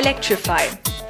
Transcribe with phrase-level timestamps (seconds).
[0.00, 0.62] Electrify,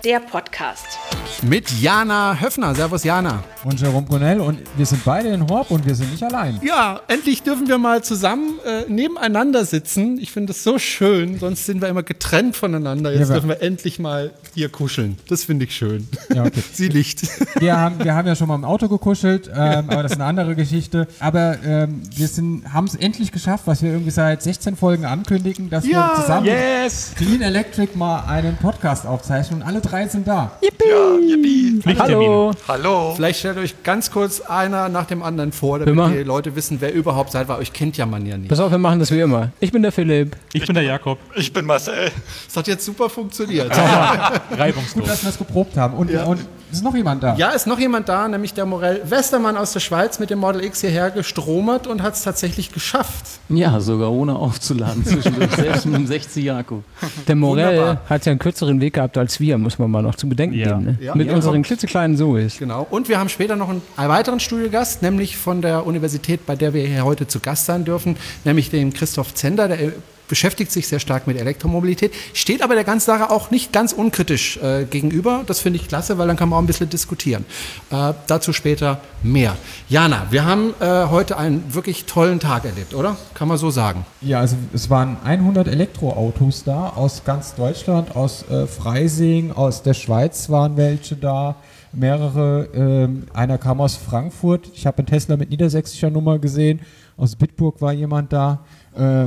[0.05, 0.99] der Podcast.
[1.43, 2.75] Mit Jana Höfner.
[2.75, 3.45] Servus Jana.
[3.63, 6.59] Und Jerome Brunel und wir sind beide in Horb und wir sind nicht allein.
[6.63, 10.19] Ja, endlich dürfen wir mal zusammen äh, nebeneinander sitzen.
[10.19, 13.13] Ich finde das so schön, sonst sind wir immer getrennt voneinander.
[13.13, 15.19] Jetzt Ja, dürfen wir endlich mal hier kuscheln.
[15.29, 16.09] Das finde ich schön.
[16.35, 16.63] Ja, okay.
[16.73, 17.21] Sie liegt.
[17.61, 20.25] Wir haben, wir haben ja schon mal im Auto gekuschelt, ähm, aber das ist eine
[20.25, 21.07] andere Geschichte.
[21.19, 22.29] Aber ähm, wir
[22.73, 26.47] haben es endlich geschafft, was wir irgendwie seit 16 Folgen ankündigen, dass Ja, wir zusammen
[26.47, 27.11] Yes!
[27.11, 30.53] mit Clean Electric mal einen Podcast aufzeichnen und alle drei sind da.
[30.63, 31.83] Ja, yippie.
[31.99, 32.53] Hallo!
[32.67, 33.13] Hallo.
[33.15, 36.55] Vielleicht stellt euch ganz kurz einer nach dem anderen vor, Wir damit machen- die Leute
[36.57, 38.49] wissen, wer überhaupt seid, weil euch kennt ja man ja nicht.
[38.49, 39.51] Pass auf, wir machen das wie immer.
[39.61, 40.37] Ich bin der Philipp.
[40.53, 41.19] Ich bin der Jakob.
[41.35, 42.11] Ich bin Marcel.
[42.47, 43.71] Das hat jetzt super funktioniert.
[43.71, 45.07] Gut, Reibungslos.
[45.07, 45.95] dass wir es geprobt haben.
[45.97, 46.41] Und, und
[46.73, 47.35] ist noch jemand da?
[47.35, 50.63] Ja, ist noch jemand da, nämlich der Morell Westermann aus der Schweiz mit dem Model
[50.63, 53.25] X hierher gestromert und hat es tatsächlich geschafft.
[53.49, 56.83] Ja, sogar ohne aufzuladen zwischendurch, selbst mit dem 60 Akku.
[57.27, 58.01] Der Morell Wunderbar.
[58.09, 60.69] hat ja einen kürzeren Weg gehabt als wir, muss man mal noch zu bedenken Ja.
[60.69, 60.85] geben.
[60.85, 60.99] Ne?
[61.01, 61.15] Ja.
[61.17, 61.35] Mit Ja.
[61.35, 62.59] unseren klitzekleinen Zoes.
[62.59, 62.87] Genau.
[62.89, 66.87] Und wir haben später noch einen, weiteren Studiogast, nämlich von der Universität, bei der wir
[66.87, 69.93] hier heute zu Gast sein dürfen, nämlich den Christoph Zender, der äh,
[70.29, 74.59] beschäftigt sich sehr stark mit Elektromobilität, steht aber der ganzen Sache auch nicht ganz unkritisch
[74.59, 75.43] äh, gegenüber.
[75.47, 77.47] Das finde ich klasse, weil dann kann man auch ein bisschen diskutieren.
[77.91, 79.57] Äh, dazu später mehr.
[79.89, 83.17] Jana, wir haben äh, heute einen wirklich tollen Tag erlebt, oder?
[83.33, 84.05] Kann man so sagen.
[84.21, 89.95] Ja, also es waren 100 Elektroautos da aus ganz Deutschland, aus äh, Freising, aus der
[89.95, 91.57] Schweiz waren welche da,
[91.93, 92.69] mehrere.
[92.75, 94.71] Ähm, einer kam aus Frankfurt.
[94.75, 96.81] Ich habe einen Tesla mit niedersächsischer Nummer gesehen.
[97.17, 98.61] Aus Bitburg war jemand da.
[98.97, 99.27] Äh,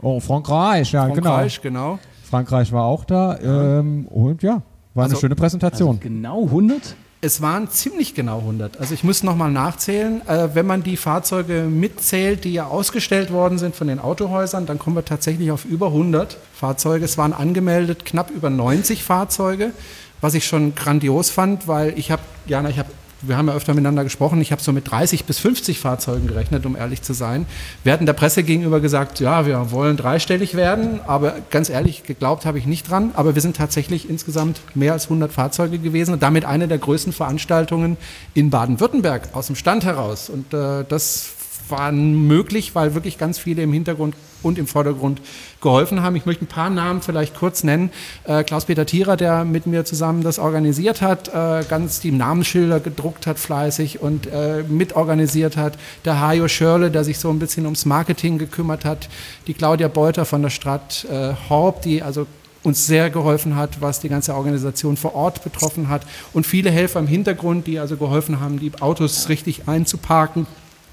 [0.00, 1.92] oh, Frankreich, ja Frankreich, genau.
[1.92, 1.98] genau.
[2.28, 3.38] Frankreich war auch da.
[3.38, 4.62] Ähm, und ja,
[4.94, 6.00] war Also- eine schöne Präsentation.
[6.00, 6.96] Genau 100?
[7.22, 8.78] Es waren ziemlich genau 100.
[8.78, 10.20] Also ich muss nochmal nachzählen.
[10.28, 14.78] Äh, wenn man die Fahrzeuge mitzählt, die ja ausgestellt worden sind von den Autohäusern, dann
[14.78, 17.04] kommen wir tatsächlich auf über 100 Fahrzeuge.
[17.04, 19.72] Es waren angemeldet knapp über 90 Fahrzeuge,
[20.20, 22.90] was ich schon grandios fand, weil ich habe, Jana, ich habe
[23.22, 24.40] wir haben ja öfter miteinander gesprochen.
[24.40, 27.46] Ich habe so mit 30 bis 50 Fahrzeugen gerechnet, um ehrlich zu sein.
[27.82, 32.44] Wir hatten der Presse gegenüber gesagt, ja, wir wollen dreistellig werden, aber ganz ehrlich, geglaubt
[32.44, 33.12] habe ich nicht dran.
[33.14, 37.12] Aber wir sind tatsächlich insgesamt mehr als 100 Fahrzeuge gewesen und damit eine der größten
[37.12, 37.96] Veranstaltungen
[38.34, 40.28] in Baden-Württemberg aus dem Stand heraus.
[40.28, 41.35] Und äh, das
[41.68, 45.20] war möglich, weil wirklich ganz viele im Hintergrund und im Vordergrund
[45.60, 46.16] geholfen haben.
[46.16, 47.90] Ich möchte ein paar Namen vielleicht kurz nennen.
[48.24, 53.26] Äh, Klaus-Peter Thierer, der mit mir zusammen das organisiert hat, äh, ganz die Namensschilder gedruckt
[53.26, 55.78] hat fleißig und äh, mitorganisiert hat.
[56.04, 59.08] Der Hajo Schörle, der sich so ein bisschen ums Marketing gekümmert hat.
[59.46, 62.26] Die Claudia Beuter von der Stadt äh, Horb, die also
[62.62, 66.02] uns sehr geholfen hat, was die ganze Organisation vor Ort betroffen hat.
[66.32, 70.46] Und viele Helfer im Hintergrund, die also geholfen haben, die Autos richtig einzuparken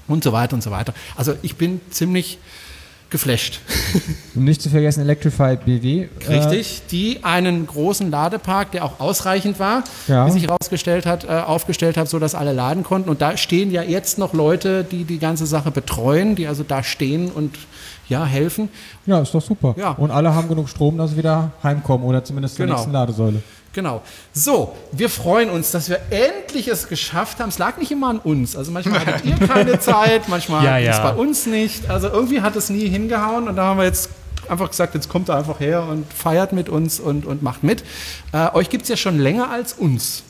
[0.08, 0.94] und so weiter und so weiter.
[1.16, 2.38] Also ich bin ziemlich
[3.10, 3.60] geflasht.
[4.34, 6.08] Und nicht zu vergessen Electrify BW.
[6.28, 10.26] Richtig, die einen großen Ladepark, der auch ausreichend war, Ja.
[10.26, 13.08] wie sich herausgestellt hat, äh, aufgestellt hat, sodass alle laden konnten.
[13.08, 16.82] Und da stehen ja jetzt noch Leute, die die ganze Sache betreuen, die also da
[16.82, 17.54] stehen und
[18.08, 18.68] ja, helfen.
[19.06, 19.74] Ja, ist doch super.
[19.78, 19.90] Ja.
[19.92, 22.76] Und alle haben genug Strom, dass sie wieder heimkommen oder zumindest zur Genau.
[22.76, 23.42] nächsten Ladesäule.
[23.74, 24.02] Genau.
[24.32, 27.48] So, wir freuen uns, dass wir endlich es geschafft haben.
[27.48, 28.56] Es lag nicht immer an uns.
[28.56, 31.10] Also manchmal hattet ihr keine Zeit, manchmal Ja, ging es ja.
[31.10, 31.90] bei uns nicht.
[31.90, 34.10] Also irgendwie hat es nie hingehauen und da haben wir jetzt
[34.48, 37.82] einfach gesagt, jetzt kommt er einfach her und feiert mit uns und, und macht mit.
[38.32, 40.22] Äh, euch gibt es ja schon länger als uns.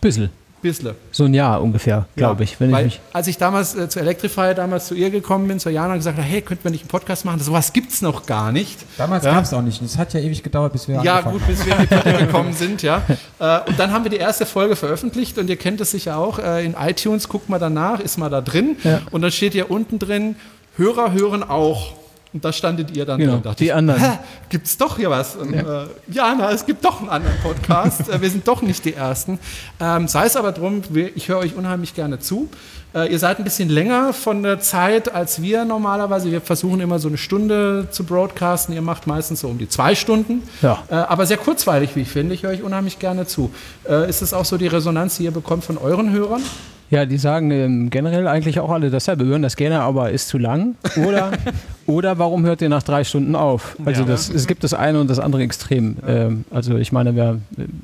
[0.00, 0.30] Bissl.
[0.64, 0.94] Bissle.
[1.12, 2.58] So ein Jahr ungefähr, glaube Ja, ich.
[2.58, 5.60] Wenn ich weil, mich als ich damals äh, zu Electrify damals zu ihr gekommen bin,
[5.60, 7.38] zur Jana und gesagt habe, hey, könnten wir nicht einen Podcast machen?
[7.40, 8.78] Sowas gibt es noch gar nicht.
[8.96, 9.32] Damals Ja.
[9.34, 9.80] gab es auch nicht.
[9.82, 12.52] Es hat ja ewig gedauert, bis wir Ja, gut, bis wir in die Platte gekommen
[12.54, 13.02] sind, ja.
[13.38, 16.38] Äh, Und dann haben wir die erste Folge veröffentlicht und ihr kennt es sicher auch.
[16.38, 18.76] äh, In iTunes guckt mal danach, ist mal da drin.
[18.84, 19.02] Ja.
[19.10, 20.36] Und dann steht ja unten drin,
[20.76, 21.92] Hörer hören auch.
[22.34, 23.42] Und da standet ihr dann Genau, drin.
[23.44, 24.02] Dachte die ich, anderen.
[24.48, 25.36] Gibt's doch hier was?
[25.36, 25.84] Und, ja.
[25.84, 28.08] Äh, ja, na, es gibt doch einen anderen Podcast.
[28.08, 29.38] Äh, wir sind doch nicht die Ersten.
[29.80, 30.82] Ähm, sei es aber drum,
[31.14, 32.48] ich höre euch unheimlich gerne zu.
[32.92, 36.30] Äh, ihr seid ein bisschen länger von der Zeit als wir normalerweise.
[36.32, 38.74] Wir versuchen immer so eine Stunde zu broadcasten.
[38.74, 40.42] Ihr macht meistens so um die zwei Stunden.
[40.60, 40.82] Ja.
[40.90, 42.34] Äh, aber sehr kurzweilig, wie ich finde.
[42.34, 43.52] Ich höre euch unheimlich gerne zu.
[43.88, 46.42] Äh, ist es auch so die Resonanz, die ihr bekommt von euren Hörern?
[46.90, 49.24] Ja, die sagen ähm, generell eigentlich auch alle dasselbe.
[49.24, 50.76] Wir hören das gerne, aber ist zu lang.
[51.06, 51.32] Oder,
[51.86, 53.76] oder warum hört ihr nach drei Stunden auf?
[53.84, 54.08] Also Ja.
[54.08, 55.96] das, es gibt das eine und das andere Extrem.
[56.06, 57.38] Ähm, also ich meine, wer,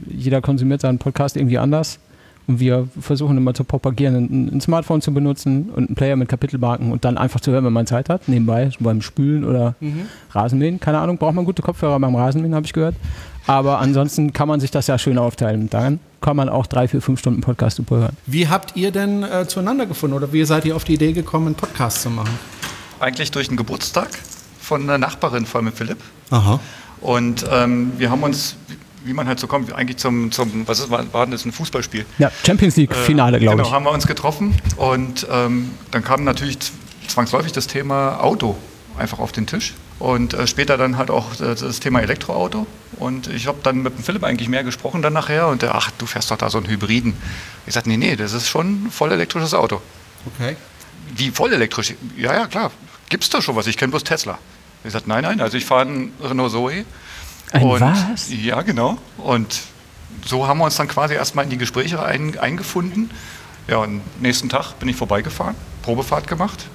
[0.08, 1.98] jeder konsumiert seinen Podcast irgendwie anders.
[2.46, 6.28] Und wir versuchen immer zu propagieren, ein, ein Smartphone zu benutzen und einen Player mit
[6.28, 9.74] Kapitelmarken und dann einfach zu hören, wenn man Zeit hat, nebenbei, so beim Spülen oder
[10.32, 10.80] Rasenmähen.
[10.80, 12.96] Keine Ahnung, braucht man gute Kopfhörer beim Rasenmähen, habe ich gehört.
[13.46, 15.68] Aber ansonsten kann man sich das ja schön aufteilen.
[15.70, 18.16] Dann kann man auch drei, vier, fünf Stunden Podcast super hören.
[18.26, 21.46] Wie habt ihr denn äh, zueinander gefunden oder wie seid ihr auf die Idee gekommen,
[21.46, 22.38] einen Podcast zu machen?
[23.00, 24.08] Eigentlich durch einen Geburtstag
[24.60, 25.98] von einer Nachbarin von mir, Philipp.
[26.30, 26.60] Aha.
[27.00, 28.56] Und ähm, wir haben uns
[29.04, 32.04] wie man halt so kommt, eigentlich zum, zum was ist, war, denn das, ein Fußballspiel?
[32.18, 33.74] Ja, Champions League-Finale, Äh, glaube genau, ich.
[33.74, 36.58] haben wir uns getroffen und ähm, dann kam natürlich
[37.08, 38.56] zwangsläufig das Thema Auto
[38.98, 42.66] einfach auf den Tisch und äh, später dann halt auch äh, das Thema Elektroauto
[42.98, 45.90] und ich habe dann mit dem Philipp eigentlich mehr gesprochen dann nachher und der, ach,
[45.98, 47.14] du fährst doch da so einen Hybriden.
[47.66, 49.80] Ich sagte, nee, nee, das ist schon ein voll elektrisches Auto.
[50.34, 50.56] Okay.
[51.14, 51.94] Wie voll elektrisch?
[52.16, 52.72] Ja, ja, klar.
[53.08, 53.66] Gibt es da schon was?
[53.66, 54.38] Ich kenne bloß Tesla.
[54.84, 56.84] Ich sagte, nein, nein, also ich fahre einen Renault Zoe.
[57.52, 58.30] Ein und, was?
[58.30, 58.96] Ja, genau.
[59.18, 59.60] Und
[60.24, 63.10] so haben wir uns dann quasi erstmal in die Gespräche ein, eingefunden.
[63.68, 66.66] Ja, und nächsten Tag bin ich vorbeigefahren, Probefahrt gemacht.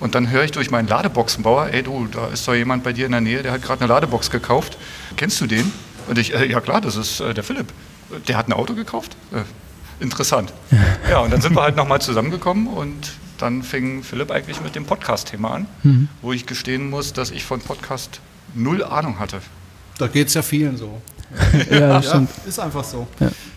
[0.00, 3.06] Und dann höre ich durch meinen Ladeboxenbauer, ey du, da ist doch jemand bei dir
[3.06, 4.78] in der Nähe, der hat gerade eine Ladebox gekauft.
[5.16, 5.70] Kennst du den?
[6.08, 7.66] Und ich, äh, ja klar, das ist äh, der Philipp.
[8.26, 9.14] Der hat ein Auto gekauft?
[9.32, 9.42] Äh,
[10.02, 10.52] interessant.
[11.10, 14.84] Ja, und dann sind wir halt nochmal zusammengekommen und dann fing Philipp eigentlich mit dem
[14.86, 16.08] Podcast-Thema an, Mhm.
[16.22, 18.20] wo ich gestehen muss, dass ich von Podcast
[18.54, 19.40] null Ahnung hatte.
[19.98, 21.00] Da geht es ja vielen so.
[21.70, 22.30] Ja, das stimmt.
[22.46, 23.06] ist einfach so.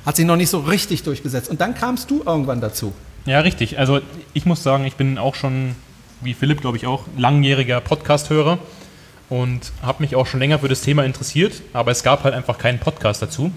[0.06, 1.50] Hat sich noch nicht so richtig durchgesetzt.
[1.50, 2.94] Und dann kamst du irgendwann dazu.
[3.26, 3.80] Ja, richtig.
[3.80, 4.02] Also
[4.34, 5.76] ich muss sagen, ich bin auch schon,
[6.24, 8.60] wie Philipp, glaube ich, auch langjähriger Podcast-Hörer
[9.30, 12.58] und habe mich auch schon länger für das Thema interessiert, aber es gab halt einfach
[12.58, 13.52] keinen Podcast dazu.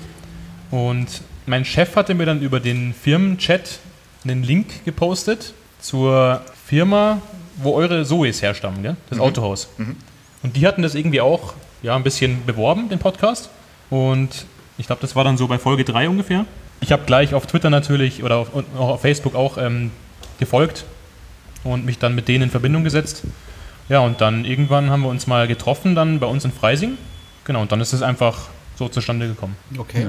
[0.71, 3.79] Und mein Chef hatte mir dann über den Firmenchat
[4.25, 7.21] einen Link gepostet zur Firma,
[7.57, 8.97] wo eure Zoes herstammen, gell?
[9.11, 9.69] das Autohaus.
[10.43, 13.51] Und die hatten das irgendwie auch ja, ein bisschen beworben, den Podcast.
[13.91, 14.47] Und
[14.79, 16.47] ich glaube, das war dann so bei Folge 3 ungefähr.
[16.81, 18.49] Ich habe gleich auf Twitter natürlich oder auf,
[18.79, 19.91] auch auf Facebook auch ähm,
[20.39, 20.85] gefolgt
[21.73, 23.23] und mich dann mit denen in Verbindung gesetzt.
[23.89, 26.99] Ja, und dann irgendwann haben wir uns mal getroffen, dann bei uns in Freising.
[27.45, 29.57] Genau, und dann ist es einfach so zustande gekommen.
[29.79, 30.07] Okay.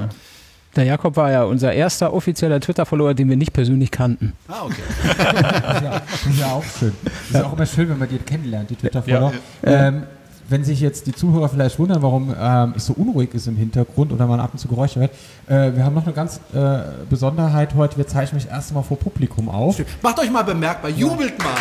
[0.76, 4.34] Der Jakob war ja unser erster offizieller Twitter-Follower, den wir nicht persönlich kannten.
[4.48, 4.82] Ah, okay.
[5.82, 6.92] Ja, ist ja auch schön.
[7.04, 9.32] Ist ja auch immer schön, wenn man die kennenlernt, die Twitter-Follower.
[9.64, 10.02] Ähm,
[10.48, 14.12] wenn sich jetzt die Zuhörer vielleicht wundern, warum ähm, es so unruhig ist im Hintergrund
[14.12, 15.12] oder man ab und zu Geräusche hört,
[15.46, 16.78] äh, wir haben noch eine ganz äh,
[17.08, 17.98] Besonderheit heute.
[17.98, 19.78] Wir zeichnen mich erst mal vor Publikum auf.
[20.02, 21.54] Macht euch mal bemerkbar, jubelt mal.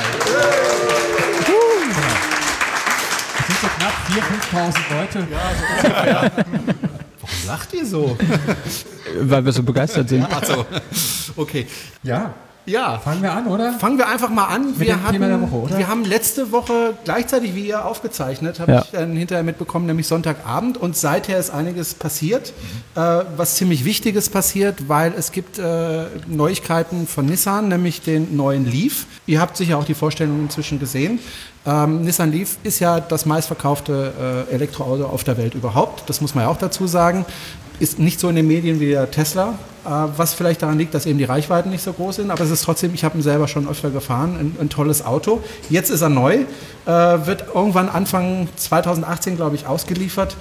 [3.40, 5.28] Es sind so knapp 4.000, 5.000 Leute.
[7.22, 8.18] Warum lacht ihr so?
[9.22, 10.24] Weil wir so begeistert sind.
[10.24, 10.66] Achso.
[11.36, 11.68] Okay.
[12.04, 12.34] Ja,
[12.68, 13.00] Ja.
[13.00, 13.74] fangen wir an, oder?
[13.74, 14.72] Fangen wir einfach mal an.
[14.72, 15.78] Mit wir, dem hatten, Thema der Woche, oder?
[15.78, 18.82] wir haben letzte Woche gleichzeitig wie ihr aufgezeichnet, habe Ja.
[18.84, 20.78] ich dann hinterher mitbekommen, nämlich Sonntagabend.
[20.78, 22.54] Und seither ist einiges passiert,
[22.96, 23.00] äh,
[23.38, 29.06] was ziemlich Wichtiges passiert, weil es gibt äh, Neuigkeiten von Nissan, nämlich den neuen Leaf.
[29.26, 31.20] Ihr habt sicher auch die Vorstellung inzwischen gesehen.
[31.66, 36.10] Ähm, Nissan Leaf ist ja das meistverkaufte äh, Elektroauto auf der Welt überhaupt.
[36.10, 37.26] Das muss man ja auch dazu sagen.
[37.80, 41.06] Ist nicht so in den Medien wie der Tesla, äh, was vielleicht daran liegt, dass
[41.06, 42.32] eben die Reichweiten nicht so groß sind.
[42.32, 45.42] Aber es ist trotzdem, ich habe ihn selber schon öfter gefahren, ein, ein tolles Auto.
[45.70, 46.46] Jetzt ist er neu,
[46.86, 50.36] äh, wird irgendwann Anfang 2018, glaube ich, ausgeliefert.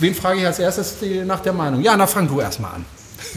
[0.00, 1.82] Wen frage ich als erstes die, nach der Meinung?
[1.82, 2.84] Ja, na, fang du erstmal an.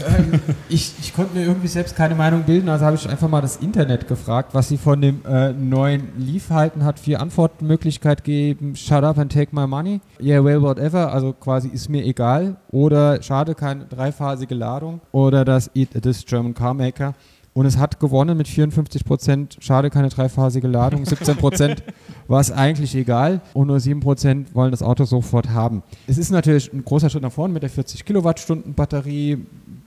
[0.06, 3.40] Ähm, ich, ich konnte mir irgendwie selbst keine Meinung bilden, also habe ich einfach mal
[3.40, 8.76] das Internet gefragt, was sie von dem äh, neuen Leaf halten, hat vier Antwortmöglichkeiten gegeben.
[8.76, 10.00] Shut up and take my money.
[10.20, 11.12] Yeah, well, whatever.
[11.12, 12.56] Also quasi ist mir egal.
[12.70, 15.00] Oder schade, keine dreiphasige Ladung.
[15.12, 17.14] Oder das Eat this German Car Maker.
[17.56, 19.56] Und es hat gewonnen mit 54 Prozent.
[19.60, 21.06] Schade, keine dreiphasige Ladung.
[21.06, 21.82] 17 Prozent
[22.28, 23.40] war es eigentlich egal.
[23.54, 25.82] Und nur 7 Prozent wollen das Auto sofort haben.
[26.06, 29.38] Es ist natürlich ein großer Schritt nach vorne mit der 40 Kilowattstunden Batterie.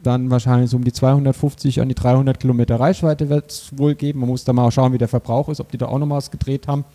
[0.04, 4.22] Dann wahrscheinlich so um die 250 an die 300 Kilometer Reichweite wird es wohl geben.
[4.22, 6.32] Man muss da mal schauen, wie der Verbrauch ist, ob die da auch noch was
[6.32, 6.86] gedreht haben.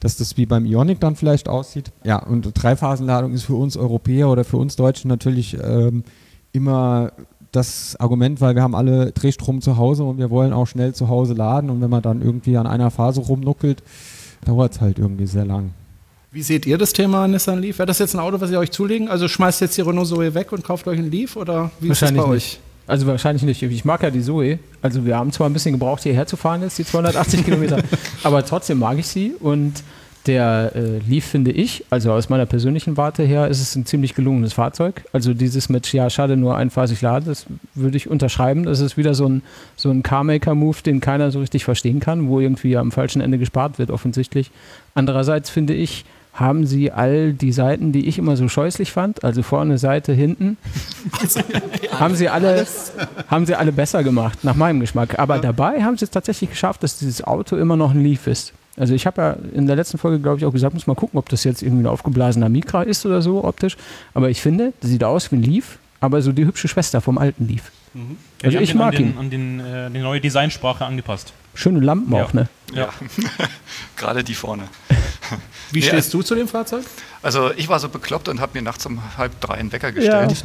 [0.00, 1.90] Dass das wie beim Ionic dann vielleicht aussieht.
[2.04, 6.04] Ja, und Dreiphasenladung ist für uns Europäer oder für uns Deutschen natürlich ähm,
[6.52, 7.12] immer
[7.52, 11.08] das Argument, weil wir haben alle Drehstrom zu Hause und wir wollen auch schnell zu
[11.08, 13.82] Hause laden und wenn man dann irgendwie an einer Phase rumnuckelt,
[14.44, 15.70] dauert es halt irgendwie sehr lang.
[16.38, 17.80] Wie seht ihr das Thema Nissan Leaf?
[17.80, 19.08] Wäre das jetzt ein Auto, was ihr euch zulegen?
[19.08, 22.00] Also schmeißt jetzt die Renault Zoe weg und kauft euch einen Leaf oder wie ist
[22.00, 22.44] das bei Wahrscheinlich euch?
[22.52, 22.60] nicht.
[22.86, 23.60] Also wahrscheinlich nicht.
[23.60, 24.60] Ich mag ja die Zoe.
[24.80, 27.82] Also wir haben zwar ein bisschen gebraucht, hierher zu fahren jetzt, die 280 Kilometer,
[28.22, 29.82] aber trotzdem mag ich sie und
[30.28, 34.14] der äh, Leaf finde ich, also aus meiner persönlichen Warte her, ist es ein ziemlich
[34.14, 35.04] gelungenes Fahrzeug.
[35.12, 38.62] Also dieses mit, ja, schade, nur einphasig laden, das würde ich unterschreiben.
[38.62, 39.42] Das ist wieder so ein,
[39.74, 43.80] so ein Carmaker-Move, den keiner so richtig verstehen kann, wo irgendwie am falschen Ende gespart
[43.80, 44.52] wird, offensichtlich.
[44.94, 46.04] Andererseits finde ich,
[46.38, 50.56] haben sie all die Seiten, die ich immer so scheußlich fand, also vorne, Seite, hinten,
[51.92, 52.66] haben sie alle,
[53.28, 55.18] haben sie alle besser gemacht, nach meinem Geschmack.
[55.18, 58.52] Aber dabei haben sie es tatsächlich geschafft, dass dieses Auto immer noch ein Leaf ist.
[58.76, 61.18] Also ich habe ja in der letzten Folge, glaube ich, auch gesagt, muss mal gucken,
[61.18, 63.76] ob das jetzt irgendwie ein aufgeblasener Micra ist oder so optisch.
[64.14, 67.18] Aber ich finde, das sieht aus wie ein Leaf, aber so die hübsche Schwester vom
[67.18, 67.72] alten Leaf.
[68.44, 69.18] Also die ich haben mag den, ihn.
[69.18, 71.32] an den, an den, äh, die neue Designsprache angepasst.
[71.54, 72.24] Schöne Lampen Ja.
[72.24, 72.48] auch, ne?
[72.72, 72.90] Ja,
[73.96, 74.64] gerade die vorne.
[75.70, 76.84] Wie Nee, stehst du zu dem Fahrzeug?
[77.22, 80.42] Also ich war so bekloppt und habe mir nachts um halb drei einen Wecker gestellt.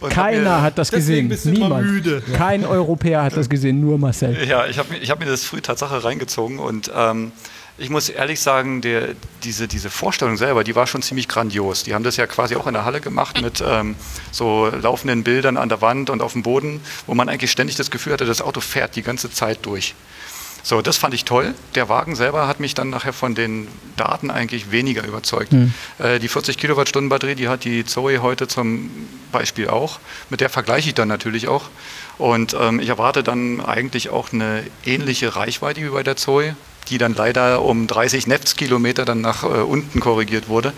[0.00, 1.36] Hab Keiner mir, hat das gesehen.
[1.44, 1.86] Niemand.
[1.86, 2.22] müde.
[2.36, 4.46] Kein Europäer hat das gesehen, nur Marcel.
[4.46, 7.32] Ja, ich habe hab mir das früh Tatsache reingezogen und ähm,
[7.80, 9.08] ich muss ehrlich sagen, der,
[9.42, 11.82] diese, diese Vorstellung selber, die war schon ziemlich grandios.
[11.82, 13.96] Die haben das ja quasi auch in der Halle gemacht mit ähm,
[14.30, 17.90] so laufenden Bildern an der Wand und auf dem Boden, wo man eigentlich ständig das
[17.90, 19.94] Gefühl hatte, das Auto fährt die ganze Zeit durch.
[20.62, 21.54] So, das fand ich toll.
[21.74, 25.52] Der Wagen selber hat mich dann nachher von den Daten eigentlich weniger überzeugt.
[25.98, 28.90] Äh, die 40 Kilowattstunden Batterie, die hat die Zoe heute zum
[29.32, 30.00] Beispiel auch.
[30.28, 31.64] Mit der vergleiche ich dann natürlich auch.
[32.18, 36.54] Und ähm, ich erwarte dann eigentlich auch eine ähnliche Reichweite wie bei der Zoe,
[36.88, 40.72] die dann leider um 30 Netzkilometer dann nach äh, unten korrigiert wurde.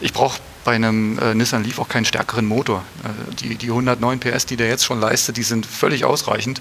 [0.00, 2.84] Ich brauche bei einem äh, Nissan Leaf auch keinen stärkeren Motor.
[3.04, 6.60] Äh, die, die 109 PS, die der jetzt schon leistet, die sind völlig ausreichend.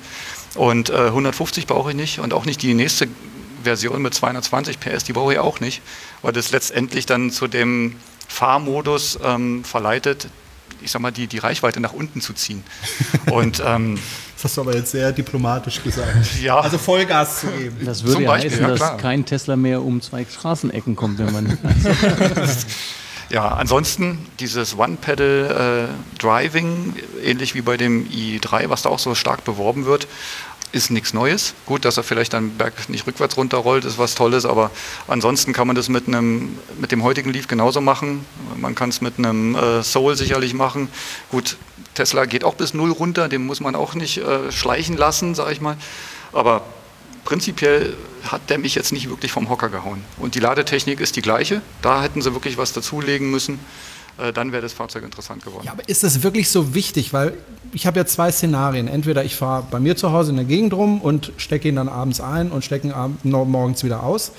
[0.56, 3.08] Und äh, 150 brauche ich nicht und auch nicht die nächste
[3.64, 5.82] Version mit 220 PS, die brauche ich auch nicht,
[6.22, 7.96] weil das letztendlich dann zu dem
[8.28, 10.28] Fahrmodus ähm, verleitet,
[10.82, 12.64] ich sag mal, die, die Reichweite nach unten zu ziehen.
[13.32, 13.98] Und ähm,
[14.36, 16.18] Das hast du aber jetzt sehr diplomatisch gesagt.
[16.42, 17.78] ja, Also Vollgas zu geben.
[17.86, 21.20] Das würde Zum ja Beispiel, heißen, ja, dass kein Tesla mehr um zwei Straßenecken kommt,
[21.20, 21.58] wenn man.
[23.30, 29.86] Ja, ansonsten dieses One-Pedal-Driving, ähnlich wie bei dem i3, was da auch so stark beworben
[29.86, 30.08] wird,
[30.74, 31.54] ist nichts Neues.
[31.66, 34.72] Gut, dass er vielleicht dann Berg nicht rückwärts runterrollt, ist was Tolles, aber
[35.08, 38.26] ansonsten kann man das mit, einem, mit dem heutigen Leaf genauso machen.
[38.58, 40.90] Man kann es mit einem äh, Soul sicherlich machen.
[41.30, 41.58] Gut,
[41.94, 45.54] Tesla geht auch bis null runter, den muss man auch nicht äh, schleichen lassen, sage
[45.54, 45.78] ich mal.
[46.34, 46.66] Aber
[47.24, 47.96] prinzipiell
[48.28, 50.04] hat der mich jetzt nicht wirklich vom Hocker gehauen.
[50.18, 51.62] Und die Ladetechnik ist die gleiche.
[51.84, 53.60] Da hätten sie wirklich was dazulegen müssen.
[54.18, 55.66] Äh, dann wäre das Fahrzeug interessant geworden.
[55.66, 57.14] Ja, aber ist das wirklich so wichtig?
[57.14, 57.38] Weil
[57.74, 58.88] ich habe ja zwei Szenarien.
[58.88, 61.90] Entweder ich fahre bei mir zu Hause in der Gegend rum und stecke ihn dann
[61.90, 64.32] abends ein und stecke ihn morgens wieder aus.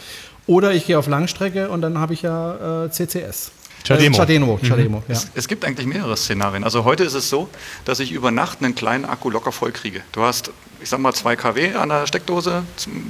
[0.47, 3.53] Oder ich gehe auf Langstrecke und dann habe ich ja äh, CCS.
[3.87, 4.17] Chademo.
[4.17, 5.14] Äh, Chademo, Chademo ja.
[5.14, 6.64] Es, es gibt eigentlich mehrere Szenarien.
[6.64, 7.49] Also heute ist es so,
[7.85, 10.00] dass ich über Nacht einen kleinen Akku locker voll kriege.
[10.12, 10.50] Du hast,
[10.83, 12.62] ich sag mal, 2 kW an der Steckdose,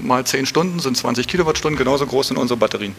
[0.03, 2.95] mal 10 Stunden sind 20 Kilowattstunden, genauso groß sind unsere Batterien.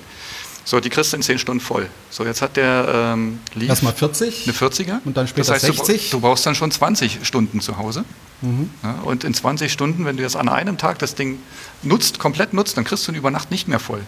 [0.67, 1.87] So, die kriegst du in 10 Stunden voll.
[2.09, 4.45] So, jetzt hat der ähm, Leaf Erstmal 40.
[4.47, 4.97] eine 40er.
[5.05, 6.09] Und dann später das heißt, du bra- 60.
[6.09, 8.03] Du, brauchst dann schon 20 Stunden zu Hause.
[8.41, 8.71] Mhm.
[8.83, 11.37] Ja, und in 20 Stunden, wenn du jetzt an einem Tag das Ding
[11.83, 14.01] nutzt, komplett nutzt, dann kriegst du ihn über Nacht nicht mehr voll.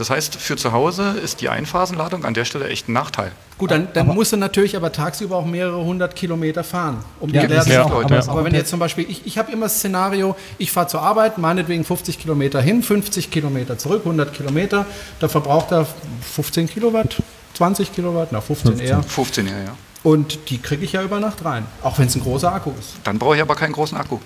[0.00, 3.32] Das heißt, für zu Hause ist die Einphasenladung an der Stelle echt ein Nachteil.
[3.58, 7.46] Gut, dann, dann musst du natürlich aber tagsüber auch mehrere hundert Kilometer fahren, um Ja,
[7.46, 10.36] die ist ja aber, aber wenn jetzt zum Beispiel, ich, ich habe immer das Szenario,
[10.56, 14.86] ich fahre zur Arbeit, meinetwegen 50 Kilometer hin, 50 Kilometer zurück, 100 Kilometer,
[15.18, 15.86] da verbraucht er
[16.32, 17.22] 15 Kilowatt,
[17.58, 19.02] 20 Kilowatt, na 15, eher.
[19.02, 19.76] 15 ja, ja.
[20.02, 22.94] Und die kriege ich ja über Nacht rein, auch wenn es ein großer Akku ist.
[23.04, 24.16] Dann brauche ich aber keinen großen Akku.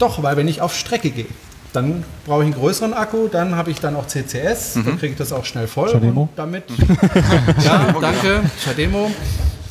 [0.00, 1.26] Doch, weil wenn ich auf Strecke gehe,
[1.72, 5.16] dann brauche ich einen größeren Akku, dann habe ich dann auch CCS, dann kriege ich
[5.18, 5.90] das auch schnell voll.
[5.90, 6.22] Chademo?
[6.22, 6.64] Und damit.
[7.64, 8.42] ja, danke.
[8.64, 9.10] Chademo.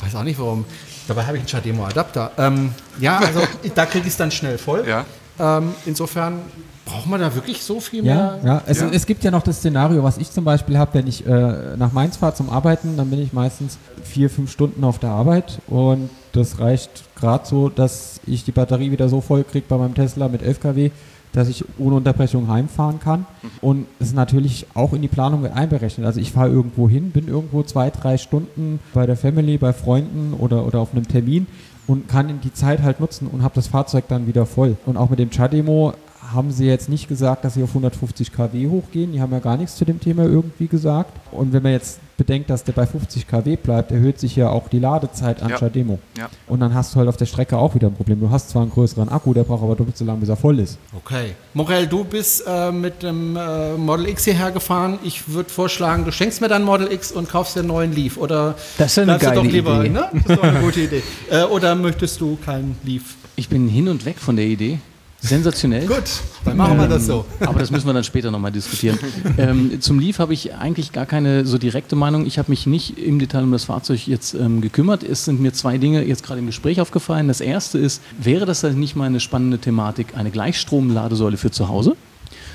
[0.00, 0.64] Weiß auch nicht warum.
[1.08, 2.30] Dabei habe ich einen Chademo-Adapter.
[2.38, 3.40] Ähm, ja, also
[3.74, 4.84] da kriege ich es dann schnell voll.
[4.86, 5.04] Ja.
[5.38, 6.40] Ähm, insofern
[6.84, 8.38] braucht man da wirklich so viel Ja, mehr.
[8.44, 8.62] ja.
[8.66, 8.88] Es, Ja.
[8.92, 11.92] es gibt ja noch das Szenario, was ich zum Beispiel habe, wenn ich äh, nach
[11.92, 16.10] Mainz fahre zum Arbeiten, dann bin ich meistens vier, fünf Stunden auf der Arbeit und
[16.32, 20.28] das reicht gerade so, dass ich die Batterie wieder so voll kriege bei meinem Tesla
[20.28, 20.90] mit 11 kW,
[21.32, 23.26] dass ich ohne Unterbrechung heimfahren kann.
[23.60, 26.06] Und es ist natürlich auch in die Planung mit einberechnet.
[26.06, 30.34] Also ich fahre irgendwo hin, bin irgendwo zwei, drei Stunden bei der Family, bei Freunden
[30.34, 31.46] oder, oder auf einem Termin
[31.86, 34.76] und kann die Zeit halt nutzen und habe das Fahrzeug dann wieder voll.
[34.86, 35.94] Und auch mit dem Chademo
[36.32, 39.12] haben sie jetzt nicht gesagt, dass sie auf 150 kW hochgehen.
[39.12, 41.12] Die haben ja gar nichts zu dem Thema irgendwie gesagt.
[41.32, 44.68] Und wenn man jetzt bedenkt, dass der bei 50 kW bleibt, erhöht sich ja auch
[44.68, 45.56] die Ladezeit an Ja.
[45.58, 45.98] Chademo.
[46.16, 46.28] Ja.
[46.46, 48.20] Und dann hast du halt auf der Strecke auch wieder ein Problem.
[48.20, 50.58] Du hast zwar einen größeren Akku, der braucht aber doppelt so lange, bis er voll
[50.60, 50.78] ist.
[50.96, 51.32] Okay.
[51.54, 54.98] Morel, du bist äh, mit dem äh, Model X hierher gefahren.
[55.02, 58.16] Ich würde vorschlagen, du schenkst mir dann Model X und kaufst dir einen neuen Leaf.
[58.18, 59.88] Oder Das ist eine geile doch lieber, Idee.
[59.90, 60.08] Ne?
[60.12, 61.02] Das ist doch eine gute Idee.
[61.30, 63.16] Äh, oder möchtest du keinen Leaf?
[63.34, 64.78] Ich bin hin und weg von der Idee.
[65.22, 65.86] Sensationell.
[65.86, 66.02] Gut,
[66.44, 67.24] dann machen wir das so.
[67.40, 68.98] Aber das müssen wir dann später nochmal diskutieren.
[69.38, 72.26] ähm, zum Leaf habe ich eigentlich gar keine so direkte Meinung.
[72.26, 75.04] Ich habe mich nicht im Detail um das Fahrzeug jetzt ähm, gekümmert.
[75.04, 77.28] Es sind mir zwei Dinge jetzt gerade im Gespräch aufgefallen.
[77.28, 81.68] Das erste ist, wäre das dann nicht mal eine spannende Thematik, eine Gleichstromladesäule für zu
[81.68, 81.96] Hause?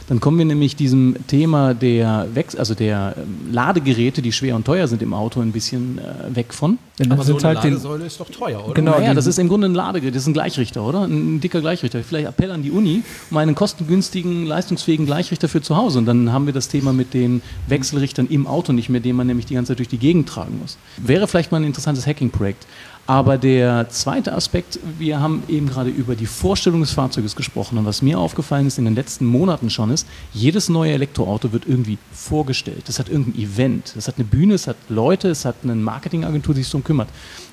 [0.08, 4.66] Dann kommen wir nämlich diesem Thema der Wex also der ähm, Ladegeräte, die schwer und
[4.66, 6.78] teuer sind im Auto, ein bisschen äh, weg von.
[6.98, 8.74] Denn Aber so eine halt den, Ladesäule ist doch teuer, oder?
[8.74, 11.02] Genau, naja, die- das ist im Grunde ein Ladegerät, das ist ein Gleichrichter, oder?
[11.04, 12.02] Ein, ein dicker Gleichrichter.
[12.04, 16.00] Vielleicht Appell an die Uni, um einen kostengünstigen, leistungsfähigen Gleichrichter für zu Hause.
[16.00, 19.28] Und dann haben wir das Thema mit den Wechselrichtern im Auto nicht mehr, den man
[19.28, 20.78] nämlich die ganze Zeit durch die Gegend tragen muss.
[20.98, 22.66] Wäre vielleicht mal ein interessantes Hacking-Projekt.
[23.08, 27.78] Aber der zweite Aspekt, wir haben eben gerade über die Vorstellung des Fahrzeuges gesprochen.
[27.78, 31.66] Und was mir aufgefallen ist in den letzten Monaten schon ist, jedes neue Elektroauto wird
[31.66, 32.84] irgendwie vorgestellt.
[32.88, 36.54] Das hat irgendein Event, das hat eine Bühne, es hat Leute, es hat eine Marketingagentur,
[36.54, 37.08] die sich darum kümmert.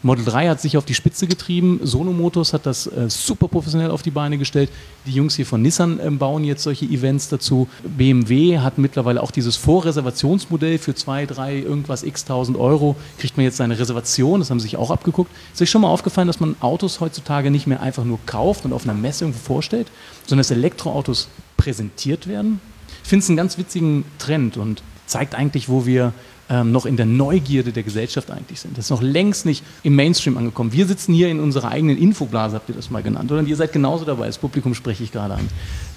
[0.05, 3.91] Model 3 hat sich auf die Spitze getrieben, Sono Motors hat das äh, super professionell
[3.91, 4.69] auf die Beine gestellt.
[5.07, 7.69] Die Jungs hier von Nissan äh, bauen jetzt solche Events dazu.
[7.85, 13.45] BMW hat mittlerweile auch dieses Vorreservationsmodell für zwei, drei, irgendwas x tausend Euro, kriegt man
[13.45, 15.31] jetzt seine Reservation, das haben sie sich auch abgeguckt.
[15.55, 18.75] Ist euch schon mal aufgefallen, dass man Autos heutzutage nicht mehr einfach nur kauft und
[18.75, 19.87] auf einer Messe irgendwo vorstellt,
[20.27, 22.61] sondern dass Elektroautos präsentiert werden?
[23.03, 26.13] Ich finde es einen ganz witzigen Trend und zeigt eigentlich, wo wir
[26.51, 28.77] ähm, noch in der Neugierde der Gesellschaft eigentlich sind.
[28.77, 30.73] Das ist noch längst nicht im Mainstream angekommen.
[30.73, 33.41] Wir sitzen hier in unserer eigenen Infoblase, habt ihr das mal genannt, oder?
[33.41, 35.49] Und ihr seid genauso dabei, das Publikum spreche ich gerade an.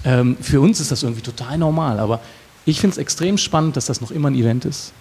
[0.04, 2.20] Ähm, für uns ist das irgendwie total normal, aber
[2.64, 4.92] ich finde es extrem spannend, dass das noch immer ein Event ist.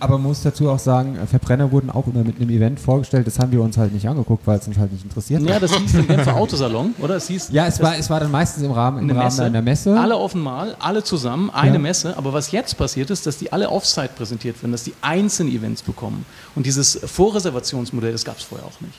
[0.00, 3.26] Aber man muss dazu auch sagen, äh, Verbrenner wurden auch immer mit einem Event vorgestellt.
[3.26, 5.42] Das haben wir uns halt nicht angeguckt, weil es uns halt nicht interessiert.
[5.42, 7.16] Ja, das hieß im Genfer Autosalon, oder?
[7.16, 9.62] Es hieß, Ja, es war, es war dann meistens im Rahmen, im Rahmen Messe, einer
[9.62, 9.98] Messe.
[9.98, 11.78] Alle auf einmal, alle zusammen, eine Ja.
[11.78, 12.16] Messe.
[12.16, 15.82] Aber was jetzt passiert ist, dass die alle Offsite präsentiert werden, dass die einzelne Events
[15.82, 16.26] bekommen.
[16.54, 18.94] Und dieses Vorreservationsmodell, das gab es vorher auch nicht.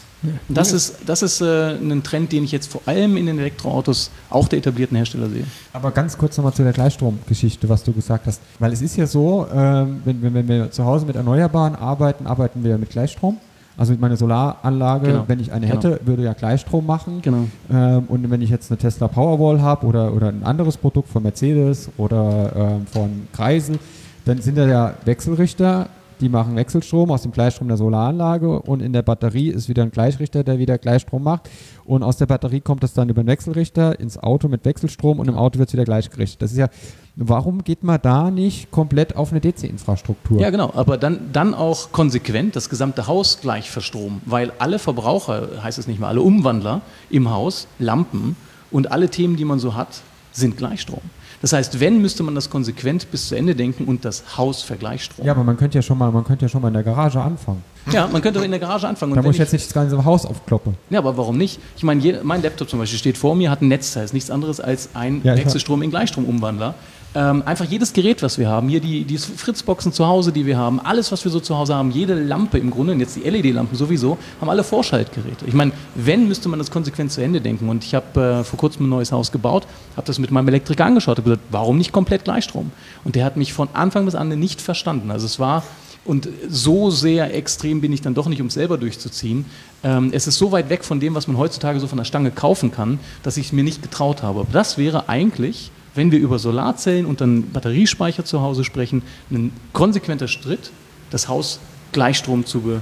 [0.48, 3.38] Und das ist, das ist äh, ein Trend, den ich jetzt vor allem in den
[3.40, 5.44] Elektroautos auch der etablierten Hersteller sehe.
[5.74, 8.42] Aber ganz kurz nochmal zu der Gleichstromgeschichte, was du gesagt hast.
[8.60, 12.28] Weil es ist ja so, ähm, wenn, wenn, wenn wir zu Hause mit Erneuerbaren arbeiten,
[12.28, 13.38] arbeiten wir mit Gleichstrom.
[13.78, 15.24] Also mit meiner Solaranlage, Genau.
[15.28, 15.76] wenn ich eine Genau.
[15.84, 17.20] hätte, würde ja Gleichstrom machen.
[17.22, 17.46] Genau.
[17.70, 21.24] Ähm, und wenn ich jetzt eine Tesla Powerwall habe oder, oder ein anderes Produkt von
[21.24, 23.78] Mercedes oder ähm, von Kreisel,
[24.24, 25.88] dann sind da ja Wechselrichter,
[26.20, 29.92] die machen Wechselstrom aus dem Gleichstrom der Solaranlage und in der Batterie ist wieder ein
[29.92, 31.50] Gleichrichter, der wieder Gleichstrom macht.
[31.86, 35.28] Und aus der Batterie kommt das dann über den Wechselrichter ins Auto mit Wechselstrom und
[35.28, 36.42] im Auto wird es wieder gleichgerichtet.
[36.42, 36.70] Das ist ja,
[37.16, 40.40] warum geht man da nicht komplett auf eine DC-Infrastruktur?
[40.40, 40.72] Ja, genau.
[40.76, 45.88] Aber dann, dann auch konsequent das gesamte Haus gleich verstromen, weil alle Verbraucher, heißt es
[45.88, 48.36] nicht mal, alle Umwandler im Haus, Lampen
[48.72, 51.02] und alle Themen, die man so hat, sind Gleichstrom.
[51.46, 55.24] Das heißt, wenn, müsste man das konsequent bis zu Ende denken und das Haus vergleichstrom.
[55.24, 57.22] Ja, aber man könnte ja schon mal, man könnte ja schon mal in der Garage
[57.22, 57.62] anfangen.
[57.92, 59.12] Ja, man könnte auch in der Garage anfangen.
[59.12, 60.74] Und Da muss ich jetzt nicht das ganze Haus aufkloppen.
[60.90, 61.60] Ja, aber warum nicht?
[61.78, 64.60] Ich meine, mein Laptop zum Beispiel steht vor mir, hat ein Netzteil, ist nichts anderes
[64.60, 66.74] als ein Ja, Wechselstrom in Gleichstromumwandler.
[67.16, 70.58] Ähm, einfach jedes Gerät, was wir haben, hier die, die Fritzboxen zu Hause, die wir
[70.58, 73.22] haben, alles, was wir so zu Hause haben, jede Lampe im Grunde, und jetzt die
[73.22, 75.46] LED-Lampen sowieso, haben alle Vorschaltgeräte.
[75.46, 77.70] Ich meine, wenn, müsste man das konsequent zu Ende denken.
[77.70, 80.86] Und ich habe äh, vor kurzem ein neues Haus gebaut, habe das mit meinem Elektriker
[80.86, 82.72] angeschaut und gesagt, warum nicht komplett Gleichstrom?
[83.06, 85.10] Und der hat mich von Anfang bis Ende nicht verstanden.
[85.10, 85.64] Also es war
[86.06, 89.46] und so sehr extrem bin ich dann doch nicht, um es selber durchzuziehen.
[89.84, 92.30] Ähm, es ist so weit weg von dem, was man heutzutage so von der Stange
[92.30, 94.42] kaufen kann, dass ich es mir nicht getraut habe.
[94.42, 99.52] Aber das wäre eigentlich, wenn wir über Solarzellen und dann Batteriespeicher zu Hause sprechen, ein
[99.74, 100.72] konsequenter Schritt,
[101.10, 101.60] das Haus
[101.92, 102.82] Gleichstrom zu, be,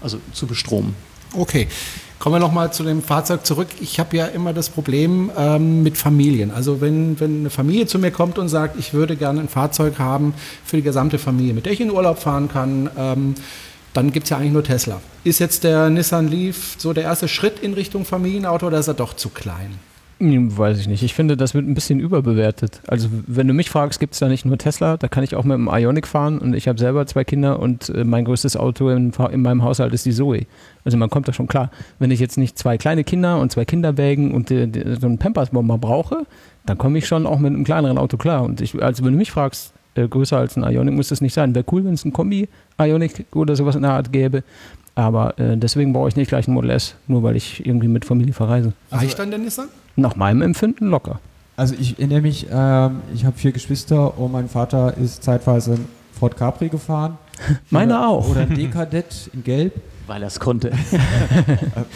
[0.00, 0.94] also zu bestromen.
[1.34, 1.68] Okay.
[2.18, 3.66] Kommen wir nochmal zu dem Fahrzeug zurück.
[3.80, 6.52] Ich habe ja immer das Problem ähm, mit Familien.
[6.52, 9.98] Also wenn, wenn eine Familie zu mir kommt und sagt, ich würde gerne ein Fahrzeug
[9.98, 10.32] haben
[10.64, 13.34] für die gesamte Familie, mit der ich in Urlaub fahren kann, ähm,
[13.92, 15.00] dann gibt es ja eigentlich nur Tesla.
[15.24, 18.94] Ist jetzt der Nissan Leaf so der erste Schritt in Richtung Familienauto oder ist er
[18.94, 19.80] doch zu klein?
[20.22, 21.02] Hm, Weiß ich nicht.
[21.02, 22.80] Ich finde, das wird ein bisschen überbewertet.
[22.86, 25.42] Also, wenn du mich fragst, gibt es da nicht nur Tesla, da kann ich auch
[25.42, 28.88] mit dem Ionic fahren und ich habe selber zwei Kinder und äh, mein größtes Auto
[28.90, 30.46] in, in meinem Haushalt ist die Zoe.
[30.84, 31.70] Also, man kommt da schon klar.
[31.98, 35.18] Wenn ich jetzt nicht zwei kleine Kinder und zwei Kinderwägen und äh, die- so einen
[35.18, 36.24] Pampers-Bomber brauche,
[36.66, 38.44] dann komme ich schon auch mit einem kleineren Auto klar.
[38.44, 41.34] Und ich, also, wenn du mich fragst, äh, größer als ein Ionic muss das nicht
[41.34, 41.52] sein.
[41.56, 44.44] Wäre cool, wenn es ein Kombi-Ionic oder sowas in der Art gäbe.
[44.94, 48.04] Aber äh, deswegen brauche ich nicht gleich ein Model S, nur weil ich irgendwie mit
[48.04, 48.72] Familie verreise.
[48.90, 49.68] Reicht dann der Nissan?
[49.96, 51.20] Nach meinem Empfinden locker.
[51.56, 55.88] Also ich erinnere mich, ähm, ich habe vier Geschwister und mein Vater ist zeitweise ein
[56.18, 57.18] Ford Capri gefahren.
[57.70, 58.28] Meine oder, auch.
[58.28, 59.74] Oder ein Dekadett in Gelb,
[60.06, 60.70] Weil er es konnte.
[60.70, 60.74] äh,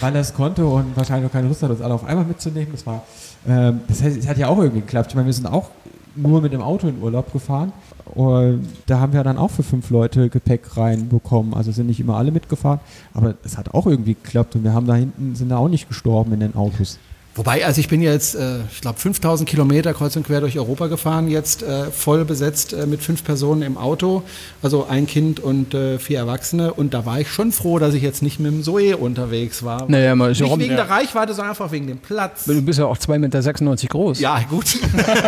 [0.00, 2.68] weil er es konnte und wahrscheinlich auch keine Lust hat, uns alle auf einmal mitzunehmen.
[2.72, 3.02] Das war,
[3.48, 5.10] ähm, das heißt, es hat ja auch irgendwie geklappt.
[5.10, 5.70] Ich meine, wir sind auch
[6.16, 7.72] nur mit dem Auto in Urlaub gefahren.
[8.14, 11.54] Und da haben wir dann auch für fünf Leute Gepäck reinbekommen.
[11.54, 12.80] Also sind nicht immer alle mitgefahren,
[13.14, 15.88] aber es hat auch irgendwie geklappt und wir haben da hinten, sind da auch nicht
[15.88, 16.98] gestorben in den Autos.
[17.36, 20.86] Wobei, also ich bin jetzt, äh, ich glaube, 5000 Kilometer kreuz und quer durch Europa
[20.86, 24.22] gefahren, jetzt äh, voll besetzt äh, mit fünf Personen im Auto,
[24.62, 26.72] also ein Kind und äh, vier Erwachsene.
[26.72, 29.84] Und da war ich schon froh, dass ich jetzt nicht mit dem Zoe unterwegs war.
[29.86, 30.84] Naja, mal nicht Jerome, wegen ja.
[30.84, 32.46] der Reichweite, sondern einfach wegen dem Platz.
[32.46, 34.20] Du bist ja auch 2,96 Meter groß.
[34.20, 34.78] Ja, gut.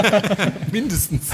[0.72, 1.26] Mindestens.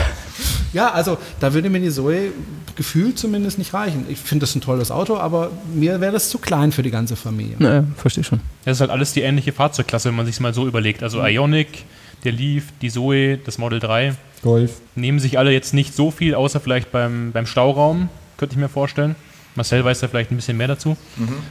[0.73, 2.33] Ja, also da würde mir die Zoe
[2.75, 4.07] gefühlt zumindest nicht reichen.
[4.09, 7.15] Ich finde das ein tolles Auto, aber mir wäre das zu klein für die ganze
[7.15, 7.55] Familie.
[7.61, 8.41] Naja, verstehe schon.
[8.65, 11.03] Das ist halt alles die ähnliche Fahrzeugklasse, wenn man sich mal so überlegt.
[11.03, 11.85] Also Ionic,
[12.25, 14.81] der Leaf, die Zoe, das Model 3 Golf.
[14.95, 18.69] nehmen sich alle jetzt nicht so viel, außer vielleicht beim, beim Stauraum, könnte ich mir
[18.69, 19.15] vorstellen.
[19.57, 20.97] Marcel weiß ja vielleicht ein bisschen mehr dazu.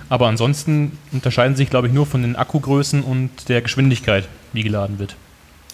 [0.10, 4.99] Aber ansonsten unterscheiden sich, glaube ich, nur von den Akkugrößen und der Geschwindigkeit, wie geladen
[4.99, 5.15] wird.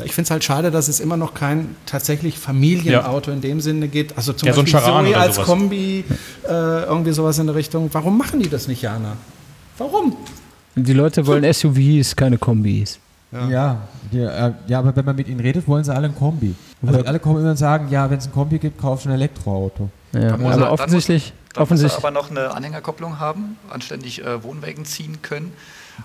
[0.05, 3.87] Ich finde es halt schade, dass es immer noch kein tatsächlich Familienauto in dem Sinne
[3.87, 4.15] gibt.
[4.15, 5.47] Also zum Ja, so Beispiel Charan Zoe als sowas.
[5.47, 6.05] Kombi,
[6.47, 6.51] äh,
[6.83, 7.89] irgendwie sowas in der Richtung.
[7.91, 9.17] Warum machen die das nicht, Jana?
[9.77, 10.15] Warum?
[10.75, 12.99] Die Leute wollen SUVs, keine Kombis.
[13.31, 13.77] Ja,
[14.11, 16.55] die, äh, ja, aber wenn man mit ihnen redet, wollen sie alle ein Kombi.
[16.85, 19.15] Also alle kommen immer und sagen, ja, wenn es ein Kombi gibt, kauf schon ein
[19.15, 19.89] Elektroauto.
[20.13, 24.23] Ja, aber er- dann offensichtlich, Dann muss er offensichtlich aber noch eine Anhängerkopplung haben, anständig
[24.25, 25.51] äh, Wohnwägen ziehen können.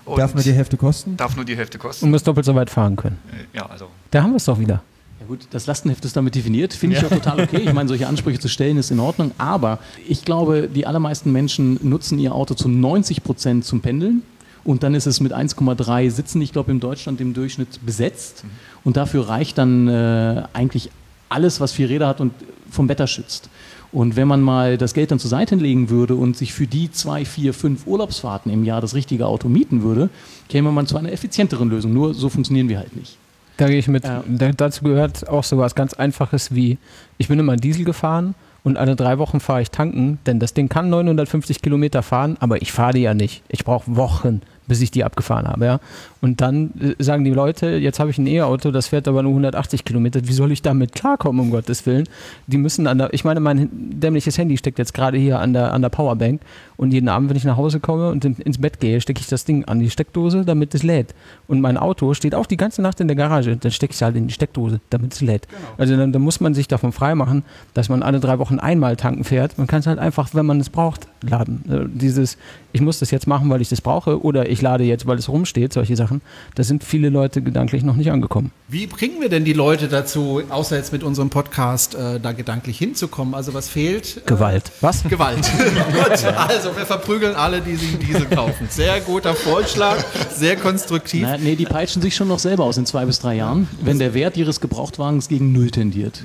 [0.03, 1.17] Und Darf man die Hälfte kosten?
[1.17, 2.11] darf nur die Hälfte und kosten.
[2.11, 3.17] muss doppelt so weit fahren können.
[3.31, 4.83] Äh, Ja, also Da haben wir es doch wieder.
[5.19, 7.57] Ja gut, das Lastenheft ist damit definiert, finde ich auch total okay.
[7.63, 11.79] Ich meine, solche Ansprüche zu stellen ist in Ordnung, aber ich glaube, die allermeisten Menschen
[11.81, 14.21] nutzen ihr Auto zu 90 Prozent zum Pendeln
[14.65, 18.43] und dann ist es mit 1,3 Sitzen, ich glaube, in Deutschland im Durchschnitt besetzt
[18.83, 20.89] und dafür reicht dann äh, eigentlich
[21.29, 22.33] alles, was vier Räder hat und
[22.69, 23.49] vom Wetter schützt.
[23.91, 26.91] Und wenn man mal das Geld dann zur Seite legen würde und sich für die
[26.91, 30.09] zwei, vier, fünf Urlaubsfahrten im Jahr das richtige Auto mieten würde,
[30.49, 31.93] käme man zu einer effizienteren Lösung.
[31.93, 33.17] Nur so funktionieren wir halt nicht.
[33.57, 34.03] Da gehe ich mit.
[34.03, 34.23] Ja.
[34.27, 36.77] Da, dazu gehört auch so was ganz Einfaches wie,
[37.17, 40.67] ich bin immer Diesel gefahren und alle drei Wochen fahre ich tanken, denn das Ding
[40.67, 43.43] kann 950 Kilometer fahren, aber ich fahre die ja nicht.
[43.47, 45.65] Ich brauche Wochen, bis ich die abgefahren habe.
[45.65, 45.79] Ja?
[46.21, 49.31] Und dann äh, sagen die Leute, jetzt habe ich ein E-Auto, das fährt aber nur
[49.31, 50.21] 180 Kilometer.
[50.27, 52.07] Wie soll ich damit klarkommen, um Gottes Willen?
[52.47, 55.73] Die müssen an der, ich meine, mein dämliches Handy steckt jetzt gerade hier an der,
[55.73, 56.41] an der Powerbank
[56.77, 59.27] und jeden Abend, wenn ich nach Hause komme und in, ins Bett gehe, stecke ich
[59.27, 61.13] das Ding an die Steckdose, damit es lädt.
[61.47, 63.57] Und mein Auto steht auch die ganze Nacht in der Garage.
[63.57, 65.47] Dann stecke ich es halt in die Steckdose, damit es lädt.
[65.77, 69.23] Also dann, dann muss man sich davon freimachen, dass man alle drei Wochen einmal tanken
[69.23, 69.57] fährt.
[69.57, 71.63] Man kann es halt einfach, wenn man es braucht, laden.
[71.69, 72.37] Äh, Dieses,
[72.73, 75.29] ich muss das jetzt machen, weil ich das brauche, oder ich lade jetzt, weil es
[75.29, 76.21] rumsteht, solche Sachen,
[76.55, 78.51] da sind viele Leute gedanklich noch nicht angekommen.
[78.67, 82.77] Wie bringen wir denn die Leute dazu, außer jetzt mit unserem Podcast, äh, da gedanklich
[82.77, 83.33] hinzukommen?
[83.33, 84.17] Also was fehlt?
[84.17, 84.71] Äh, Gewalt.
[84.81, 85.03] Was?
[85.03, 85.49] Gewalt.
[85.93, 88.67] Gut, also wir verprügeln alle, die sich einen Diesel kaufen.
[88.69, 89.97] Sehr guter Vorschlag,
[90.33, 91.23] sehr konstruktiv.
[91.23, 93.99] Na, nee, die peitschen sich schon noch selber aus in zwei bis drei Jahren, wenn
[93.99, 96.23] der Wert ihres Gebrauchtwagens gegen Null tendiert.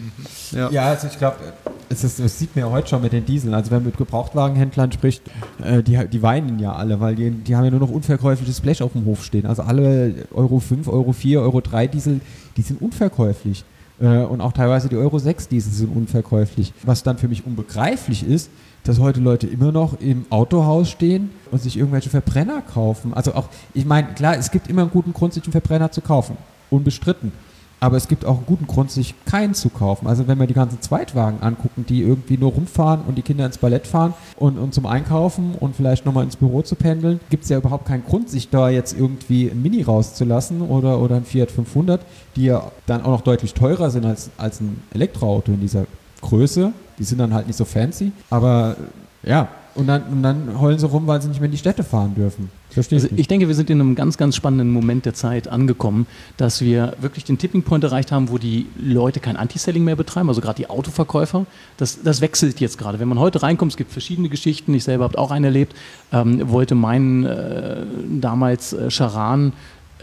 [0.53, 1.37] Ja, also ich glaube,
[1.89, 3.53] es ist, das sieht man ja heute schon mit den Dieseln.
[3.53, 5.23] Also wenn man mit Gebrauchtwagenhändlern spricht,
[5.63, 8.83] äh, die, die weinen ja alle, weil die, die haben ja nur noch unverkäufliches Blech
[8.83, 9.45] auf dem Hof stehen.
[9.45, 12.21] Also alle Euro 5, Euro 4, Euro 3 Diesel,
[12.57, 13.65] die sind unverkäuflich.
[14.01, 16.73] Äh, und auch teilweise die Euro 6 Diesel sind unverkäuflich.
[16.85, 18.51] Was dann für mich unbegreiflich ist,
[18.85, 23.15] dass heute Leute immer noch im Autohaus stehen und sich irgendwelche Verbrenner kaufen.
[23.15, 26.01] Also auch, ich meine, klar, es gibt immer einen guten Grund, sich einen Verbrenner zu
[26.01, 26.37] kaufen.
[26.71, 27.33] Unbestritten.
[27.83, 30.07] Aber es gibt auch einen guten Grund, sich keinen zu kaufen.
[30.07, 33.57] Also wenn wir die ganzen Zweitwagen angucken, die irgendwie nur rumfahren und die Kinder ins
[33.57, 37.49] Ballett fahren und, und zum Einkaufen und vielleicht nochmal ins Büro zu pendeln, gibt es
[37.49, 41.51] ja überhaupt keinen Grund, sich da jetzt irgendwie ein Mini rauszulassen oder, oder ein Fiat
[41.51, 42.03] 500,
[42.37, 45.87] die ja dann auch noch deutlich teurer sind als, als ein Elektroauto in dieser
[46.21, 46.73] Größe.
[46.99, 48.13] Die sind dann halt nicht so fancy.
[48.29, 48.77] Aber
[49.23, 51.85] ja, und dann, und dann heulen sie rum, weil sie nicht mehr in die Städte
[51.85, 52.51] fahren dürfen.
[52.71, 56.07] Verstehe Also ich denke, wir sind in einem ganz, ganz spannenden Moment der Zeit angekommen,
[56.37, 60.29] dass wir wirklich den Tipping Point erreicht haben, wo die Leute kein Anti-Selling mehr betreiben,
[60.29, 61.47] also gerade die Autoverkäufer.
[61.77, 62.99] Das, das wechselt jetzt gerade.
[63.01, 64.75] Wenn man heute reinkommt, es gibt verschiedene Geschichten.
[64.75, 65.75] Ich selber habe auch eine erlebt,
[66.13, 67.83] ähm, wollte meinen äh,
[68.21, 69.53] damals äh, Charan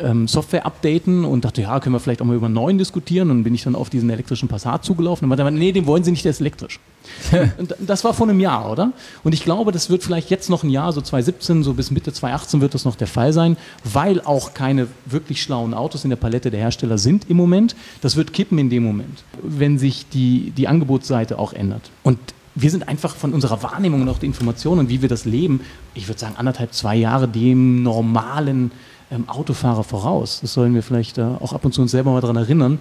[0.02, 3.32] ähm, Software updaten und dachte, ja, können wir vielleicht auch mal über einen neuen diskutieren.
[3.32, 6.12] Und bin ich dann auf diesen elektrischen Passat zugelaufen und meinte, nee, den wollen sie
[6.12, 6.80] nicht, der ist elektrisch.
[7.58, 8.92] und das war vor einem Jahr, oder?
[9.24, 12.12] Und ich glaube, das wird vielleicht jetzt noch ein Jahr, so 2017, so bis Mitte
[12.12, 16.18] 2018 wird das noch der Fall sein, weil auch keine wirklich schlauen Autos in der
[16.18, 17.76] Palette der Hersteller sind im Moment.
[18.02, 21.90] Das wird kippen in dem Moment, wenn sich die, die Angebotsseite auch ändert.
[22.04, 22.20] Und
[22.60, 25.62] wir sind einfach von unserer Wahrnehmung und auch der Information und wie wir das leben,
[25.94, 28.72] ich würde sagen, anderthalb, zwei Jahre dem normalen
[29.12, 30.40] ähm, Autofahrer voraus.
[30.42, 32.80] Das sollen wir vielleicht äh, auch ab und zu uns selber mal daran erinnern,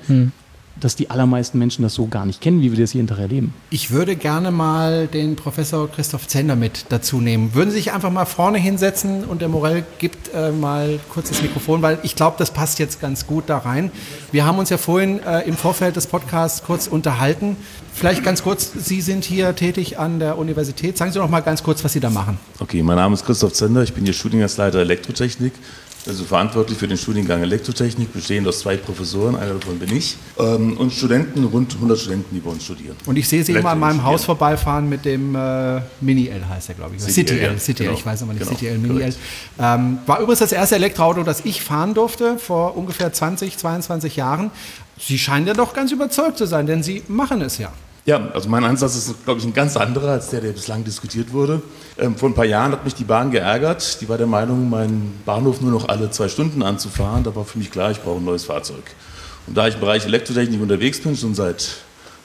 [0.81, 3.55] dass die allermeisten Menschen das so gar nicht kennen, wie wir das jeden Tag erleben.
[3.71, 7.55] Ich würde gerne mal den Professor Christoph Zender mit dazu nehmen.
[7.55, 11.43] Würden Sie sich einfach mal vorne hinsetzen und der Morell gibt äh, mal kurz das
[11.43, 13.91] Mikrofon, weil ich glaube, das passt jetzt ganz gut da rein.
[14.33, 17.57] Wir haben uns ja vorhin äh, im Vorfeld des Podcasts kurz unterhalten.
[17.95, 20.99] Vielleicht ganz kurz, Sie sind hier tätig an der Universität.
[20.99, 22.39] Sagen Sie doch mal ganz kurz, was Sie da machen.
[22.59, 25.55] Okay, mein Name ist Christoph Zender, ich bin hier Studiengangsleiter Elektrotechnik,
[26.09, 30.77] also verantwortlich für den Studiengang Elektrotechnik, bestehend aus zwei Professoren, einer davon bin ich, ähm,
[30.77, 32.97] und Studenten, rund 100 Studenten, die bei uns studieren.
[33.07, 36.75] Und ich sehe Sie immer an meinem Haus vorbeifahren mit dem äh, Mini-L heißt er,
[36.75, 37.03] glaube ich.
[37.03, 37.99] City City-L, L, City-L, genau.
[37.99, 39.15] ich weiß aber nicht, Genau, City-L, Mini-L.
[39.59, 44.51] Ähm, war übrigens das erste Elektroauto, das ich fahren durfte, vor ungefähr 20, 22 Jahren.
[44.99, 47.73] Sie scheinen ja doch ganz überzeugt zu sein, denn Sie machen es ja.
[48.07, 51.33] Ja, also mein Ansatz ist, glaube ich, ein ganz anderer als der, der bislang diskutiert
[51.33, 51.61] wurde.
[51.99, 54.01] Ähm, vor ein paar Jahren hat mich die Bahn geärgert.
[54.01, 57.25] Die war der Meinung, meinen Bahnhof nur noch alle zwei Stunden anzufahren.
[57.25, 58.85] Da war für mich klar, ich brauche ein neues Fahrzeug.
[59.49, 61.79] Und da ich im Bereich Elektrotechnik unterwegs bin, schon seit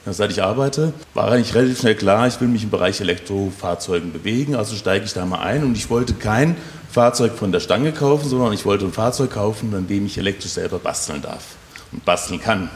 [0.04, 4.56] Seit ich arbeite, war eigentlich relativ schnell klar, ich will mich im Bereich Elektrofahrzeugen bewegen,
[4.56, 6.58] also steige ich da mal ein und ich wollte kein
[6.89, 10.54] Fahrzeug von der Stange kaufen, sondern ich wollte ein Fahrzeug kaufen, an dem ich elektrisch
[10.54, 11.44] selber basteln darf
[11.91, 12.72] und basteln kann.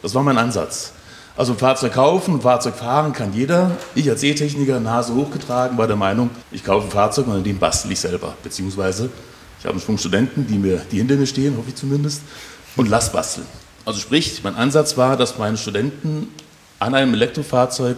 [0.00, 0.94] Das war mein Ansatz.
[1.36, 3.70] Also ein Fahrzeug kaufen, ein Fahrzeug fahren kann jeder.
[3.94, 7.58] Ich als E-Techniker, Nase hochgetragen, war der Meinung, ich kaufe ein Fahrzeug und an dem
[7.58, 8.34] bastel ich selber.
[8.42, 9.08] Beziehungsweise
[9.58, 12.20] ich habe einen Schwung Studenten, die, mir, die hinter mir stehen, hoffe ich zumindest,
[12.76, 13.46] und lass basteln.
[13.84, 16.28] Also sprich, mein Ansatz war, dass meine Studenten
[16.78, 17.96] an einem Elektrofahrzeug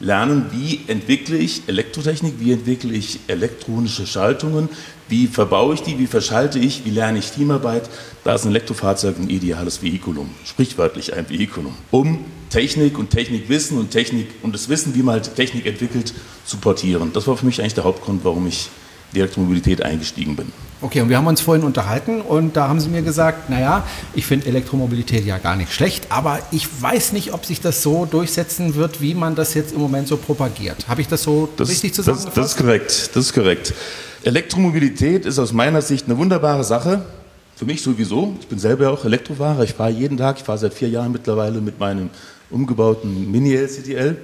[0.00, 4.68] lernen, wie entwickle ich Elektrotechnik, wie entwickle ich elektronische Schaltungen,
[5.08, 7.88] wie verbaue ich die, wie verschalte ich, wie lerne ich Teamarbeit.
[8.24, 13.90] Da ist ein Elektrofahrzeug ein ideales Vehikulum, sprichwörtlich ein Vehikulum, um Technik und Technikwissen und
[13.90, 16.12] Technik und das Wissen, wie man halt Technik entwickelt,
[16.44, 17.12] zu portieren.
[17.12, 18.68] Das war für mich eigentlich der Hauptgrund, warum ich
[19.14, 20.52] die Elektromobilität eingestiegen bin.
[20.82, 24.26] Okay, und wir haben uns vorhin unterhalten und da haben Sie mir gesagt, naja, ich
[24.26, 28.74] finde Elektromobilität ja gar nicht schlecht, aber ich weiß nicht, ob sich das so durchsetzen
[28.74, 30.86] wird, wie man das jetzt im Moment so propagiert.
[30.86, 32.36] Habe ich das so das, richtig zusammengefasst?
[32.36, 33.74] Das, das ist korrekt, das ist korrekt.
[34.22, 37.06] Elektromobilität ist aus meiner Sicht eine wunderbare Sache.
[37.54, 38.36] Für mich sowieso.
[38.40, 39.64] Ich bin selber auch Elektrofahrer.
[39.64, 42.10] Ich fahre jeden Tag, ich fahre seit vier Jahren mittlerweile mit meinem
[42.50, 44.16] umgebauten Mini-LCTL.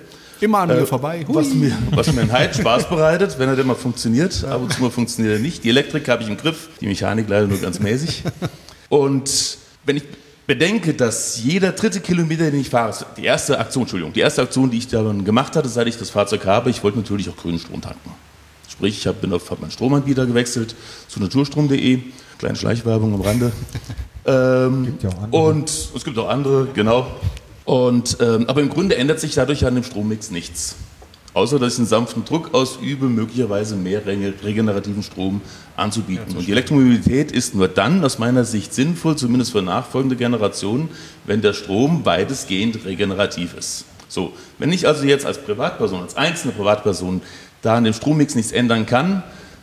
[0.43, 1.25] Immer an mir äh, vorbei.
[1.29, 4.45] Was mir, was mir einen Heid Spaß bereitet, wenn er denn mal funktioniert.
[4.45, 5.63] Ab und zu mal funktioniert er nicht.
[5.63, 8.25] Die Elektrik habe ich im Griff, die Mechanik leider nur ganz mäßig.
[8.89, 10.03] Und wenn ich
[10.49, 14.69] bedenke, dass jeder dritte Kilometer, den ich fahre, die erste Aktion, Entschuldigung, die erste Aktion,
[14.69, 17.61] die ich dann gemacht hatte, seit ich das Fahrzeug habe, ich wollte natürlich auch grünen
[17.61, 18.11] Strom tanken.
[18.69, 20.75] Sprich, ich habe auf meinen Stromanbieter gewechselt
[21.07, 22.01] zu naturstrom.de.
[22.39, 23.53] Kleine Schleichwerbung am Rande.
[24.27, 25.41] ähm, gibt ja auch andere.
[25.41, 27.07] Und es gibt auch andere, genau.
[27.65, 30.77] Und, ähm, aber im Grunde ändert sich dadurch an dem Strommix nichts.
[31.35, 35.41] Außer dass ich einen sanften Druck ausübe, möglicherweise mehr regenerativen Strom
[35.77, 36.27] anzubieten.
[36.31, 40.91] Ja, und die Elektromobilität ist nur dann aus meiner Sicht sinnvoll, zumindest für nachfolgende Generationen,
[41.25, 43.87] wenn der Strom weitestgehend regenerativ ist.
[44.09, 47.23] So, wenn ich also jetzt als Privatperson, als einzelne Privatperson
[47.63, 49.23] da an dem Strommix nichts ändern kann,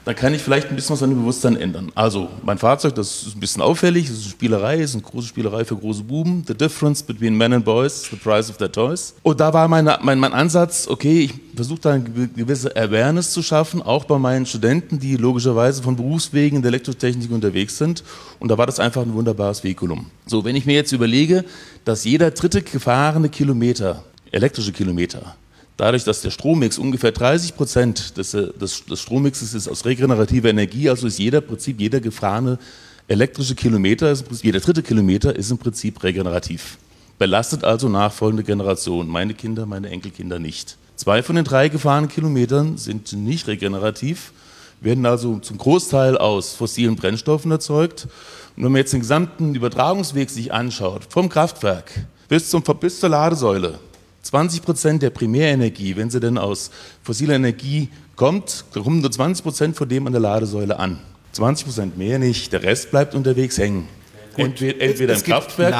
[0.09, 1.91] dann kann ich vielleicht ein bisschen was an dem Bewusstsein ändern.
[1.93, 5.27] Also mein Fahrzeug, das ist ein bisschen auffällig, das ist eine Spielerei, ist eine große
[5.27, 6.43] Spielerei für große Buben.
[6.47, 9.13] The difference between men and boys, the price of their toys.
[9.21, 13.43] Und da war meine, mein, mein Ansatz, okay, ich versuche da eine gewisse Awareness zu
[13.43, 18.03] schaffen, auch bei meinen Studenten, die logischerweise von Berufswegen in der Elektrotechnik unterwegs sind.
[18.39, 20.07] Und da war das einfach ein wunderbares Vehikulum.
[20.25, 21.45] So, wenn ich mir jetzt überlege,
[21.85, 25.35] dass jeder dritte gefahrene Kilometer, elektrische Kilometer,
[25.79, 30.49] dadurch, dass der Strommix ungefähr 30 Prozent des, äh, des, des Strommixes ist aus regenerativer
[30.49, 32.59] Energie, also ist jeder Prinzip, jeder gefahrene
[33.07, 36.77] elektrische Kilometer, jeder dritte Kilometer ist im Prinzip regenerativ.
[37.17, 40.77] Belastet also nachfolgende Generationen, meine Kinder, meine Enkelkinder nicht.
[40.95, 44.33] Zwei von den drei gefahrenen Kilometern sind nicht regenerativ,
[44.81, 48.07] werden also zum Großteil aus fossilen Brennstoffen erzeugt.
[48.55, 51.91] Und wenn man jetzt den gesamten Übertragungsweg sich anschaut, vom Kraftwerk
[52.27, 53.79] bis, zum, bis zur Ladesäule,
[54.23, 56.71] 20 Prozent der Primärenergie, wenn sie denn aus
[57.03, 60.99] fossiler Energie kommt, kommen nur 20 Prozent von dem an der Ladesäule an.
[61.31, 63.87] 20 Prozent mehr nicht, der Rest bleibt unterwegs hängen.
[64.35, 65.73] Entweder, entweder im Kraftwerk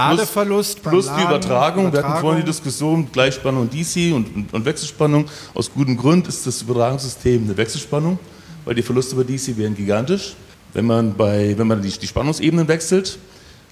[0.46, 1.88] plus, plus die Übertragung.
[1.88, 1.94] Übertragung.
[1.94, 5.26] Wir hatten vorhin die Diskussion Gleichspannung DC und, und, und, Wechselspannung.
[5.54, 8.20] Aus gutem Grund ist das Übertragungssystem eine Wechselspannung,
[8.66, 10.36] weil die Verluste bei DC wären gigantisch,
[10.74, 13.18] wenn man, bei, wenn man die, die Spannungsebenen wechselt.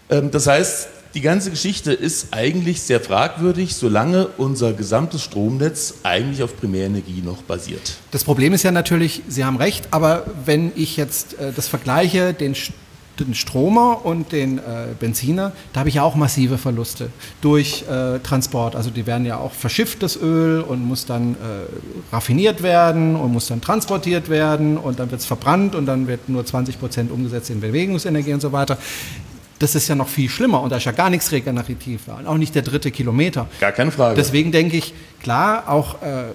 [0.10, 6.44] Ähm, das heißt, die ganze Geschichte ist eigentlich sehr fragwürdig, solange unser gesamtes Stromnetz eigentlich
[6.44, 7.98] auf Primärenergie noch basiert.
[8.12, 12.34] Das Problem ist ja natürlich, Sie haben recht, aber wenn ich jetzt äh, das vergleiche,
[12.34, 12.56] den,
[13.20, 14.62] den Stromer und den äh,
[15.00, 17.10] Benziner, da habe ich ja auch massive Verluste
[17.42, 18.76] durch äh, Transport.
[18.76, 23.34] Also die werden ja auch verschifft, das Öl, und muss dann äh, raffiniert werden und
[23.34, 27.12] muss dann transportiert werden und dann wird es verbrannt und dann wird nur 20 Prozent
[27.12, 28.78] umgesetzt in Bewegungsenergie und so weiter
[29.60, 32.28] das ist ja noch viel schlimmer und da ist ja gar nichts regenerativ da und
[32.28, 33.48] auch nicht der dritte Kilometer.
[33.60, 34.16] Gar keine Frage.
[34.16, 36.26] Deswegen denke ich, klar, auch äh,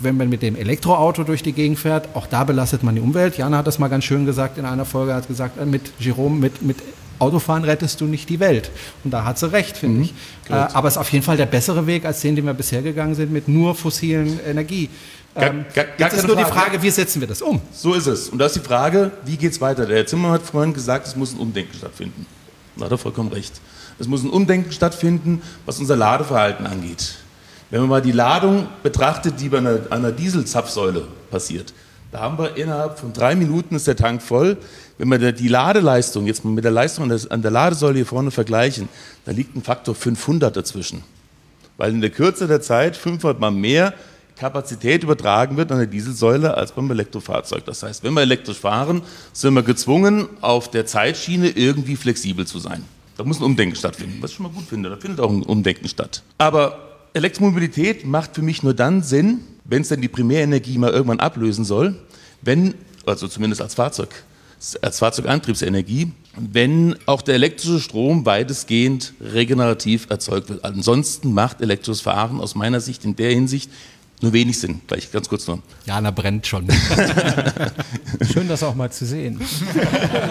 [0.00, 3.36] wenn man mit dem Elektroauto durch die Gegend fährt, auch da belastet man die Umwelt.
[3.36, 6.38] Jana hat das mal ganz schön gesagt in einer Folge, hat gesagt, äh, mit Jerome,
[6.38, 6.78] mit, mit
[7.18, 8.70] Autofahren rettest du nicht die Welt.
[9.04, 10.14] Und da hat sie recht, finde mhm, ich.
[10.50, 12.82] Äh, aber es ist auf jeden Fall der bessere Weg, als den, den wir bisher
[12.82, 14.88] gegangen sind, mit nur fossilen Energie.
[15.34, 16.48] Gar, ähm, gar, gar jetzt ist nur Frage.
[16.48, 17.60] die Frage, wie setzen wir das um?
[17.72, 18.28] So ist es.
[18.28, 19.86] Und da ist die Frage, wie geht es weiter?
[19.86, 22.26] Der Herr Zimmermann hat vorhin gesagt, es muss ein Umdenken stattfinden.
[22.76, 23.60] Da hat er vollkommen recht.
[23.98, 27.16] Es muss ein Umdenken stattfinden, was unser Ladeverhalten angeht.
[27.70, 31.72] Wenn man mal die Ladung betrachtet, die bei einer, einer Dieselzapfsäule passiert,
[32.10, 34.58] da haben wir innerhalb von drei Minuten ist der Tank voll.
[34.98, 38.90] Wenn wir die Ladeleistung jetzt mit der Leistung an der Ladesäule hier vorne vergleichen,
[39.24, 41.02] da liegt ein Faktor 500 dazwischen.
[41.78, 43.94] Weil in der Kürze der Zeit 500 mal mehr
[44.42, 47.64] Kapazität übertragen wird an der Dieselsäule als beim Elektrofahrzeug.
[47.64, 49.02] Das heißt, wenn wir elektrisch fahren,
[49.32, 52.84] sind wir gezwungen, auf der Zeitschiene irgendwie flexibel zu sein.
[53.16, 54.90] Da muss ein Umdenken stattfinden, was ich schon mal gut finde.
[54.90, 56.24] Da findet auch ein Umdenken statt.
[56.38, 56.76] Aber
[57.14, 61.64] Elektromobilität macht für mich nur dann Sinn, wenn es denn die Primärenergie mal irgendwann ablösen
[61.64, 61.94] soll,
[62.40, 62.74] wenn,
[63.06, 64.08] also zumindest als Fahrzeug,
[64.80, 70.64] als Fahrzeugantriebsenergie, wenn auch der elektrische Strom weitestgehend regenerativ erzeugt wird.
[70.64, 73.70] Ansonsten macht elektrisches Fahren aus meiner Sicht in der Hinsicht
[74.22, 74.80] nur wenig Sinn.
[74.86, 75.60] Gleich ganz kurz nur.
[75.86, 76.68] Jana brennt schon.
[78.32, 79.40] Schön, das auch mal zu sehen.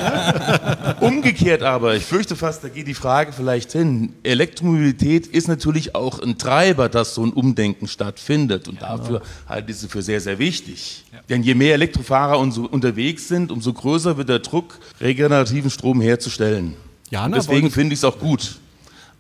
[1.00, 4.14] Umgekehrt aber, ich fürchte fast, da geht die Frage vielleicht hin.
[4.24, 8.68] Elektromobilität ist natürlich auch ein Treiber, dass so ein Umdenken stattfindet.
[8.68, 11.04] Und dafür halte ich sie für sehr, sehr wichtig.
[11.30, 16.76] Denn je mehr Elektrofahrer unterwegs sind, umso größer wird der Druck, regenerativen Strom herzustellen.
[17.10, 18.58] Jana, deswegen finde ich es auch gut.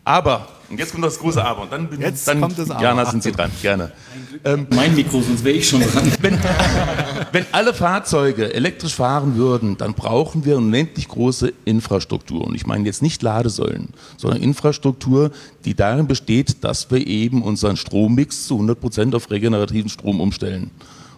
[0.03, 1.63] Aber, und jetzt kommt das große Aber.
[1.63, 2.81] Und dann, bin, Jetzt dann kommt das Aber.
[2.81, 3.91] Jana, sind Sie dran, gerne.
[4.69, 6.11] Mein Mikro, sonst wäre ich schon dran.
[6.21, 6.39] Wenn,
[7.31, 12.45] wenn alle Fahrzeuge elektrisch fahren würden, dann brauchen wir unendlich große Infrastruktur.
[12.45, 15.31] Und ich meine jetzt nicht Ladesäulen, sondern Infrastruktur,
[15.65, 20.71] die darin besteht, dass wir eben unseren Strommix zu 100% auf regenerativen Strom umstellen.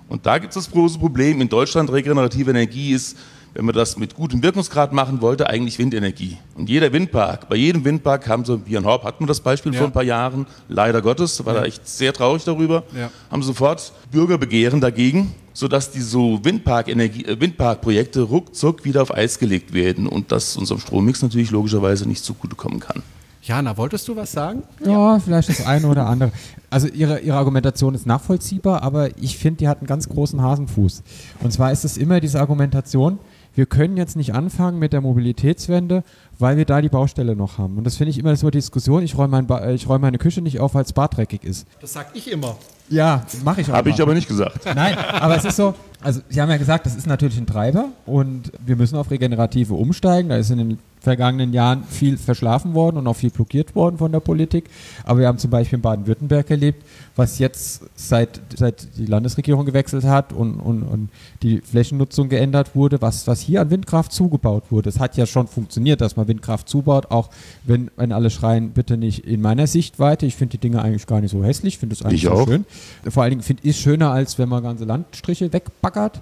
[0.09, 1.41] Und da gibt es das große Problem.
[1.41, 3.17] In Deutschland regenerative Energie ist,
[3.53, 6.37] wenn man das mit gutem Wirkungsgrad machen wollte, eigentlich Windenergie.
[6.55, 9.73] Und jeder Windpark, bei jedem Windpark haben sie, hier in Horb hatten wir das Beispiel
[9.73, 9.79] Ja.
[9.79, 13.09] vor ein paar Jahren, leider Gottes, da war da echt sehr traurig darüber, Ja.
[13.31, 19.73] haben sofort Bürgerbegehren dagegen, sodass die so Windpark-Energie- äh, Windparkprojekte ruckzuck wieder auf Eis gelegt
[19.73, 23.03] werden und das unserem Strommix natürlich logischerweise nicht zugutekommen kann.
[23.43, 24.63] Jana, wolltest du was sagen?
[24.85, 26.31] Ja, vielleicht das eine oder andere.
[26.69, 31.03] Also ihre, ihre Argumentation ist nachvollziehbar, aber ich finde, die hat einen ganz großen Hasenfuß.
[31.41, 33.19] Und zwar ist es immer diese Argumentation,
[33.55, 36.03] wir können jetzt nicht anfangen mit der Mobilitätswende,
[36.39, 37.77] weil wir da die Baustelle noch haben.
[37.77, 40.17] Und das finde ich immer so eine Diskussion, ich räume mein ba ich räume meine
[40.17, 41.67] Küche nicht auf, weil es badreckig ist.
[41.81, 42.55] Das sag ich immer.
[42.89, 43.75] Ja, mache ich auch.
[43.75, 44.65] Habe ich aber nicht gesagt.
[44.75, 47.89] Nein, aber es ist so, also Sie haben ja gesagt, das ist natürlich ein Treiber
[48.05, 50.29] und wir müssen auf Regenerative umsteigen.
[50.29, 54.11] Da ist in den vergangenen Jahren viel verschlafen worden und auch viel blockiert worden von
[54.13, 54.69] der Politik.
[55.03, 56.83] Aber wir haben zum Beispiel in Baden-Württemberg erlebt,
[57.17, 61.09] was jetzt seit, seit die Landesregierung gewechselt hat und, und, und
[61.41, 64.87] die Flächennutzung geändert wurde, was, was hier an Windkraft zugebaut wurde.
[64.87, 67.29] Es hat ja schon funktioniert, dass man Windkraft zubaut, auch
[67.65, 70.25] wenn, wenn alle schreien, bitte nicht in meiner Sichtweite.
[70.25, 72.47] Ich finde die Dinge eigentlich gar nicht so hässlich, finde es eigentlich Ich auch.
[72.47, 72.65] schön.
[73.09, 76.21] Vor allen Dingen finde ich es schöner, als wenn man ganze Landstriche wegbaggert.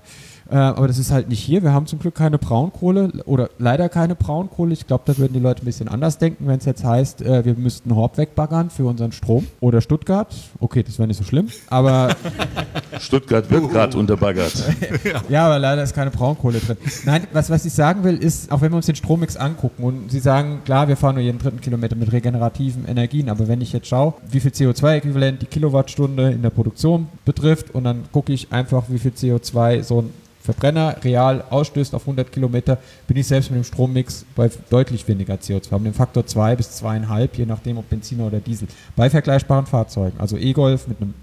[0.51, 1.63] Äh, aber das ist halt nicht hier.
[1.63, 4.73] Wir haben zum Glück keine Braunkohle oder leider keine Braunkohle.
[4.73, 7.45] Ich glaube, da würden die Leute ein bisschen anders denken, wenn es jetzt heißt, äh,
[7.45, 9.47] wir müssten Horb wegbaggern für unseren Strom.
[9.61, 10.35] Oder Stuttgart.
[10.59, 11.47] Okay, das wäre nicht so schlimm.
[11.69, 12.09] Aber
[12.99, 14.53] Stuttgart wird gerade unterbaggert.
[15.29, 16.77] ja, aber leider ist keine Braunkohle drin.
[17.05, 20.11] Nein, was, was ich sagen will, ist, auch wenn wir uns den Strommix angucken und
[20.11, 23.71] Sie sagen, klar, wir fahren nur jeden dritten Kilometer mit regenerativen Energien, aber wenn ich
[23.71, 28.51] jetzt schaue, wie viel CO2-Äquivalent die Kilowattstunde in der Produktion betrifft und dann gucke ich
[28.51, 30.09] einfach, wie viel CO2 so ein
[30.43, 32.77] Verbrenner real ausstößt auf 100 Kilometer,
[33.07, 36.81] bin ich selbst mit dem Strommix bei deutlich weniger CO2, um den Faktor 2 bis
[36.81, 40.19] 2,5, je nachdem ob Benziner oder Diesel, bei vergleichbaren Fahrzeugen.
[40.19, 41.13] Also E-Golf mit einem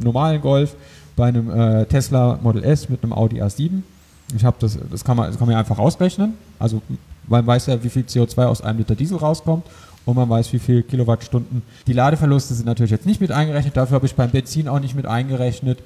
[0.00, 0.74] normalen Golf,
[1.16, 3.82] bei einem äh, Tesla Model S mit einem Audi A7.
[4.34, 6.34] Ich habe das, das kann man, das kann man einfach ausrechnen.
[6.58, 6.80] Also
[7.28, 9.64] man weiß ja, wie viel CO2 aus einem Liter Diesel rauskommt
[10.04, 11.62] und man weiß, wie viel Kilowattstunden.
[11.86, 13.76] Die Ladeverluste sind natürlich jetzt nicht mit eingerechnet.
[13.76, 15.78] Dafür habe ich beim Benzin auch nicht mit eingerechnet,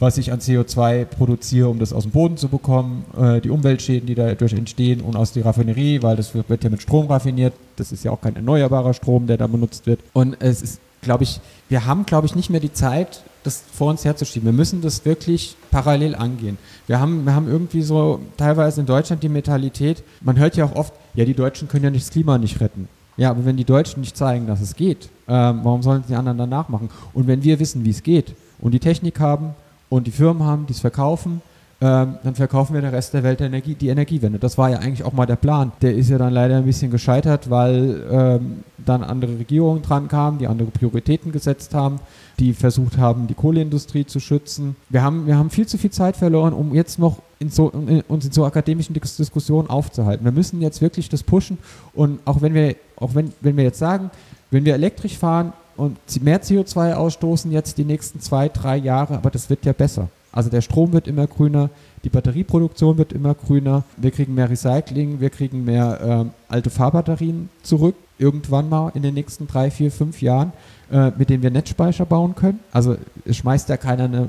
[0.00, 4.06] was ich an CO2 produziere, um das aus dem Boden zu bekommen, äh, die Umweltschäden,
[4.06, 7.52] die dadurch entstehen und aus der Raffinerie, weil das wird, ja mit Strom raffiniert.
[7.76, 10.00] Das ist ja auch kein erneuerbarer Strom, der da benutzt wird.
[10.14, 13.90] Und es ist, glaube ich, wir haben, glaube ich, nicht mehr die Zeit, das vor
[13.90, 14.46] uns herzuschieben.
[14.46, 16.56] Wir müssen das wirklich parallel angehen.
[16.86, 20.74] Wir haben, wir haben irgendwie so teilweise in Deutschland die Mentalität, man hört ja auch
[20.74, 22.88] oft, ja, die Deutschen können ja nicht das Klima nicht retten.
[23.18, 26.38] Ja, aber wenn die Deutschen nicht zeigen, dass es geht, ähm, warum sollen die anderen
[26.38, 26.88] danach machen?
[27.12, 29.54] Und wenn wir wissen, wie es geht und die Technik haben
[29.90, 31.42] und die Firmen haben, die es verkaufen,
[31.82, 34.38] ähm, dann verkaufen wir der Rest der Welt Energie, die Energiewende.
[34.38, 35.72] Das war ja eigentlich auch mal der Plan.
[35.80, 40.38] Der ist ja dann leider ein bisschen gescheitert, weil ähm, dann andere Regierungen dran kamen,
[40.38, 41.98] die andere Prioritäten gesetzt haben,
[42.38, 44.76] die versucht haben, die Kohleindustrie zu schützen.
[44.90, 48.02] Wir haben, wir haben viel zu viel Zeit verloren, um jetzt noch in so, in,
[48.02, 50.24] uns in so akademischen Dis Diskussionen aufzuhalten.
[50.24, 51.56] Wir müssen jetzt wirklich das pushen
[51.94, 54.10] und auch wenn wir, auch wenn, wenn wir jetzt sagen,
[54.50, 59.30] wenn wir elektrisch fahren und mehr CO2 ausstoßen jetzt die nächsten zwei, drei Jahre, aber
[59.30, 60.08] das wird ja besser.
[60.32, 61.70] Also der Strom wird immer grüner,
[62.04, 67.48] die Batterieproduktion wird immer grüner, wir kriegen mehr Recycling, wir kriegen mehr ähm, alte Fahrbatterien
[67.62, 70.52] zurück, irgendwann mal in den nächsten drei, vier, fünf Jahren,
[70.92, 72.60] äh, mit denen wir Netzspeicher bauen können.
[72.72, 74.28] Also es schmeißt ja keiner eine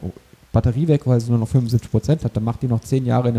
[0.51, 3.29] Batterie weg, weil sie nur noch 75 Prozent hat, dann macht die noch zehn Jahre
[3.29, 3.35] in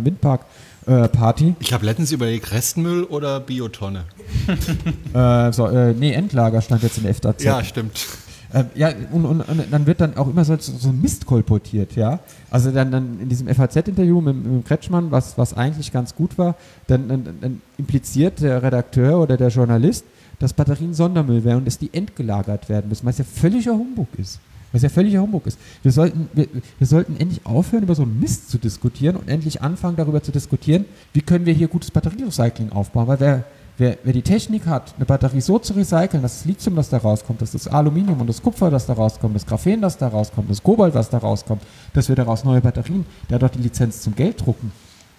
[0.87, 1.55] der Windpark-Party.
[1.61, 4.05] Ich habe letztens überlegt, Restmüll oder Biotonne.
[5.15, 7.43] äh, so, äh, nee, Endlager stand jetzt in der FAZ.
[7.43, 8.07] Ja, stimmt.
[8.55, 11.97] Ähm, ja, und, und, und dann wird dann auch immer so, so ein Mist kolportiert,
[11.97, 12.21] ja.
[12.51, 16.57] Also dann, dann in diesem FAZ-Interview mit, mit Kretschmann, was, was eigentlich ganz gut war,
[16.87, 20.05] dann, dann, dann impliziert der Redakteur oder der Journalist,
[20.39, 24.39] dass Batterien Sondermüll wären und dass die entgelagert werden müssen, was ja völliger Humbug ist.
[24.73, 25.59] Was ja völliger Humbug ist.
[25.83, 26.49] Wir sollten, wir,
[26.79, 30.33] wir sollten endlich aufhören, über so einen Mist zu diskutieren und endlich anfangen, darüber zu
[30.33, 33.07] diskutieren, wie können wir hier gutes Batterierecycling aufbauen.
[33.07, 33.45] Weil wer,
[33.77, 36.99] wer, wer die Technik hat, eine Batterie so zu recyceln, dass das Lithium, das da
[36.99, 40.51] rauskommt, dass das Aluminium und das Kupfer, das da rauskommt, das Graphen, das da rauskommt,
[40.51, 41.63] das Kobalt, was da rauskommt,
[41.93, 44.73] dass wir daraus neue Batterien, der hat doch die Lizenz zum Geld drucken.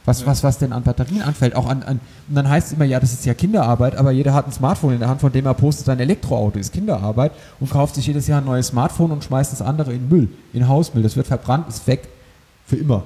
[0.05, 2.83] Was, was, was denn an Batterien anfällt, auch an, an, und dann heißt es immer,
[2.83, 5.45] ja, das ist ja Kinderarbeit, aber jeder hat ein Smartphone in der Hand, von dem
[5.45, 7.31] er postet, sein Elektroauto ist Kinderarbeit
[7.61, 10.67] und kauft sich jedes Jahr ein neues Smartphone und schmeißt das andere in Müll, in
[10.67, 11.03] Hausmüll.
[11.03, 12.09] Das wird verbrannt, ist weg.
[12.67, 13.03] Für immer.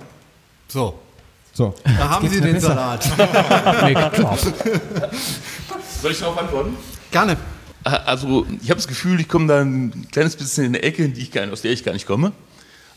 [0.67, 0.95] So,
[1.53, 1.75] So.
[1.83, 2.69] da haben Sie den besser.
[2.69, 3.03] Salat.
[6.01, 6.75] Soll ich darauf antworten?
[7.11, 7.37] Gerne.
[7.83, 11.13] Also, ich habe das Gefühl, ich komme da ein kleines bisschen in eine Ecke, in
[11.13, 12.31] die ich gar nicht, aus der ich gar nicht komme.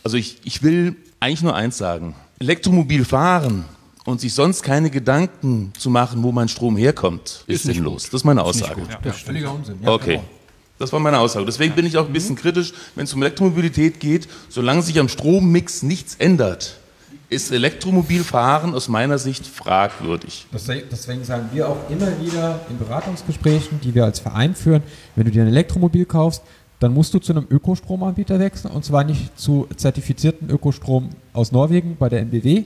[0.04, 2.14] Also, ich, ich will eigentlich nur eins sagen.
[2.38, 3.64] Elektromobil fahren
[4.10, 8.04] und sich sonst keine Gedanken zu machen, wo mein Strom herkommt, ist, sinnlos.
[8.04, 8.82] Das ist meine Aussage.
[9.02, 9.78] Das ist völliger Unsinn.
[9.84, 10.20] Okay.
[10.78, 11.44] Das war meine Aussage.
[11.44, 14.28] Deswegen bin ich auch ein bisschen kritisch, wenn es um Elektromobilität geht.
[14.48, 16.78] Solange sich am Strommix nichts ändert,
[17.28, 20.46] ist Elektromobilfahren aus meiner Sicht fragwürdig.
[20.52, 24.82] Deswegen deswegen sagen wir auch immer wieder in Beratungsgesprächen, die wir als Verein führen,
[25.16, 26.42] wenn du dir ein Elektromobil kaufst,
[26.80, 31.96] dann musst du zu einem Ökostromanbieter wechseln und zwar nicht zu zertifizierten Ökostrom aus Norwegen
[31.98, 32.64] bei der NBW,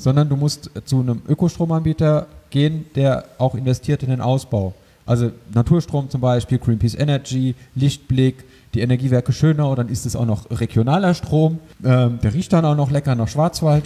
[0.00, 4.74] sondern du musst zu einem Ökostromanbieter gehen, der auch investiert in den Ausbau.
[5.06, 8.44] Also Naturstrom zum Beispiel, Greenpeace Energy, Lichtblick,
[8.74, 11.58] die Energiewerke Schönau, dann ist es auch noch regionaler Strom.
[11.84, 13.84] Ähm, der riecht dann auch noch lecker nach Schwarzwald.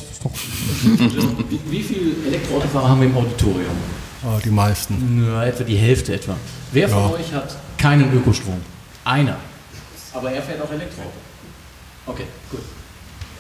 [0.83, 3.75] Wie, wie viele Elektroautofahrer haben wir im Auditorium?
[4.27, 5.25] Oh, die meisten.
[5.27, 6.37] Nur etwa die Hälfte etwa.
[6.73, 7.11] Wer von Ja.
[7.17, 8.61] euch hat keinen Ökostrom?
[9.05, 9.37] Einer.
[10.13, 11.11] Aber er fährt auch Elektroauto.
[12.07, 12.61] Okay, gut.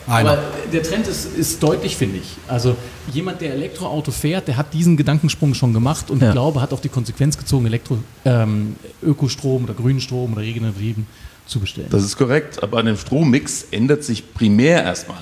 [0.06, 0.32] Einer.
[0.32, 0.42] Aber
[0.72, 2.36] der Trend ist, ist deutlich, finde ich.
[2.48, 2.76] Also
[3.12, 6.28] jemand, der Elektroauto fährt, der hat diesen Gedankensprung schon gemacht und Ja.
[6.28, 11.06] ich glaube, hat auch die Konsequenz gezogen, Elektro, ähm, Ökostrom oder grünen Strom oder regenerativen
[11.46, 11.88] zu bestellen.
[11.90, 15.18] Das ist korrekt, aber an dem Strommix ändert sich primär erstmal.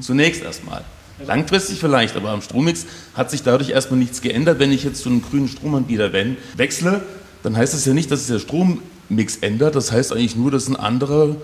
[0.00, 0.82] Zunächst erstmal.
[1.26, 2.84] Langfristig vielleicht, aber am Strommix
[3.14, 4.58] hat sich dadurch erstmal nichts geändert.
[4.58, 6.10] Wenn ich jetzt zu einem grünen Stromanbieter
[6.56, 7.02] wechsle,
[7.42, 9.76] dann heißt das ja nicht, dass sich der Strommix ändert.
[9.76, 11.36] Das heißt eigentlich nur, dass ein anderer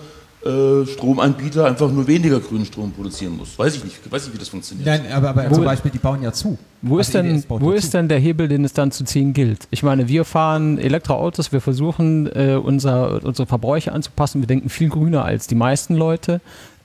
[0.45, 3.57] äh, Stromanbieter einfach nur weniger grünen Strom produzieren muss.
[3.57, 4.85] Weiß ich nicht, weiß nicht wie das funktioniert.
[4.87, 6.57] Nein, aber, aber Wo- zum Beispiel, die bauen ja zu.
[6.81, 7.97] Wo ist, Also denn, wo ja ist zu.
[7.97, 9.67] denn der Hebel, den es dann zu ziehen gilt?
[9.71, 14.41] Ich meine, wir fahren Elektroautos, wir versuchen äh, unser, unsere Verbräuche anzupassen.
[14.41, 16.41] Wir denken viel grüner als die meisten Leute.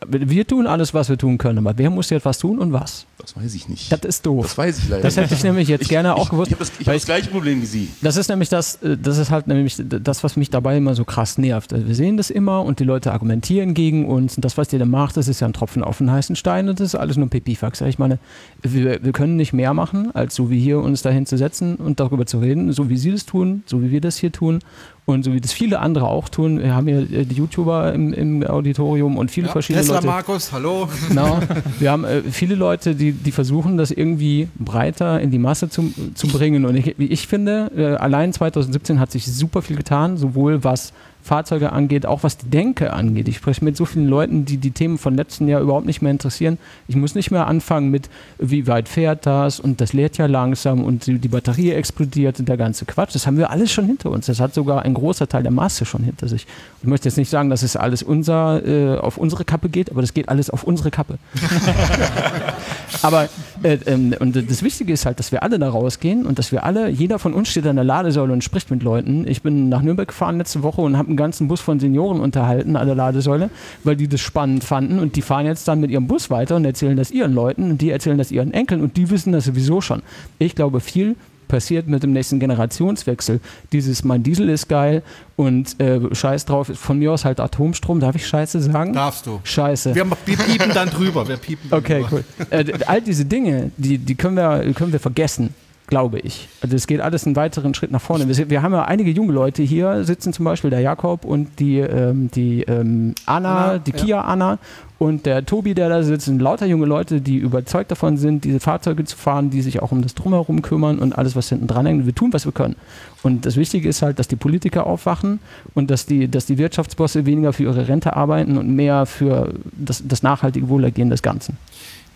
[0.06, 3.04] Wir tun alles, was wir tun können, aber wer muss jetzt was tun und was?
[3.18, 3.90] Das weiß ich nicht.
[3.90, 4.44] Das ist doof.
[4.46, 6.52] Das weiß ich leider Das hätte ich nämlich jetzt Ich- gerne auch ich, gewusst.
[6.52, 7.88] Ich habe das, hab das gleiche Problem wie Sie.
[8.00, 11.04] Das ist nämlich das, äh, das ist halt nämlich das, was mich dabei immer so
[11.04, 11.72] krass nervt.
[11.72, 14.84] Wir sehen das immer und die Leute argumentieren gegen uns und das, was ihr da
[14.84, 17.28] macht, das ist ja ein Tropfen auf den heißen Stein und das ist alles nur
[17.28, 17.80] Pipifax.
[17.80, 18.20] Ich meine,
[18.62, 21.98] wir, wir können nicht mehr machen, als so wie hier uns dahin zu setzen und
[21.98, 24.60] darüber zu reden, so wie sie das tun, so wie wir das hier tun
[25.08, 26.62] und so wie das viele andere auch tun.
[26.62, 30.06] Wir haben hier äh, die YouTuber im, im Auditorium und viele Ja, verschiedene Tesla Leute.
[30.06, 30.86] Markus, hallo.
[31.08, 31.40] Genau.
[31.78, 35.94] Wir haben äh, viele Leute, die, die versuchen, das irgendwie breiter in die Masse zu,
[36.14, 36.66] zu bringen.
[36.66, 40.92] Und ich, wie ich finde, äh, allein 2017 hat sich super viel getan, sowohl was
[41.28, 43.28] Fahrzeuge angeht, auch was die Denke angeht.
[43.28, 46.10] Ich spreche mit so vielen Leuten, die die Themen von letzten Jahr überhaupt nicht mehr
[46.10, 46.58] interessieren.
[46.88, 48.08] Ich muss nicht mehr anfangen mit,
[48.38, 52.56] wie weit fährt das und das lädt ja langsam und die, Batterie explodiert und der
[52.56, 53.14] ganze Quatsch.
[53.14, 54.26] Das haben wir alles schon hinter uns.
[54.26, 56.46] Das hat sogar ein großer Teil der Masse schon hinter sich.
[56.80, 60.00] Ich möchte jetzt nicht sagen, dass es alles unser, äh, auf unsere Kappe geht, aber
[60.00, 61.18] das geht alles auf unsere Kappe.
[63.02, 63.28] Aber
[63.62, 66.64] äh, ähm, und das Wichtige ist halt, dass wir alle da rausgehen und dass wir
[66.64, 69.26] alle, jeder von uns steht an der Ladesäule und spricht mit Leuten.
[69.28, 72.86] Ich bin nach Nürnberg gefahren letzte Woche und habe ganzen Bus von Senioren unterhalten an
[72.86, 73.50] der Ladesäule,
[73.84, 76.64] weil die das spannend fanden und die fahren jetzt dann mit ihrem Bus weiter und
[76.64, 79.82] erzählen das ihren Leuten und die erzählen das ihren Enkeln und die wissen das sowieso
[79.82, 80.00] schon.
[80.38, 81.16] Ich glaube, viel
[81.48, 83.40] passiert mit dem nächsten Generationswechsel.
[83.72, 85.02] Dieses, mein Diesel ist geil
[85.36, 88.00] und äh, scheiß drauf, von mir aus halt Atomstrom.
[88.00, 88.92] Darf ich Scheiße sagen?
[88.92, 89.32] Darfst du.
[89.32, 89.94] Wir, Scheiße.
[89.94, 91.26] wir piepen dann drüber.
[91.26, 92.22] Wir piepen dann Okay, drüber.
[92.40, 92.46] cool.
[92.50, 95.54] Äh, all diese Dinge, die, die können, wir, können wir vergessen,
[95.88, 96.48] glaube ich.
[96.60, 98.28] Also es geht alles einen weiteren Schritt nach vorne.
[98.28, 101.78] Wir, wir haben ja einige junge Leute hier sitzen, zum Beispiel der Jakob und die,
[101.78, 103.96] ähm, die ähm, Anna, Anna, die ja.
[103.96, 104.58] Kia Anna
[104.98, 108.58] und der Tobi, der da sitzt, sind lauter junge Leute, die überzeugt davon sind, diese
[108.58, 111.86] Fahrzeuge zu fahren, die sich auch um das Drumherum kümmern und alles, was hinten dran
[111.86, 112.04] hängt.
[112.04, 112.74] Wir tun, was wir können.
[113.22, 115.38] Und das Wichtige ist halt, dass die Politiker aufwachen
[115.74, 120.02] und dass die, dass die Wirtschaftsbosse weniger für ihre Rente arbeiten und mehr für das,
[120.06, 121.58] das nachhaltige Wohlergehen des Ganzen.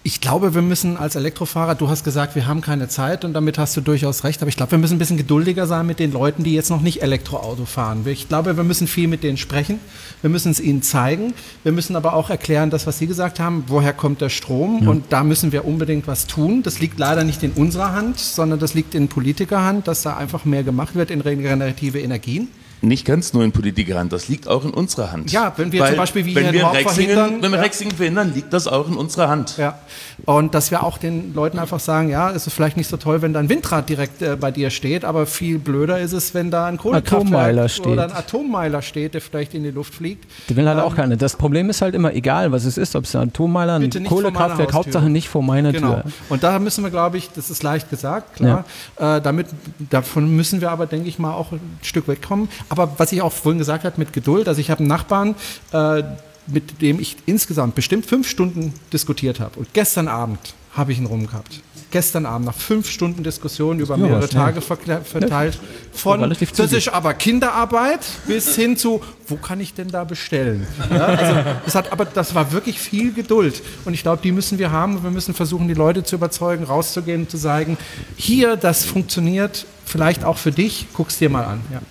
[0.04, 3.56] Ich glaube, wir müssen als Elektrofahrer, du hast gesagt, wir haben keine Zeit und damit
[3.56, 6.10] hast du durchaus recht, aber ich glaube, wir müssen ein bisschen geduldiger sein mit den
[6.10, 8.04] Leuten, die jetzt noch nicht Elektroauto fahren.
[8.06, 9.78] Ich glaube, wir müssen viel mit denen sprechen,
[10.20, 13.62] wir müssen es ihnen zeigen, wir müssen aber auch erklären, das, was Sie gesagt haben,
[13.68, 16.64] woher kommt der Strom und da müssen wir unbedingt was tun.
[16.64, 20.44] Das liegt leider nicht in unserer Hand, sondern das liegt in Politikerhand, dass da einfach
[20.44, 22.48] mehr gemacht wird in regenerative Energien.
[22.82, 25.30] Nicht ganz nur in Politikerhand, das liegt auch in unserer Hand.
[25.32, 27.58] Ja, wenn wir Weil zum Beispiel wie wenn hier in wir Rexingen, verhindern- Wenn wir
[27.58, 27.62] Ja.
[27.64, 29.56] Rexingen verhindern, liegt das auch in unserer Hand.
[29.56, 29.78] Ja,
[30.26, 33.22] und dass wir auch den Leuten einfach sagen, ja, es ist vielleicht nicht so toll,
[33.22, 36.50] wenn da ein Windrad direkt äh, bei dir steht, aber viel blöder ist es, wenn
[36.50, 37.86] da ein Kohlekraftwerk Atommeiler steht.
[37.86, 40.24] oder ein Atommeiler steht, der vielleicht in die Luft fliegt.
[40.48, 41.16] Die will halt Ähm, auch keine.
[41.16, 44.72] Das Problem ist halt immer, egal was es ist, ob es ein Atommeiler, ein Kohlekraftwerk.
[44.72, 45.94] Hauptsache nicht vor meiner Genau.
[45.94, 46.04] Tür.
[46.28, 48.64] Und da müssen wir, glaube ich, das ist leicht gesagt, klar.
[48.98, 49.46] Äh, damit,
[49.90, 52.48] davon müssen wir aber, denke ich mal, auch ein Stück wegkommen.
[52.72, 55.34] Aber was ich auch vorhin gesagt habe, mit Geduld, also ich habe einen Nachbarn,
[55.74, 56.02] äh,
[56.46, 59.58] mit dem ich insgesamt bestimmt fünf Stunden diskutiert habe.
[59.58, 61.60] Und gestern Abend habe ich ihn rumgehabt.
[61.90, 64.26] Gestern Abend, nach fünf Stunden Diskussion über Ja, mehrere.
[64.26, 65.58] Tage verteilt,
[65.92, 66.72] von das zügig.
[66.72, 70.66] ist aber Kinderarbeit bis hin zu, wo kann ich denn da bestellen?
[70.90, 73.60] Ja, also das hat, aber das war wirklich viel Geduld.
[73.84, 74.96] Und ich glaube, die müssen wir haben.
[74.96, 77.76] Und wir müssen versuchen, die Leute zu überzeugen, rauszugehen, zu sagen,
[78.16, 81.60] hier, das funktioniert, vielleicht auch für dich, guck's dir mal an.
[81.70, 81.82] Ja.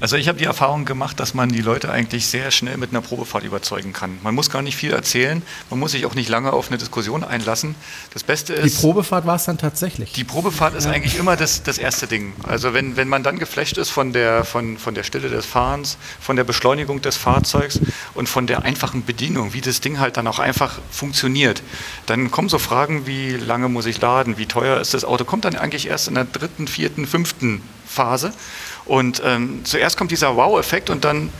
[0.00, 3.00] Also ich habe die Erfahrung gemacht, dass man die Leute eigentlich sehr schnell mit einer
[3.00, 4.18] Probefahrt überzeugen kann.
[4.22, 7.24] Man muss gar nicht viel erzählen, man muss sich auch nicht lange auf eine Diskussion
[7.24, 7.74] einlassen.
[8.14, 10.12] Das Beste Die ist, Probefahrt war es dann tatsächlich.
[10.12, 12.32] die Probefahrt ist eigentlich immer das, das erste Ding.
[12.44, 15.98] Also wenn, wenn man dann geflasht ist von der, von, von der Stille des Fahrens,
[16.20, 17.80] von der Beschleunigung des Fahrzeugs
[18.14, 21.62] und von der einfachen Bedienung, wie das Ding halt dann auch einfach funktioniert,
[22.06, 25.44] dann kommen so Fragen wie lange muss ich laden, wie teuer ist das Auto, kommt
[25.44, 28.32] dann eigentlich erst in der dritten, vierten, fünften Phase.
[28.84, 31.30] Und ähm, zuerst kommt dieser Wow-Effekt und dann,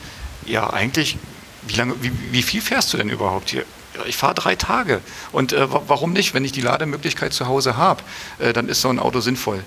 [0.46, 1.18] ja eigentlich,
[1.62, 3.64] wie, lange, wie, wie viel fährst du denn überhaupt hier?
[4.06, 5.00] Ich fahre drei Tage.
[5.32, 6.32] Und äh, wa- warum nicht?
[6.32, 8.02] Wenn ich die Lademöglichkeit zu Hause habe,
[8.38, 9.62] äh, dann ist so ein Auto sinnvoll.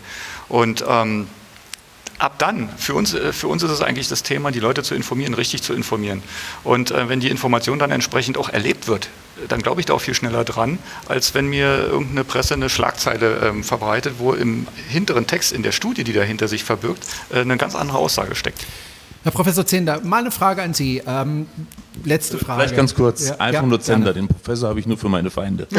[0.50, 1.28] Und ähm,
[2.20, 4.96] ab dann, für uns, äh, für uns ist es eigentlich das Thema, die Leute zu
[4.96, 6.24] informieren, richtig zu informieren.
[6.64, 9.10] Und äh, wenn die Information dann entsprechend auch erlebt wird,
[9.48, 13.38] dann glaube ich da auch viel schneller dran, als wenn mir irgendeine Presse eine Schlagzeile
[13.44, 17.58] ähm, verbreitet, wo im hinteren Text in der Studie, die dahinter sich verbirgt, äh, eine
[17.58, 18.66] ganz andere Aussage steckt.
[19.24, 21.02] Herr Professor Zehnder, mal eine Frage an Sie.
[21.06, 21.48] Ähm,
[22.04, 22.62] letzte Frage.
[22.62, 24.28] Vielleicht ganz kurz, Ja, einfach ja, nur Zender, gerne.
[24.28, 25.68] den Professor habe ich nur für meine Feinde.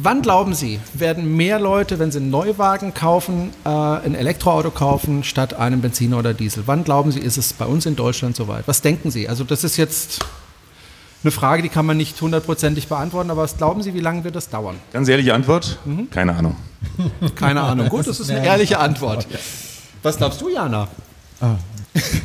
[0.00, 5.24] Wann glauben Sie, werden mehr Leute, wenn sie einen Neuwagen kaufen, äh, ein Elektroauto kaufen,
[5.24, 6.62] statt einem Benziner oder Diesel?
[6.66, 8.68] Wann glauben Sie, ist es bei uns in Deutschland soweit?
[8.68, 9.28] Was denken Sie?
[9.28, 10.20] Also das ist jetzt
[11.24, 14.36] eine Frage, die kann man nicht hundertprozentig beantworten, aber was glauben Sie, wie lange wird
[14.36, 14.76] das dauern?
[14.92, 15.78] Ganz ehrliche Antwort?
[16.12, 16.54] Keine Ahnung.
[17.34, 17.88] Keine Ahnung.
[17.88, 19.26] Gut, das ist eine ehrliche Antwort.
[20.04, 20.86] Was glaubst du, Jana?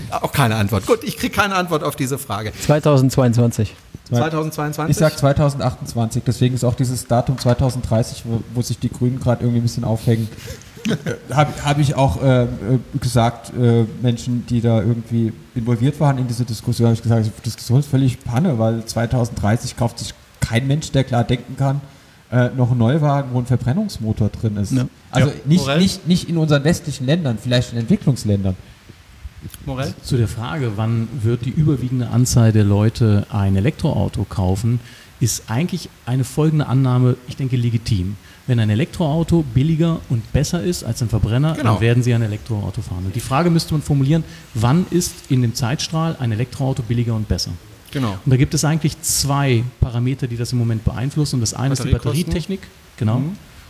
[0.10, 0.86] Auch keine Antwort.
[0.86, 2.52] Gut, ich kriege keine Antwort auf diese Frage.
[2.54, 3.74] 2022.
[4.10, 4.92] 2022?
[4.92, 9.44] Ich sag 2028, deswegen ist auch dieses Datum 2030, wo, wo sich die Grünen gerade
[9.44, 10.28] irgendwie ein bisschen aufhängen.
[11.32, 12.48] Habe hab ich auch äh, äh,
[13.00, 17.42] gesagt, äh, Menschen, die da irgendwie involviert waren in diese Diskussion, habe ich gesagt, die
[17.42, 21.80] Diskussion ist völlig Panne, weil 2030 kauft sich kein Mensch, der klar denken kann,
[22.34, 24.74] äh, noch einen Neuwagen, wo ein Verbrennungsmotor drin ist.
[24.74, 24.86] Ja.
[25.10, 25.34] Also Ja.
[25.46, 28.58] nicht, nicht, nicht in unseren westlichen Ländern, vielleicht in Entwicklungsländern.
[29.66, 29.94] Morell?
[30.04, 34.80] Zu der Frage, wann wird die überwiegende Anzahl der Leute ein Elektroauto kaufen,
[35.20, 38.16] ist eigentlich eine folgende Annahme, ich denke, legitim.
[38.46, 41.74] Wenn ein Elektroauto billiger und besser ist als ein Verbrenner, Genau.
[41.74, 43.06] dann werden sie ein Elektroauto fahren.
[43.06, 44.24] Und die Frage müsste man formulieren,
[44.54, 47.52] wann ist in dem Zeitstrahl ein Elektroauto billiger und besser?
[47.92, 48.18] Genau.
[48.26, 51.36] Und da gibt es eigentlich zwei Parameter, die das im Moment beeinflussen.
[51.36, 51.92] Und das eine ist die.
[51.92, 52.62] Batterietechnik,
[52.98, 53.22] genau.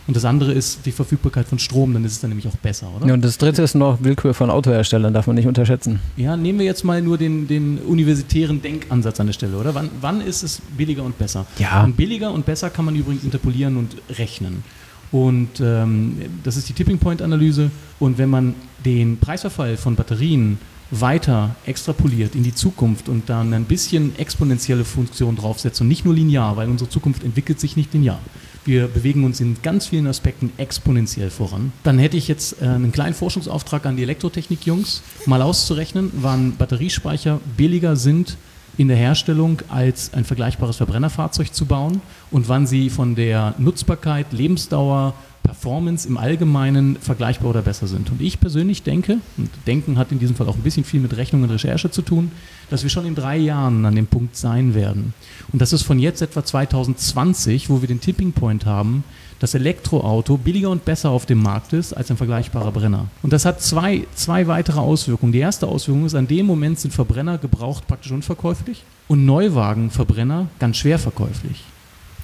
[0.06, 2.88] Und das andere ist die Verfügbarkeit von Strom, dann ist es dann nämlich auch besser,
[2.94, 3.06] oder?
[3.06, 6.00] Ja, und das dritte ist noch Willkür von Autoherstellern, darf man nicht unterschätzen.
[6.16, 9.74] Ja, nehmen wir jetzt mal nur den, den universitären Denkansatz an der Stelle, oder?
[9.74, 11.46] Wann, wann ist es billiger und besser?
[11.58, 11.84] Ja.
[11.84, 14.62] Und billiger und besser kann man übrigens interpolieren und rechnen.
[15.10, 17.70] Und ähm, das ist die Tipping Point Analyse.
[17.98, 20.58] Und wenn man den Preisverfall von Batterien
[20.90, 26.14] weiter extrapoliert in die Zukunft und dann ein bisschen exponentielle Funktion draufsetzt und nicht nur
[26.14, 28.18] linear, weil unsere Zukunft entwickelt sich nicht linear.
[28.64, 31.72] Wir bewegen uns in ganz vielen Aspekten exponentiell voran.
[31.82, 37.40] Dann hätte ich jetzt äh, einen kleinen Forschungsauftrag an die Elektrotechnik-Jungs, mal auszurechnen, wann Batteriespeicher
[37.56, 38.38] billiger sind
[38.78, 42.00] in der Herstellung als ein vergleichbares Verbrennerfahrzeug zu bauen
[42.30, 48.10] und wann sie von der Nutzbarkeit, Lebensdauer, Performance im Allgemeinen vergleichbar oder besser sind.
[48.10, 51.16] Und ich persönlich denke, und Denken hat in diesem Fall auch ein bisschen viel mit
[51.16, 52.32] Rechnung und Recherche zu tun,
[52.70, 55.14] dass wir schon in drei Jahren an dem Punkt sein werden.
[55.52, 59.04] Und das ist von jetzt etwa 2020, wo wir den Tipping Point haben,
[59.38, 63.08] dass Elektroauto billiger und besser auf dem Markt ist als ein vergleichbarer Brenner.
[63.22, 65.32] Und das hat zwei, zwei weitere Auswirkungen.
[65.32, 70.48] Die erste Auswirkung ist, an dem Moment sind Verbrenner gebraucht praktisch unverkäuflich und Neuwagen Verbrenner
[70.58, 71.62] ganz schwer verkäuflich.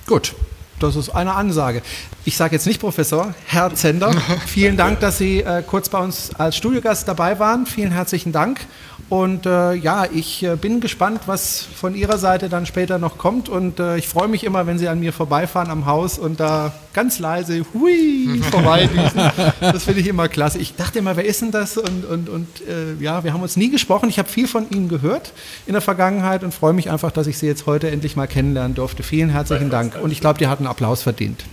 [0.06, 0.34] Gut,
[0.82, 1.82] das ist eine Ansage.
[2.24, 4.12] Ich sage jetzt nicht Professor, Herr Zender.
[4.46, 7.66] Vielen Dank, dass Sie äh, kurz bei uns als Studiogast dabei waren.
[7.66, 8.60] Vielen herzlichen Dank.
[9.08, 13.48] Und äh, ja, ich äh, bin gespannt, was von Ihrer Seite dann später noch kommt.
[13.48, 16.72] Und äh, ich freue mich immer, wenn Sie an mir vorbeifahren am Haus und da
[16.92, 19.20] ganz leise hui vorbeidüsen.
[19.60, 20.58] Das finde ich immer klasse.
[20.58, 21.76] Ich dachte immer, wer ist denn das?
[21.76, 24.08] Und, und, und äh, ja, wir haben uns nie gesprochen.
[24.08, 25.32] Ich habe viel von Ihnen gehört
[25.66, 28.76] in der Vergangenheit und freue mich einfach, dass ich Sie jetzt heute endlich mal kennenlernen
[28.76, 29.02] durfte.
[29.02, 29.98] Vielen herzlichen Dank.
[30.00, 31.44] Und ich glaube, die hatten Applaus verdient.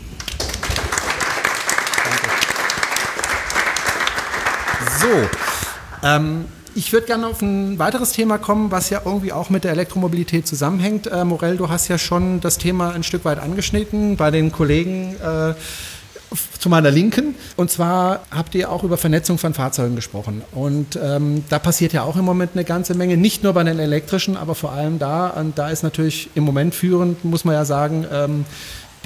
[5.02, 6.08] So.
[6.08, 6.46] Ähm,
[6.76, 10.48] ich würde gerne auf ein weiteres Thema kommen, was ja irgendwie auch mit der Elektromobilität
[10.48, 11.08] zusammenhängt.
[11.08, 15.16] Äh, Morell, du hast ja schon das Thema ein Stück weit angeschnitten bei den Kollegen
[15.16, 15.56] äh,
[16.60, 17.36] zu meiner Linken.
[17.56, 20.44] Und zwar habt ihr auch über Vernetzung von Fahrzeugen gesprochen.
[20.52, 23.80] Und ähm, da passiert ja auch im Moment eine ganze Menge, nicht nur bei den
[23.80, 25.30] elektrischen, aber vor allem da.
[25.30, 28.46] Und da ist natürlich im Moment führend, muss man ja sagen, ähm,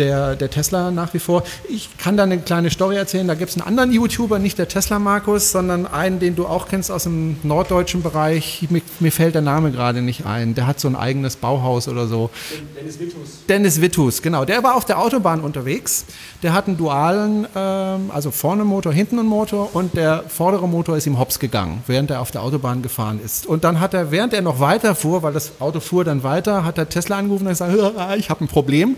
[0.01, 1.43] der, der Tesla nach wie vor.
[1.69, 3.27] Ich kann da eine kleine Story erzählen.
[3.27, 6.91] Da gibt es einen anderen YouTuber, nicht der Tesla-Markus, sondern einen, den du auch kennst
[6.91, 8.65] aus dem norddeutschen Bereich.
[8.69, 10.55] Mir, mir, fällt der Name gerade nicht ein.
[10.55, 12.31] Der hat so ein eigenes Bauhaus oder so.
[12.75, 13.45] Dennis Wittus.
[13.47, 14.43] Dennis Wittus, genau.
[14.43, 16.05] Der war auf der Autobahn unterwegs.
[16.41, 20.97] Der hat einen dualen, ähm, also vorne Motor, hinten einen Motor und der vordere Motor
[20.97, 23.45] ist ihm hops gegangen, während er auf der Autobahn gefahren ist.
[23.45, 26.65] Und dann hat er, während er noch weiter fuhr, weil das Auto fuhr dann weiter,
[26.65, 27.77] hat er Tesla angerufen und gesagt,
[28.17, 28.95] ich habe ein Problem.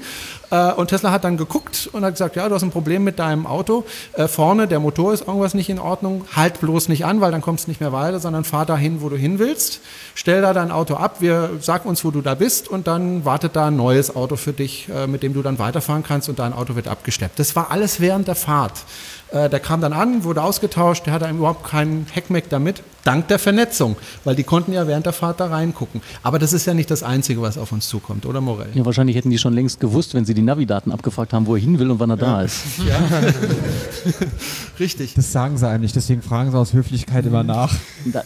[0.53, 3.17] Äh, und Tesla hat dann geguckt und hat gesagt, ja, du hast ein Problem mit
[3.17, 3.83] deinem Auto.
[4.13, 6.25] Äh, vorne, der Motor ist irgendwas nicht in Ordnung.
[6.35, 9.09] Halt bloß nicht an, weil dann kommst du nicht mehr weiter, sondern fahr dahin, wo
[9.09, 9.81] du hin willst.
[10.13, 13.55] Stell da dein Auto ab, wir sag uns, wo du da bist und dann wartet
[13.55, 16.53] da ein neues Auto für dich, äh, mit dem du dann weiterfahren kannst und dein
[16.53, 17.39] Auto wird abgeschleppt.
[17.39, 18.83] Das war alles während der Fahrt.
[19.31, 23.39] Äh, der kam dann an, wurde ausgetauscht, der hatte überhaupt keinen Heckmeck damit, dank der
[23.39, 26.01] Vernetzung, weil die konnten ja während der Fahrt da reingucken.
[26.21, 28.69] Aber das ist ja nicht das Einzige, was auf uns zukommt, oder Morell?
[28.73, 31.61] Ja, wahrscheinlich hätten die schon längst gewusst, wenn sie die Navidaten abgefragt haben, wo er
[31.61, 32.25] hin will und wann er ja.
[32.25, 32.63] da ist.
[32.83, 32.99] Ja.
[34.79, 35.13] Richtig.
[35.13, 37.73] Das sagen sie eigentlich, deswegen fragen sie aus Höflichkeit immer nach.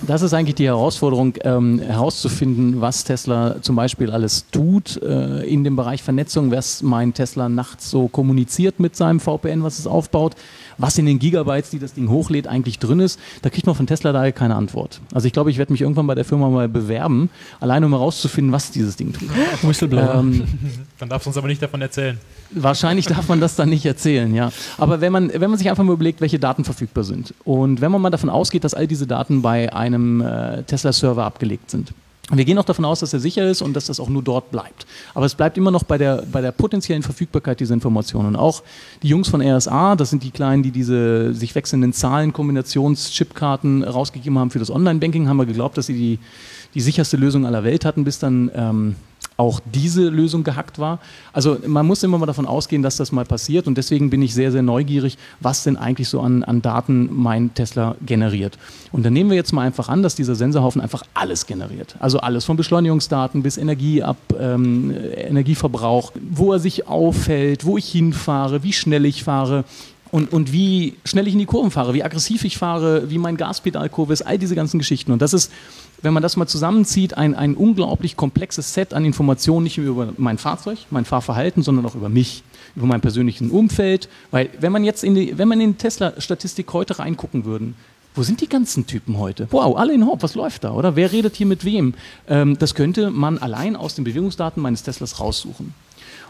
[0.06, 5.64] Das ist eigentlich die Herausforderung, ähm, herauszufinden, was Tesla zum Beispiel alles tut äh, in
[5.64, 10.36] dem Bereich Vernetzung, was mein Tesla nachts so kommuniziert mit seinem VPN, was es aufbaut
[10.78, 13.88] was in den Gigabytes, die das Ding hochlädt, eigentlich drin ist, da kriegt man von
[13.88, 15.02] Tesla daher keine Antwort.
[15.14, 18.52] Also ich glaube, ich werde mich irgendwann bei der Firma mal bewerben, allein um herauszufinden,
[18.52, 19.30] was dieses Ding tut.
[19.98, 20.44] Ähm,
[21.00, 22.18] dann darfst du uns aber nicht davon erzählen.
[22.52, 24.52] Wahrscheinlich darf man das dann nicht erzählen, ja.
[24.78, 27.92] Aber wenn man, wenn man sich einfach mal überlegt, welche Daten verfügbar sind und wenn
[27.92, 31.94] man mal davon ausgeht, dass all diese Daten bei einem äh, Tesla-Server abgelegt sind,
[32.30, 34.52] wir gehen auch davon aus, dass er sicher ist und dass das auch nur dort
[34.52, 34.86] bleibt.
[35.14, 38.28] Aber es bleibt immer noch bei der, bei der potenziellen Verfügbarkeit dieser Informationen.
[38.28, 38.64] Und auch
[39.02, 44.52] die Jungs von RSA, das sind die Kleinen, die diese sich wechselnden Zahlen-Kombinations-Chipkarten rausgegeben haben
[44.52, 46.20] für das Online-Banking, haben wir geglaubt, dass sie die,
[46.74, 48.96] die sicherste Lösung aller Welt hatten, bis dann ähm,
[49.38, 51.00] auch diese Lösung gehackt war.
[51.32, 54.34] Also man muss immer mal davon ausgehen, dass das mal passiert und deswegen bin ich
[54.34, 58.58] sehr, sehr neugierig, was denn eigentlich so an, an Daten mein Tesla generiert.
[58.92, 61.96] Und dann nehmen wir jetzt mal einfach an, dass dieser Sensorhaufen einfach alles generiert.
[62.00, 68.64] Also alles von Beschleunigungsdaten bis Energieab, ähm, Energieverbrauch, wo er sich auffällt, wo ich hinfahre,
[68.64, 69.66] wie schnell ich fahre,
[70.12, 73.38] und, und wie schnell ich in die Kurven fahre, wie aggressiv ich fahre, wie mein
[73.38, 75.12] Gaspedalkurve ist, all diese ganzen Geschichten.
[75.12, 75.52] Und das ist
[76.02, 80.14] wenn man das mal zusammenzieht, ein, ein unglaublich komplexes Set an Informationen, nicht nur über
[80.18, 82.44] mein Fahrzeug, mein Fahrverhalten, sondern auch über mich,
[82.76, 84.10] über mein persönliches Umfeld.
[84.32, 87.76] Weil wenn man jetzt in die, wenn man in Tesla-Statistik heute reingucken würden,
[88.16, 89.48] wo sind die ganzen Typen heute?
[89.52, 90.96] Wow, alle in Hop, was läuft da, oder?
[90.96, 91.94] Wer redet hier mit wem?
[92.28, 95.74] Ähm, das könnte man allein aus den Bewegungsdaten meines Teslas raussuchen.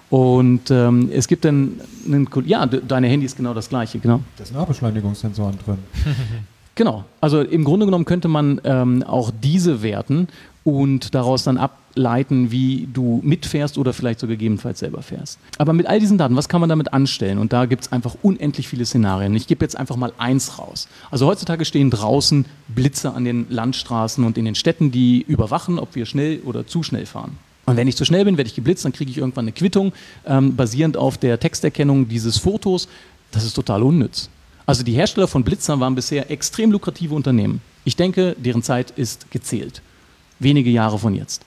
[0.09, 4.21] Und ähm, es gibt dann einen, ja, deine Handy ist genau das gleiche, genau.
[4.37, 5.77] Da sind auch Beschleunigungssensoren drin.
[6.77, 7.05] Genau.
[7.21, 10.27] Also im Grunde genommen könnte man ähm, auch diese werten
[10.63, 15.39] und daraus dann ableiten, wie du mitfährst oder vielleicht sogar gegebenenfalls selber fährst.
[15.57, 17.39] Aber mit all diesen Daten, was kann man damit anstellen?
[17.39, 19.33] Und da gibt es einfach unendlich viele Szenarien.
[19.35, 20.87] Ich gebe jetzt einfach mal eins raus.
[21.09, 25.95] Also heutzutage stehen draußen Blitze an den Landstraßen und in den Städten, die überwachen, ob
[25.95, 27.39] wir schnell oder zu schnell fahren.
[27.67, 29.91] Und wenn ich zu schnell bin, werde ich geblitzt, dann kriege ich irgendwann eine Quittung,
[30.25, 32.87] ähm, basierend auf der Texterkennung dieses Fotos.
[33.31, 34.29] Das ist total unnütz.
[34.65, 37.61] Also die Hersteller von Blitzern waren bisher extrem lukrative Unternehmen.
[37.83, 39.81] Ich denke, deren Zeit ist gezählt.
[40.39, 41.45] Wenige Jahre von jetzt.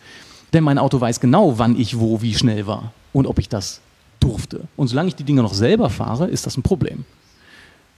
[0.53, 3.81] Denn mein Auto weiß genau, wann ich wo wie schnell war und ob ich das
[4.21, 4.64] durfte.
[4.77, 7.07] Und solange ich die Dinge noch selber fahre, ist das ein Problem.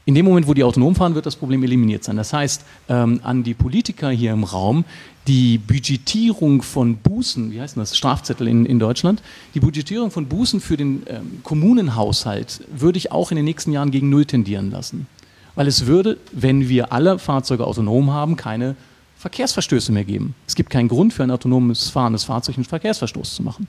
[0.05, 2.17] In dem Moment, wo die autonom fahren, wird das Problem eliminiert sein.
[2.17, 4.85] Das heißt, ähm, an die Politiker hier im Raum,
[5.29, 9.23] die Budgetierung von Bußen, wie heißt das, Strafzettel in, in Deutschland,
[9.55, 13.93] die Budgetierung von Bußen für den ähm, Kommunenhaushalt würde ich auch in den nächsten Jahren
[13.93, 15.07] gegen Null tendieren lassen.
[15.55, 18.75] Weil es würde, wenn wir alle Fahrzeuge autonom haben, keine
[19.19, 20.35] Verkehrsverstöße mehr geben.
[20.49, 23.69] Es gibt keinen Grund für ein autonomes fahrendes Fahrzeug einen Verkehrsverstoß zu machen.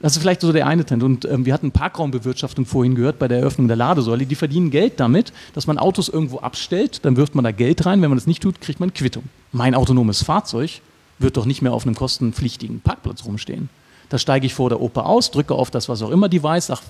[0.00, 1.02] Das ist vielleicht so der eine Trend.
[1.02, 4.26] Und ähm, wir hatten Parkraumbewirtschaftung vorhin gehört bei der Eröffnung der Ladesäule.
[4.26, 8.00] Die verdienen Geld damit, dass man Autos irgendwo abstellt, dann wirft man da Geld rein.
[8.02, 9.24] Wenn man das nicht tut, kriegt man Quittung.
[9.52, 10.80] Mein autonomes Fahrzeug
[11.18, 13.68] wird doch nicht mehr auf einem kostenpflichtigen Parkplatz rumstehen.
[14.08, 16.80] Da steige ich vor der Oper aus, drücke auf das, was auch immer Device, sage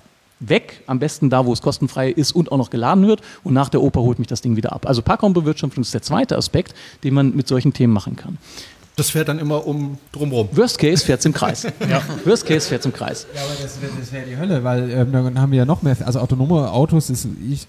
[0.41, 3.69] weg, am besten da, wo es kostenfrei ist und auch noch geladen wird und nach
[3.69, 4.87] der Oper holt mich das Ding wieder ab.
[4.87, 8.39] Also Parkraumbewirtschaftung ist der zweite Aspekt, den man mit solchen Themen machen kann.
[8.99, 10.49] Das fährt dann immer um drumrum.
[10.51, 11.63] Worst Case fährt im Kreis.
[11.89, 12.03] ja.
[12.25, 13.29] Worst Case fährt im Kreis.
[13.33, 15.97] Ja, aber das wäre wär die Hölle, weil ähm, dann haben wir ja noch mehr,
[16.05, 17.69] also autonome Autos ist, ich,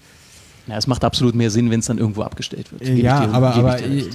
[0.70, 2.82] ja, es macht absolut mehr Sinn, wenn es dann irgendwo abgestellt wird.
[2.82, 4.08] Gebe ja, dir, aber, aber ich,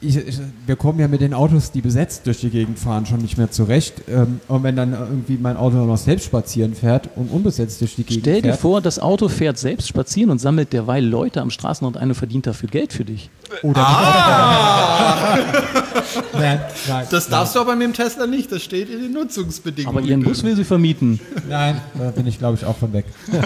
[0.00, 3.18] ich, ich, wir kommen ja mit den Autos, die besetzt durch die Gegend fahren, schon
[3.20, 4.02] nicht mehr zurecht.
[4.08, 8.04] Ähm, und wenn dann irgendwie mein Auto noch selbst spazieren fährt und unbesetzt durch die
[8.04, 8.54] Gegend Stell fährt.
[8.54, 12.14] dir vor, das Auto fährt selbst spazieren und sammelt derweil Leute am Straßenrand ein und
[12.14, 13.28] verdient dafür Geld für dich.
[13.62, 15.38] Oder ah!
[16.32, 17.64] nein, nein, das darfst nein.
[17.64, 19.98] du aber mit dem Tesla nicht, das steht in den Nutzungsbedingungen.
[19.98, 21.20] Aber ihren Bus will sie vermieten.
[21.48, 23.04] Nein, da bin ich glaube ich auch von weg.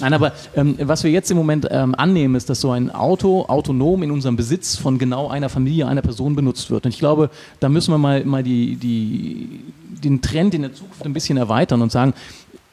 [0.00, 3.44] Nein, aber ähm, was wir jetzt im Moment ähm, annehmen, ist, dass so ein Auto
[3.46, 6.84] autonom in unserem Besitz von genau einer Familie, einer Person benutzt wird.
[6.84, 7.30] Und ich glaube,
[7.60, 9.60] da müssen wir mal, mal die, die,
[10.02, 12.14] den Trend in der Zukunft ein bisschen erweitern und sagen,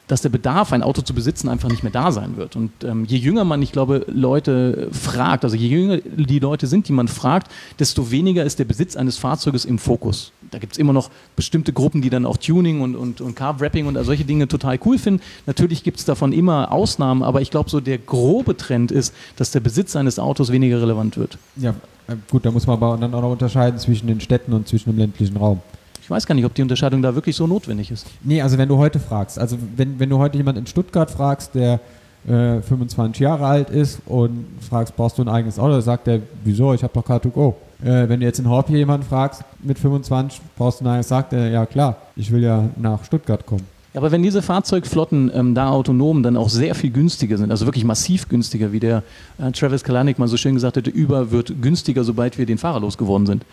[0.08, 2.56] dass der Bedarf, ein Auto zu besitzen, einfach nicht mehr da sein wird.
[2.56, 6.88] Und ähm, je jünger man, ich glaube, Leute fragt, also je jünger die Leute sind,
[6.88, 10.32] die man fragt, desto weniger ist der Besitz eines Fahrzeuges im Fokus.
[10.50, 13.86] Da gibt es immer noch bestimmte Gruppen, die dann auch Tuning und, und, und Carb-Wrapping
[13.86, 15.22] und solche Dinge total cool finden.
[15.46, 19.50] Natürlich gibt es davon immer Ausnahmen, aber ich glaube, so der grobe Trend ist, dass
[19.50, 21.38] der Besitz eines Autos weniger relevant wird.
[21.56, 21.74] Ja,
[22.06, 24.90] äh, gut, da muss man aber dann auch noch unterscheiden zwischen den Städten und zwischen
[24.90, 25.60] dem ländlichen Raum.
[26.08, 28.06] Ich weiß gar nicht, ob die Unterscheidung da wirklich so notwendig ist.
[28.24, 31.54] Nee, also wenn du heute fragst, also wenn, wenn du heute jemanden in Stuttgart fragst,
[31.54, 31.80] der
[32.26, 36.72] äh, 25 Jahre alt ist und fragst, brauchst du ein eigenes Auto, sagt der, wieso,
[36.72, 37.52] ich habe doch Car2Go.
[37.84, 41.08] Äh, wenn du jetzt in Horb hier jemanden fragst, mit 25 brauchst du ein eigenes,
[41.08, 43.66] sagt er, ja klar, ich will ja nach Stuttgart kommen.
[43.92, 47.84] Aber wenn diese Fahrzeugflotten ähm, da autonom dann auch sehr viel günstiger sind, also wirklich
[47.84, 49.02] massiv günstiger, wie der
[49.36, 52.80] äh, Travis Kalanick mal so schön gesagt hätte, über wird günstiger, sobald wir den Fahrer
[52.80, 53.44] losgeworden sind.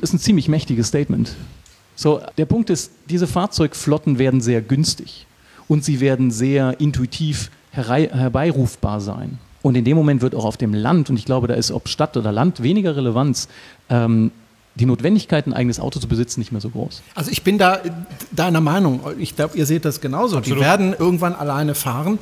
[0.00, 1.36] Das ist ein ziemlich mächtiges Statement.
[2.02, 5.24] So, der Punkt ist, diese Fahrzeugflotten werden sehr günstig
[5.68, 9.38] und sie werden sehr intuitiv herbeirufbar sein.
[9.62, 11.88] Und in dem Moment wird auch auf dem Land, und ich glaube, da ist ob
[11.88, 13.46] Stadt oder Land weniger Relevanz,
[13.88, 14.32] ähm,
[14.74, 17.02] die Notwendigkeit, ein eigenes Auto zu besitzen, nicht mehr so groß.
[17.14, 17.80] Also ich bin da
[18.30, 19.00] deiner Meinung.
[19.18, 20.38] Ich glaube, ihr seht das genauso.
[20.38, 20.58] Absolut.
[20.58, 22.18] Die werden irgendwann alleine fahren.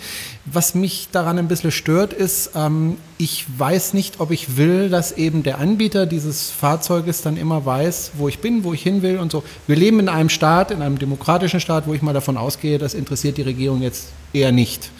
[0.47, 5.13] Was mich daran ein bisschen stört, ist, ähm, ich weiß nicht, ob ich will, dass
[5.13, 9.19] eben der Anbieter dieses Fahrzeuges dann immer weiß, wo ich bin, wo ich hin will
[9.19, 9.45] und so.
[9.69, 12.95] Wir leben in einem Staat, in einem demokratischen Staat, wo ich mal davon ausgehe, das
[12.95, 14.91] interessiert die Regierung jetzt eher nicht.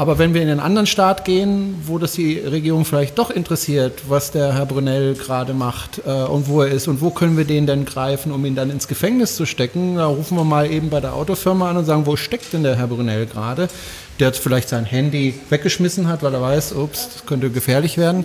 [0.00, 4.08] Aber wenn wir in einen anderen Staat gehen, wo das die Regierung vielleicht doch interessiert,
[4.08, 7.44] was der Herr Brunel gerade macht äh, und wo er ist und wo können wir
[7.44, 10.88] den denn greifen, um ihn dann ins Gefängnis zu stecken, da rufen wir mal eben
[10.88, 13.68] bei der Autofirma an und sagen, wo steckt denn der Herr Brunel gerade?
[14.18, 18.24] Der jetzt vielleicht sein Handy weggeschmissen hat, weil er weiß, ups, das könnte gefährlich werden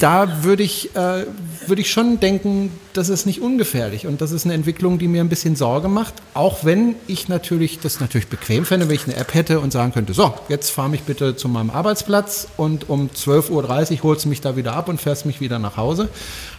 [0.00, 1.26] da würde ich, äh,
[1.66, 5.20] würde ich schon denken, das ist nicht ungefährlich und das ist eine Entwicklung, die mir
[5.20, 9.16] ein bisschen Sorge macht, auch wenn ich natürlich das natürlich bequem fände, wenn ich eine
[9.16, 13.10] App hätte und sagen könnte, so, jetzt fahr mich bitte zu meinem Arbeitsplatz und um
[13.10, 13.50] 12.30
[13.98, 16.08] Uhr holst du mich da wieder ab und fährst mich wieder nach Hause.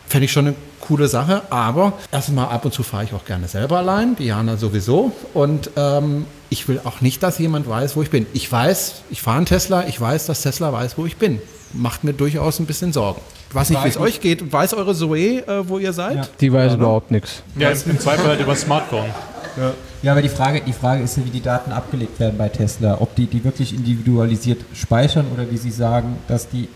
[0.08, 3.48] Fände ich schon eine coole Sache, aber erstmal ab und zu fahre ich auch gerne
[3.48, 8.12] selber allein, Diana sowieso und ähm, ich will auch nicht, dass jemand weiß, wo ich
[8.12, 8.28] bin.
[8.34, 11.39] Ich weiß, ich fahre einen Tesla, ich weiß, dass Tesla weiß, wo ich bin
[11.74, 13.22] macht mir durchaus ein bisschen Sorgen.
[13.50, 14.52] Ich weiß nicht, wie es euch geht.
[14.52, 16.16] Weiß eure Zoe, äh, wo ihr seid?
[16.16, 16.28] Ja.
[16.40, 17.44] Die weiß ja, überhaupt nichts.
[17.58, 19.10] Ja, im Zweifel halt über Smartphone.
[19.58, 19.74] Ja.
[20.02, 22.98] ja, aber die Frage, die Frage ist ja, wie die Daten abgelegt werden bei Tesla.
[23.02, 26.70] Ob die die wirklich individualisiert speichern oder wie sie sagen, dass die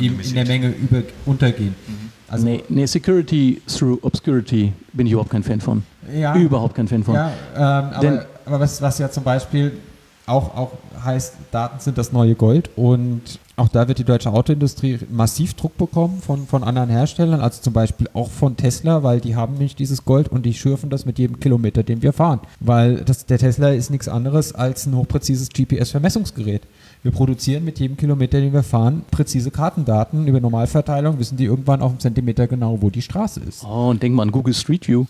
[0.00, 1.74] in, in der Menge über, untergehen.
[1.86, 2.10] Mhm.
[2.28, 5.84] Also nee, nee, Security through Obscurity bin ich überhaupt kein Fan von.
[6.12, 7.14] Ja, überhaupt kein Fan von.
[7.14, 9.72] Ja, ähm, aber, aber was, was ja zum Beispiel
[10.26, 10.72] auch, auch
[11.04, 15.78] heißt, Daten sind das neue Gold und auch da wird die deutsche Autoindustrie massiv Druck
[15.78, 19.78] bekommen von, von anderen Herstellern, also zum Beispiel auch von Tesla, weil die haben nicht
[19.78, 22.40] dieses Gold und die schürfen das mit jedem Kilometer, den wir fahren.
[22.60, 26.62] Weil das, der Tesla ist nichts anderes als ein hochpräzises GPS-Vermessungsgerät.
[27.02, 31.80] Wir produzieren mit jedem Kilometer, den wir fahren, präzise Kartendaten über Normalverteilung, wissen die irgendwann
[31.80, 33.64] auf einen Zentimeter genau, wo die Straße ist.
[33.64, 35.06] Oh, und denk mal an Google Street View.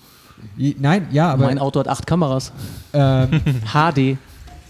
[0.57, 1.47] Nein, ja, aber.
[1.47, 2.53] Mein Auto hat acht Kameras.
[2.93, 3.41] Ähm,
[3.73, 4.19] HD.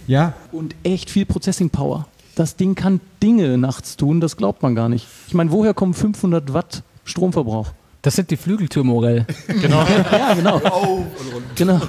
[0.06, 0.32] Ja.
[0.52, 2.06] Und echt viel Processing Power.
[2.36, 5.06] Das Ding kann Dinge nachts tun, das glaubt man gar nicht.
[5.26, 7.72] Ich meine, woher kommen 500 Watt Stromverbrauch?
[8.02, 9.24] Das sind die Flügeltürmorell.
[9.48, 9.82] Genau.
[10.12, 10.60] ja, genau.
[11.54, 11.80] genau.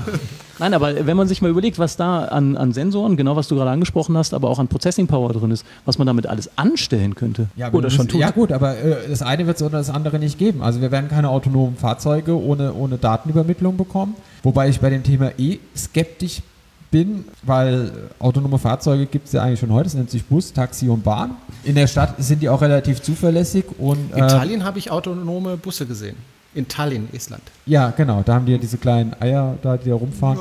[0.58, 3.56] Nein, aber wenn man sich mal überlegt, was da an, an Sensoren, genau was du
[3.56, 7.14] gerade angesprochen hast, aber auch an Processing Power drin ist, was man damit alles anstellen
[7.14, 7.48] könnte.
[7.58, 8.22] Ja, oder schon tut.
[8.22, 10.62] Ja gut, aber äh, das eine wird es oder das andere nicht geben.
[10.62, 14.16] Also wir werden keine autonomen Fahrzeuge ohne, ohne Datenübermittlung bekommen.
[14.44, 16.42] Wobei ich bei dem Thema E skeptisch
[16.92, 20.88] bin, weil autonome Fahrzeuge gibt es ja eigentlich schon heute, das nennt sich Bus, Taxi
[20.90, 21.32] und Bahn.
[21.64, 25.58] In der Stadt sind die auch relativ zuverlässig und In äh, Tallinn habe ich autonome
[25.58, 26.16] Busse gesehen.
[26.56, 27.44] In Tallinn, Estland.
[27.66, 30.40] ja, genau, da haben die ja diese kleinen Eier da, die da rumfahren.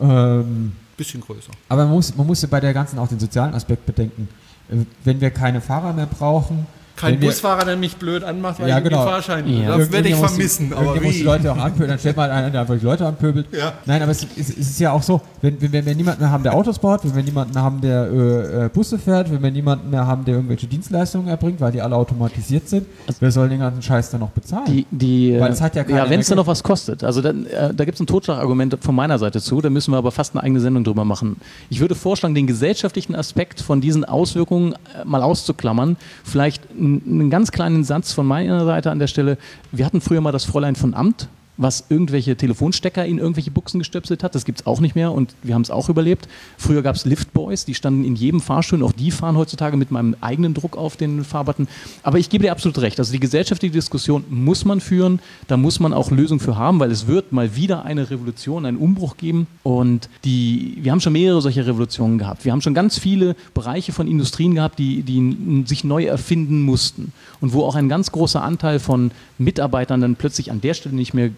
[0.00, 1.50] Ähm, Bisschen größer.
[1.68, 4.28] aber man muss, man muss ja bei der ganzen auch den sozialen Aspekt bedenken.
[4.70, 6.66] Äh, Wenn wir keine Fahrer mehr brauchen,
[7.00, 9.10] Kein wenn Busfahrer, der mich blöd anmacht, weil Ja, ich irgendwie genau.
[9.10, 9.76] Fahrschein Ja.
[9.78, 10.72] Das werde ich die- vermissen.
[10.72, 11.24] Aber irgendjemand muss die wie?
[11.24, 13.46] Leute auch anpöbeln, dann stellt mal einen, der einfach die Leute anpöbelt.
[13.52, 13.72] Ja.
[13.86, 16.30] Nein, aber es, es, es ist ja auch so, wenn, wenn, wenn wir niemanden mehr
[16.30, 19.42] haben, der Autos baut, wenn wir niemanden mehr haben, der äh, äh, Busse fährt, wenn
[19.42, 22.86] wir niemanden mehr haben, der irgendwelche Dienstleistungen erbringt, weil die alle automatisiert sind,
[23.20, 24.64] wer soll den ganzen Scheiß dann noch bezahlen?
[24.68, 27.02] Die, die, Weil es hat ja keine ja wenn es dann noch was kostet.
[27.04, 29.98] Also dann, äh, da gibt es ein Totschlagargument von meiner Seite zu, da müssen wir
[29.98, 31.36] aber fast eine eigene Sendung drüber machen.
[31.70, 35.96] Ich würde vorschlagen, den gesellschaftlichen Aspekt von diesen Auswirkungen äh, mal auszuklammern.
[36.24, 36.62] Vielleicht
[37.06, 39.38] einen ganz kleinen Satz von meiner Seite an der Stelle.
[39.72, 41.28] Wir hatten früher mal das Fräulein von Amt,
[41.60, 44.34] was irgendwelche Telefonstecker in irgendwelche Buchsen gestöpselt hat.
[44.34, 46.26] Das gibt es auch nicht mehr und wir haben es auch überlebt.
[46.56, 48.82] Früher gab es Liftboys, die standen in jedem Fahrstuhl.
[48.82, 51.68] Auch die fahren heutzutage mit meinem eigenen Druck auf den Fahrbutton.
[52.02, 52.98] Aber ich gebe dir absolut recht.
[52.98, 55.20] Also die gesellschaftliche Diskussion muss man führen.
[55.48, 58.78] Da muss man auch Lösungen für haben, weil es wird mal wieder eine Revolution, einen
[58.78, 59.46] Umbruch geben.
[59.62, 62.46] Und die, wir haben schon mehrere solche Revolutionen gehabt.
[62.46, 67.12] Wir haben schon ganz viele Bereiche von Industrien gehabt, die, die sich neu erfinden mussten.
[67.42, 71.12] Und wo auch ein ganz großer Anteil von Mitarbeitern dann plötzlich an der Stelle nicht
[71.12, 71.30] mehr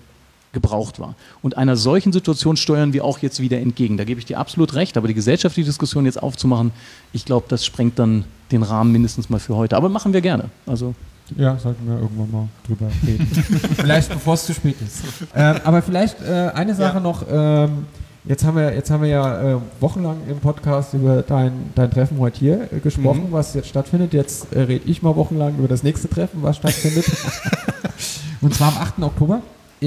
[0.52, 1.14] gebraucht war.
[1.42, 3.96] Und einer solchen Situation steuern wir auch jetzt wieder entgegen.
[3.96, 6.72] Da gebe ich dir absolut recht, aber die gesellschaftliche Diskussion jetzt aufzumachen,
[7.12, 9.76] ich glaube, das sprengt dann den Rahmen mindestens mal für heute.
[9.76, 10.50] Aber machen wir gerne.
[10.66, 10.94] Also
[11.36, 13.26] Ja, sollten wir irgendwann mal drüber reden.
[13.76, 15.02] vielleicht bevor es zu spät ist.
[15.34, 17.24] Ähm, aber vielleicht äh, eine Sache noch.
[17.30, 17.86] Ähm,
[18.24, 22.18] jetzt, haben wir, jetzt haben wir ja äh, wochenlang im Podcast über dein, dein Treffen
[22.18, 24.12] heute hier äh, gesprochen, was jetzt stattfindet.
[24.12, 27.06] Jetzt äh, rede ich mal wochenlang über das nächste Treffen, was stattfindet.
[28.42, 29.02] Und zwar am 8.
[29.02, 29.40] Oktober.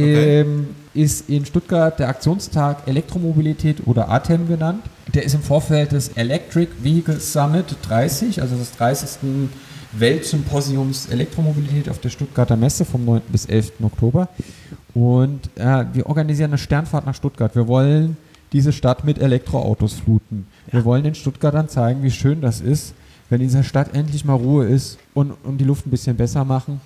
[0.04, 4.84] Ähm, ist in Stuttgart der Aktionstag Elektromobilität oder ATEM genannt.
[5.14, 9.50] Der ist im Vorfeld des Electric Vehicle Summit 30, also des 30.
[9.98, 13.22] Weltsymposiums Elektromobilität auf der Stuttgarter Messe vom 9.
[13.30, 13.74] bis 11.
[13.84, 14.30] Oktober.
[14.93, 17.56] Und äh, wir organisieren eine Sternfahrt nach Stuttgart.
[17.56, 18.18] Wir wollen
[18.52, 20.48] diese Stadt mit Elektroautos fluten.
[20.72, 22.93] Wir wollen den Stuttgartern zeigen, wie schön das ist,
[23.30, 26.46] wenn in dieser Stadt endlich mal Ruhe ist und, und die Luft ein bisschen besser
[26.46, 26.80] machen.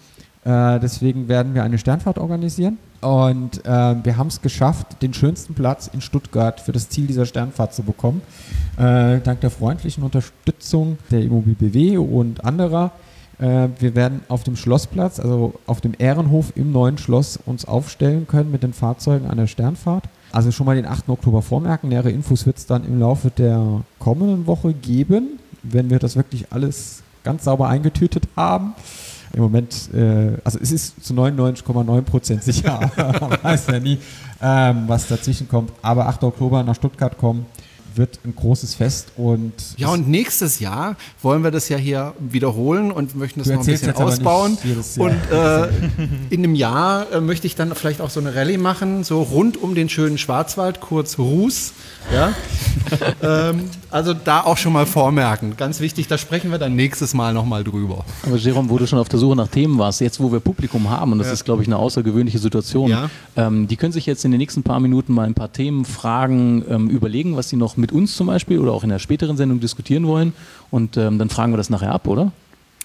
[0.44, 2.78] Äh, deswegen werden wir eine Sternfahrt organisieren.
[3.02, 7.26] Und äh, wir haben es geschafft, den schönsten Platz in Stuttgart für das Ziel dieser
[7.26, 8.22] Sternfahrt zu bekommen.
[8.78, 12.92] Äh, dank der freundlichen Unterstützung der Immobil BW und anderer.
[13.40, 18.28] Äh, wir werden auf dem Schlossplatz, also auf dem Ehrenhof im neuen Schloss, uns aufstellen
[18.28, 20.04] können mit den Fahrzeugen an der Sternfahrt.
[20.32, 21.10] Also schon mal den 8.
[21.10, 21.90] Oktober vormerken.
[21.90, 26.52] Nähere Infos wird es dann im Laufe der kommenden Woche geben, wenn wir das wirklich
[26.52, 28.74] alles ganz sauber eingetütet haben.
[29.34, 33.98] Im Moment, äh, also es ist zu 99,9% sicher, aber man weiß ja nie,
[34.42, 35.72] ähm, was dazwischen kommt.
[35.82, 36.24] Aber 8.
[36.24, 37.46] Oktober nach Stuttgart kommen
[37.96, 42.92] wird ein großes Fest und Ja, und nächstes Jahr wollen wir das ja hier wiederholen
[42.92, 44.58] und möchten das noch ein bisschen ausbauen.
[44.98, 45.68] Und äh,
[46.30, 49.62] in einem Jahr äh, möchte ich dann vielleicht auch so eine Rallye machen, so rund
[49.62, 51.74] um den schönen Schwarzwald, kurz Ruß.
[52.14, 52.34] Ja?
[53.22, 55.56] ähm, also da auch schon mal vormerken.
[55.58, 58.06] Ganz wichtig, da sprechen wir dann nächstes Mal nochmal drüber.
[58.26, 60.90] Aber Jerome, wo du schon auf der Suche nach Themen warst, jetzt wo wir Publikum
[60.90, 61.34] haben, und das Ja.
[61.34, 63.10] ist, glaube ich, eine außergewöhnliche Situation, Ja.
[63.36, 66.64] ähm, die können sich jetzt in den nächsten paar Minuten mal ein paar Themen, Fragen
[66.70, 69.60] ähm, überlegen, was sie noch mit uns zum Beispiel oder auch in der späteren Sendung
[69.60, 70.34] diskutieren wollen.
[70.72, 72.32] Und ähm, dann fragen wir das nachher ab, oder?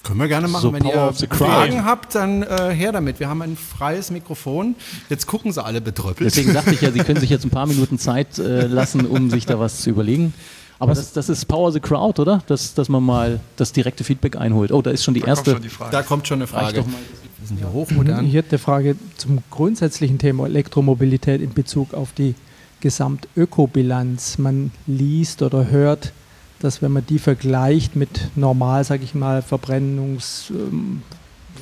[0.04, 0.62] Können wir gerne machen.
[0.62, 1.12] So Wenn ihr.
[1.30, 3.20] Fragen habt, dann äh, her damit.
[3.20, 4.74] Wir haben ein freies Mikrofon.
[5.08, 6.30] Jetzt gucken sie alle betröppelt.
[6.30, 9.30] Deswegen dachte ich ja, Sie können sich jetzt ein paar Minuten Zeit äh, lassen, um
[9.30, 10.34] sich da was zu überlegen.
[10.78, 12.42] Aber das, das ist Power the Crowd, oder?
[12.46, 14.72] Dass, dass man mal das direkte Feedback einholt.
[14.72, 15.50] Oh, da ist schon die Da kommt erste.
[15.52, 15.92] schon die Frage.
[15.92, 16.78] da kommt schon eine Frage.
[16.78, 16.94] doch mal.
[17.38, 18.26] Wir sind hier hochmodern.
[18.26, 22.34] Ich hätte eine Frage zum grundsätzlichen Thema Elektromobilität in Bezug auf die
[22.80, 24.38] Gesamtökobilanz.
[24.38, 26.12] Man liest oder hört,
[26.60, 31.02] dass wenn man die vergleicht mit normal, sage ich mal, Verbrennungs, ähm,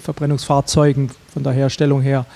[0.02, 2.26] Verbrennungsfahrzeugen von der Herstellung her,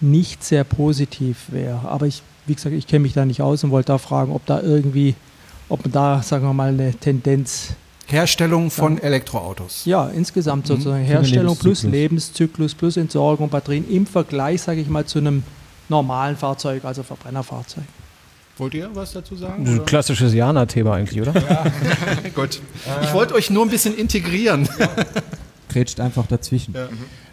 [0.00, 1.80] nicht sehr positiv wäre.
[1.88, 4.44] Aber ich, wie gesagt, ich kenne mich da nicht aus und wollte da fragen, ob
[4.46, 5.14] da irgendwie,
[5.70, 7.74] ob man da, sagen wir mal, eine Tendenz
[8.06, 9.84] Herstellung von Elektroautos.
[9.84, 11.92] ja, insgesamt sozusagen den Herstellung plus Lebenszyklus.
[11.92, 15.44] Lebenszyklus plus Entsorgung, Batterien im Vergleich, sage ich mal, zu einem
[15.88, 17.84] normalen Fahrzeug, also Verbrennerfahrzeug.
[18.58, 19.66] Wollt ihr was dazu sagen?
[19.66, 21.32] Ein klassisches Jana-Thema eigentlich, oder?
[22.34, 22.60] Gut.
[23.02, 24.68] Ich wollte euch nur ein bisschen integrieren.
[25.70, 26.74] grätscht einfach dazwischen.
[26.74, 26.88] Ja.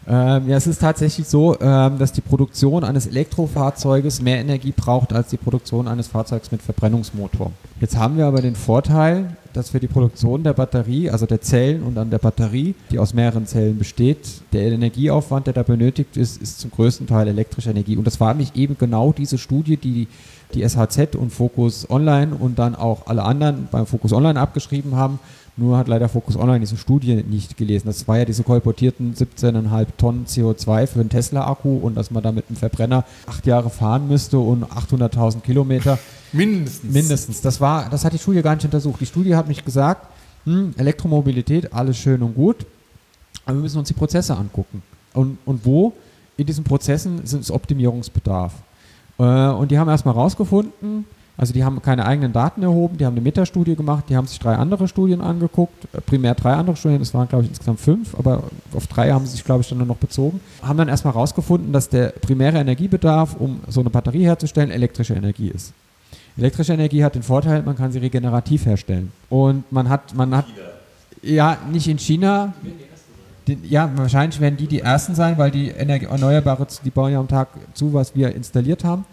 [0.09, 5.11] Ähm, ja, es ist tatsächlich so, ähm, dass die Produktion eines Elektrofahrzeuges mehr Energie braucht
[5.11, 7.51] als die Produktion eines Fahrzeugs mit Verbrennungsmotor.
[7.81, 11.83] Jetzt haben wir aber den Vorteil, dass für die Produktion der Batterie, also der Zellen
[11.83, 16.41] und an der Batterie, die aus mehreren Zellen besteht, der Energieaufwand, der da benötigt ist,
[16.41, 17.97] ist zum größten Teil elektrische Energie.
[17.97, 20.07] Und das war nämlich eben genau diese Studie, die
[20.53, 25.19] die SHZ und Focus Online und dann auch alle anderen beim Focus Online abgeschrieben haben.
[25.59, 27.87] Nur hat leider Focus Online diese Studie nicht gelesen.
[27.87, 32.31] Das war ja diese kolportierten 17,5 Tonnen CO2 für einen Tesla-Akku und dass man da
[32.31, 35.97] mit einem Verbrenner acht Jahre fahren müsste und 800.000 Kilometer.
[36.31, 36.93] Mindestens.
[36.93, 37.41] Mindestens.
[37.41, 39.01] Das, war, das hat die Studie gar nicht untersucht.
[39.01, 40.05] Die Studie hat mich gesagt,
[40.45, 42.57] hm, Elektromobilität, alles schön und gut,
[43.45, 44.83] aber wir müssen uns die Prozesse angucken.
[45.13, 45.93] Und, und wo
[46.37, 48.53] in diesen Prozessen sind es Optimierungsbedarf.
[49.17, 51.05] Äh, und die haben erstmal rausgefunden,
[51.37, 54.39] also die haben keine eigenen Daten erhoben, die haben eine Metastudie gemacht, die haben sich
[54.39, 58.15] drei andere Studien angeguckt, äh, primär drei andere Studien, es waren glaube ich insgesamt fünf,
[58.15, 61.13] aber auf drei haben sie sich glaube ich dann nur noch bezogen, haben dann erstmal
[61.13, 65.73] herausgefunden, dass der primäre Energiebedarf, um so eine Batterie herzustellen, elektrische Energie ist.
[66.37, 69.11] Elektrische Energie hat den Vorteil, man kann sie regenerativ herstellen.
[69.29, 70.45] Und man hat, man hat,
[71.23, 72.53] ja, nicht in China.
[73.63, 77.27] Ja, wahrscheinlich werden die die ersten sein, weil die Energie, Erneuerbare, die bauen ja am
[77.27, 79.05] Tag zu, was wir installiert haben.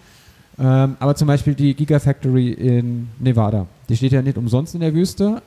[0.58, 4.94] Ähm, aber zum Beispiel die Gigafactory in Nevada, die steht ja nicht umsonst in der
[4.94, 5.42] Wüste,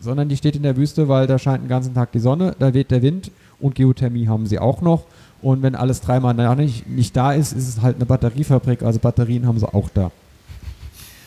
[0.00, 2.72] sondern die steht in der Wüste, weil da scheint den ganzen Tag die Sonne, da
[2.72, 3.30] weht der Wind
[3.60, 5.04] und Geothermie haben sie auch noch.
[5.42, 9.46] Und wenn alles dreimal nicht, nicht da ist, ist es halt eine Batteriefabrik, also Batterien
[9.46, 10.10] haben sie auch da.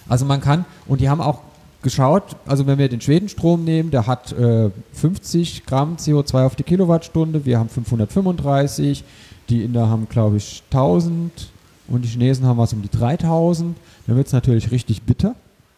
[0.09, 1.41] Also man kann, und die haben auch
[1.81, 6.63] geschaut, also wenn wir den Schwedenstrom nehmen, der hat äh, 50 Gramm CO2 auf die
[6.63, 9.03] Kilowattstunde, wir haben 535,
[9.49, 11.52] die Inder haben glaube ich 1000
[11.87, 13.75] und die Chinesen haben was um die 3000,
[14.07, 15.35] dann wird es natürlich richtig bitter,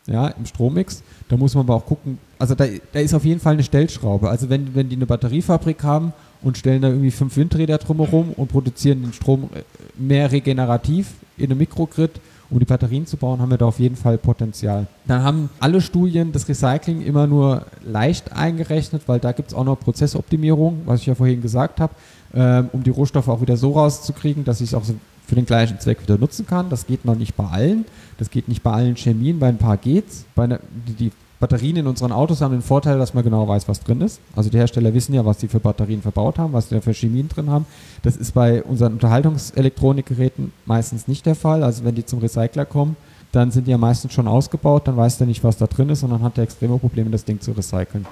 [0.07, 1.03] ja, im Strommix.
[1.29, 4.29] Da muss man aber auch gucken, also da, da ist auf jeden Fall eine Stellschraube.
[4.29, 8.49] Also wenn, wenn die eine Batteriefabrik haben und stellen da irgendwie fünf Windräder drumherum und
[8.49, 9.63] produzieren den Strom äh,
[9.99, 12.11] mehr regenerativ in einem Mikrogrid,
[12.49, 14.85] um die Batterien zu bauen, haben wir da auf jeden Fall Potenzial.
[15.07, 19.63] Dann haben alle Studien das Recycling immer nur leicht eingerechnet, weil da gibt es auch
[19.63, 21.93] noch Prozessoptimierung, was ich ja vorhin gesagt habe,
[22.35, 24.93] ähm, um die Rohstoffe auch wieder so rauszukriegen, dass ich es auch so
[25.27, 26.69] für den gleichen Zweck wieder nutzen kann.
[26.69, 27.85] Das geht noch nicht bei allen.
[28.17, 30.25] Das geht nicht bei allen Chemien, bei ein paar geht's.
[30.35, 33.67] Bei ne, die, die Batterien in unseren Autos haben den Vorteil, dass man genau weiß,
[33.67, 34.21] was drin ist.
[34.35, 37.27] Also die Hersteller wissen ja, was sie für Batterien verbaut haben, was sie für Chemien
[37.27, 37.65] drin haben.
[38.03, 41.63] Das ist bei unseren Unterhaltungselektronikgeräten meistens nicht der Fall.
[41.63, 42.95] Also wenn die zum Recycler kommen,
[43.31, 46.03] dann sind die ja meistens schon ausgebaut, dann weiß der nicht, was da drin ist
[46.03, 48.05] und dann hat der extreme Probleme, das Ding zu recyceln.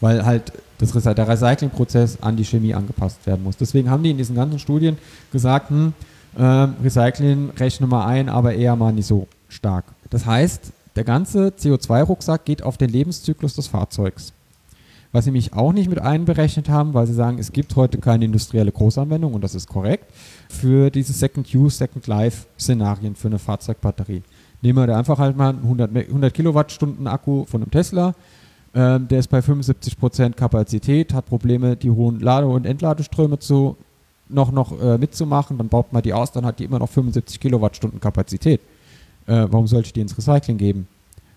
[0.00, 3.56] Weil halt das, der Recyclingprozess an die Chemie angepasst werden muss.
[3.56, 4.98] Deswegen haben die in diesen ganzen Studien
[5.30, 5.92] gesagt, hm,
[6.36, 9.84] äh, Recycling rechne mal ein, aber eher mal nicht so stark.
[10.10, 14.32] Das heißt, der ganze CO2-Rucksack geht auf den Lebenszyklus des Fahrzeugs.
[15.12, 18.24] Was sie mich auch nicht mit einberechnet haben, weil sie sagen, es gibt heute keine
[18.24, 20.04] industrielle Großanwendung, und das ist korrekt,
[20.48, 24.22] für diese Second-Use, Second-Life-Szenarien für eine Fahrzeugbatterie.
[24.62, 28.14] Nehmen wir da einfach halt mal einen 100, 100 Kilowattstunden Akku von einem Tesla,
[28.72, 33.76] ähm, der ist bei 75% Kapazität, hat Probleme, die hohen Lade- und Entladeströme zu,
[34.32, 37.40] noch, noch äh, mitzumachen, dann baut man die aus, dann hat die immer noch 75
[37.40, 38.60] Kilowattstunden Kapazität
[39.30, 40.88] äh, warum sollte ich die ins Recycling geben?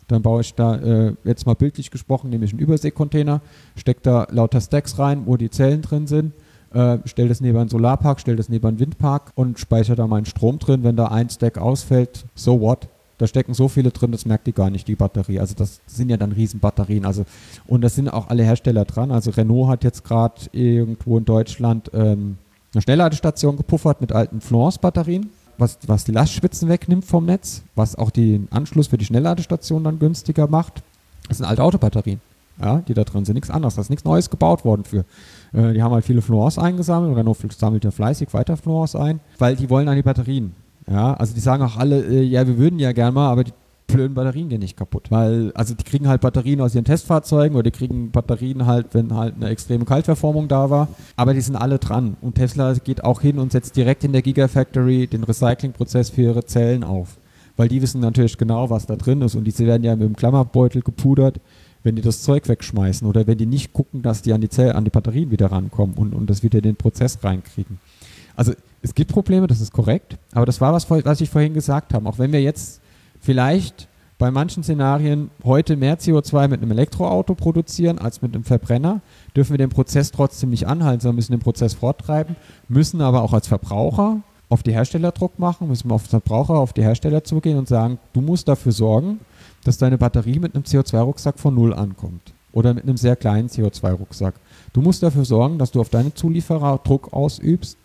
[0.08, 3.41] Dann baue ich da, äh, jetzt mal bildlich gesprochen, nehme ich einen Überseekontainer,
[3.76, 6.34] stecke da lauter Stacks rein, wo die Zellen drin sind,
[6.74, 10.26] äh, stelle das neben einen Solarpark, stelle das neben einen Windpark und speichere da meinen
[10.26, 10.84] Strom drin.
[10.84, 12.88] Wenn da ein Stack ausfällt, so what?
[13.20, 15.39] Da stecken so viele drin, das merkt die gar nicht, die Batterie.
[15.39, 17.06] Also das sind ja dann Riesenbatterien.
[17.06, 17.26] Also,
[17.68, 19.12] und das sind auch alle Hersteller dran.
[19.12, 22.38] Also Renault hat jetzt gerade irgendwo in Deutschland ähm,
[22.74, 28.09] eine Schnellladestation gepuffert mit alten Florence-Batterien was, was die Lastspitzen wegnimmt vom Netz, was auch
[28.09, 30.84] den Anschluss für die Schnellladestation dann günstiger macht.
[31.28, 32.21] Das sind alte Autobatterien,
[32.61, 33.36] ja, die da drin sind.
[33.36, 33.76] Nichts anderes.
[33.76, 35.05] Da ist nichts Neues gebaut worden für.
[35.53, 37.15] Äh, die haben halt viele Fluors eingesammelt.
[37.15, 40.53] Renault sammelt ja fleißig weiter Fluors ein, weil die wollen an die Batterien.
[40.89, 43.53] Ja, also die sagen auch alle, äh, ja, wir würden ja gerne mal, aber die
[43.88, 45.11] blöden Batterien gehen nicht kaputt.
[45.11, 49.13] Weil, also die kriegen halt Batterien aus ihren Testfahrzeugen oder die kriegen Batterien halt, wenn
[49.13, 50.88] halt eine extreme Kaltverformung da war.
[51.15, 52.17] Aber die sind alle dran.
[52.21, 56.45] Und Tesla geht auch hin und setzt direkt in der Gigafactory den Recyclingprozess für ihre
[56.45, 57.17] Zellen auf.
[57.55, 59.36] Weil die wissen natürlich genau, was da drin ist.
[59.36, 61.39] Und diese werden ja mit dem Klammerbeutel gepudert,
[61.84, 64.71] wenn die das Zeug wegschmeißen oder wenn die nicht gucken, dass die an die Zellen,
[64.71, 67.79] an die Batterien wieder rankommen und, und das wieder in den Prozess reinkriegen.
[68.36, 71.93] Also es gibt Probleme, das ist korrekt, aber das war was, was ich vorhin gesagt
[71.93, 72.07] habe.
[72.07, 72.81] Auch wenn wir jetzt
[73.24, 73.88] vielleicht
[74.19, 79.01] bei manchen Szenarien heute mehr CO2 mit einem Elektroauto produzieren als mit einem Verbrenner,
[79.36, 82.36] dürfen wir den Prozess trotzdem nicht anhalten, sondern müssen den Prozess forttreiben,
[82.67, 86.74] müssen aber auch als Verbraucher auf die Hersteller Druck machen, müssen wir auf Verbraucher, auf
[86.74, 89.19] die Hersteller zugehen und sagen, du musst dafür sorgen,
[89.63, 94.36] dass deine Batterie mit einem CO2-Rucksack von Null ankommt oder mit einem sehr kleinen CO2-Rucksack.
[94.74, 97.78] Du musst dafür sorgen, dass du auf deine Zulieferer Druck ausübst,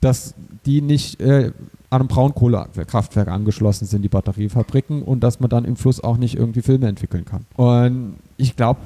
[0.00, 0.34] dass
[0.66, 1.52] die nicht äh,
[1.90, 6.36] an einem Braunkohlekraftwerk angeschlossen sind, die Batteriefabriken, und dass man dann im Fluss auch nicht
[6.36, 7.44] irgendwie Filme entwickeln kann.
[7.56, 8.80] Und ich glaube,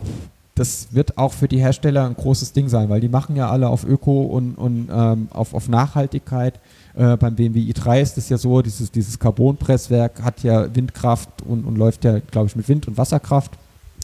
[0.55, 3.69] das wird auch für die Hersteller ein großes Ding sein, weil die machen ja alle
[3.69, 6.61] auf Öko und, und ähm, auf, auf Nachhaltigkeit.
[6.95, 11.65] Äh, beim BMW i3 ist es ja so, dieses, dieses Carbonpresswerk hat ja Windkraft und,
[11.65, 13.53] und läuft ja, glaube ich, mit Wind- und Wasserkraft.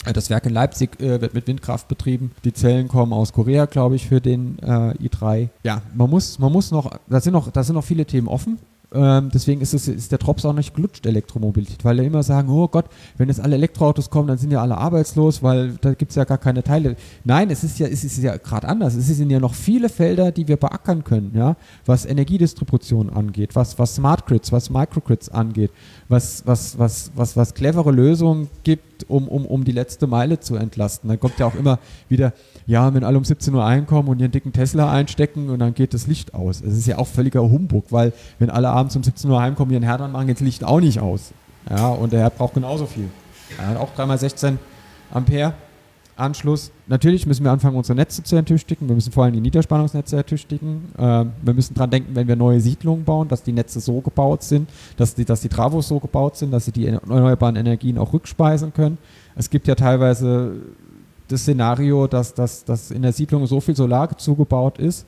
[0.05, 2.32] Äh, Das Werk in Leipzig äh, wird mit Windkraft betrieben.
[2.44, 5.48] Die Zellen kommen aus Korea, glaube ich, für den äh, i3.
[5.62, 8.59] Ja, man muss, man muss noch, da sind noch, da sind noch viele Themen offen.
[8.93, 12.49] Ähm, deswegen ist, es, ist der Drops auch nicht gelutscht, Elektromobilität, weil er immer sagen,
[12.49, 12.86] oh Gott,
[13.18, 16.24] wenn jetzt alle Elektroautos kommen, dann sind ja alle arbeitslos, weil da gibt es ja
[16.24, 16.97] gar keine Teile.
[17.22, 18.95] Nein, es ist ja, es ist ja gerade anders.
[18.95, 23.78] Es sind ja noch viele Felder, die wir beackern können, ja, was Energiedistribution angeht, was,
[23.78, 25.70] was Smart Grids, was Microgrids angeht,
[26.11, 30.57] was, was, was, was, was clevere Lösungen gibt, um, um, um die letzte Meile zu
[30.57, 31.09] entlasten.
[31.09, 32.33] Dann kommt ja auch immer wieder,
[32.67, 35.95] ja, wenn alle um 17 Uhr einkommen und ihren dicken Tesla einstecken und dann geht
[35.95, 36.63] das Licht aus.
[36.63, 39.85] Es ist ja auch völliger Humbug, weil wenn alle abends um 17 Uhr heimkommen, ihren
[39.85, 41.31] Herd anmachen, geht das Licht auch nicht aus.
[41.69, 43.09] Ja, und der Herd braucht genauso viel.
[43.57, 44.57] Er hat auch 3x16
[45.13, 45.55] Ampere
[46.21, 46.71] Anschluss.
[46.87, 48.89] Natürlich müssen wir anfangen, unsere Netze zu ertüchtigen.
[48.89, 50.93] Wir müssen vor allem die Niederspannungsnetze ertüchtigen.
[50.99, 54.43] Ähm, wir müssen daran denken, wenn wir neue Siedlungen bauen, dass die Netze so gebaut
[54.43, 58.12] sind, dass die, dass die Travos so gebaut sind, dass sie die erneuerbaren Energien auch
[58.12, 58.99] rückspeisen können.
[59.35, 60.53] Es gibt ja teilweise
[61.29, 65.07] das Szenario, dass, dass, dass in der Siedlung so viel Solar zugebaut ist,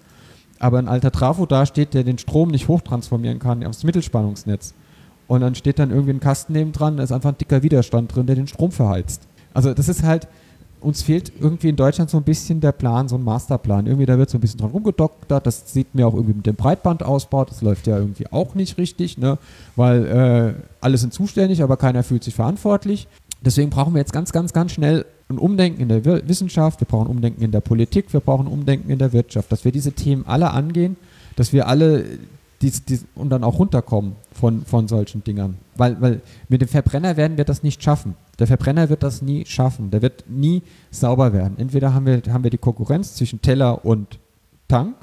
[0.59, 4.75] aber ein alter Trafo dasteht, der den Strom nicht hochtransformieren kann aufs Mittelspannungsnetz.
[5.27, 8.15] Und dann steht dann irgendwie ein Kasten neben dran, da ist einfach ein dicker Widerstand
[8.15, 9.27] drin, der den Strom verheizt.
[9.55, 10.29] Also das ist halt,
[10.83, 13.87] uns fehlt irgendwie in Deutschland so ein bisschen der Plan, so ein Masterplan.
[13.87, 15.47] Irgendwie da wird so ein bisschen dran rumgedoktert.
[15.47, 17.45] Das sieht mir auch irgendwie mit dem Breitbandausbau.
[17.45, 19.39] Das läuft ja irgendwie auch nicht richtig, ne?
[19.76, 23.09] weil äh, alle sind zuständig, aber keiner fühlt sich verantwortlich.
[23.45, 27.09] Deswegen brauchen wir jetzt ganz, ganz, ganz schnell ein Umdenken in der Wissenschaft, wir brauchen
[27.09, 30.51] Umdenken in der Politik, wir brauchen Umdenken in der Wirtschaft, dass wir diese Themen alle
[30.51, 30.97] angehen,
[31.37, 32.05] dass wir alle
[32.63, 35.59] dies, dies, und dann auch runterkommen von, von solchen Dingern.
[35.75, 38.15] Weil, weil mit dem Verbrenner werden wir das nicht schaffen.
[38.39, 39.91] Der Verbrenner wird das nie schaffen.
[39.91, 41.59] Der wird nie sauber werden.
[41.59, 44.19] Entweder haben wir, haben wir die Konkurrenz zwischen Teller und
[44.69, 44.95] Tank,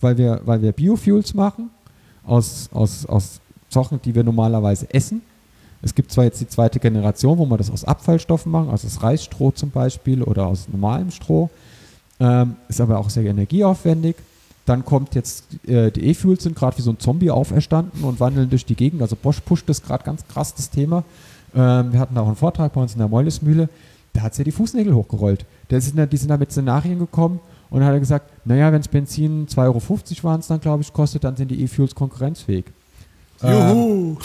[0.00, 1.70] weil wir, weil wir Biofuels machen
[2.24, 5.22] aus, aus, aus Sachen, die wir normalerweise essen.
[5.82, 9.02] Es gibt zwar jetzt die zweite Generation, wo wir das aus Abfallstoffen machen, also aus
[9.02, 11.48] Reisstroh zum Beispiel oder aus normalem Stroh,
[12.18, 14.16] ähm, ist aber auch sehr energieaufwendig.
[14.70, 18.50] Dann kommt jetzt, äh, die E-Fuels sind gerade wie so ein Zombie auferstanden und wandeln
[18.50, 19.02] durch die Gegend.
[19.02, 21.02] Also Bosch pusht das gerade ganz krass, das Thema.
[21.56, 23.68] Ähm, wir hatten auch einen Vortrag bei uns in der Meulesmühle.
[24.12, 25.44] Da hat sie ja die Fußnägel hochgerollt.
[25.70, 28.80] Der sind da, die sind da mit Szenarien gekommen und hat er gesagt, naja, wenn
[28.80, 29.82] es Benzin 2,50 Euro
[30.22, 32.66] waren es dann, glaube ich, kostet, dann sind die E-Fuels konkurrenzfähig.
[33.42, 34.18] Juhu!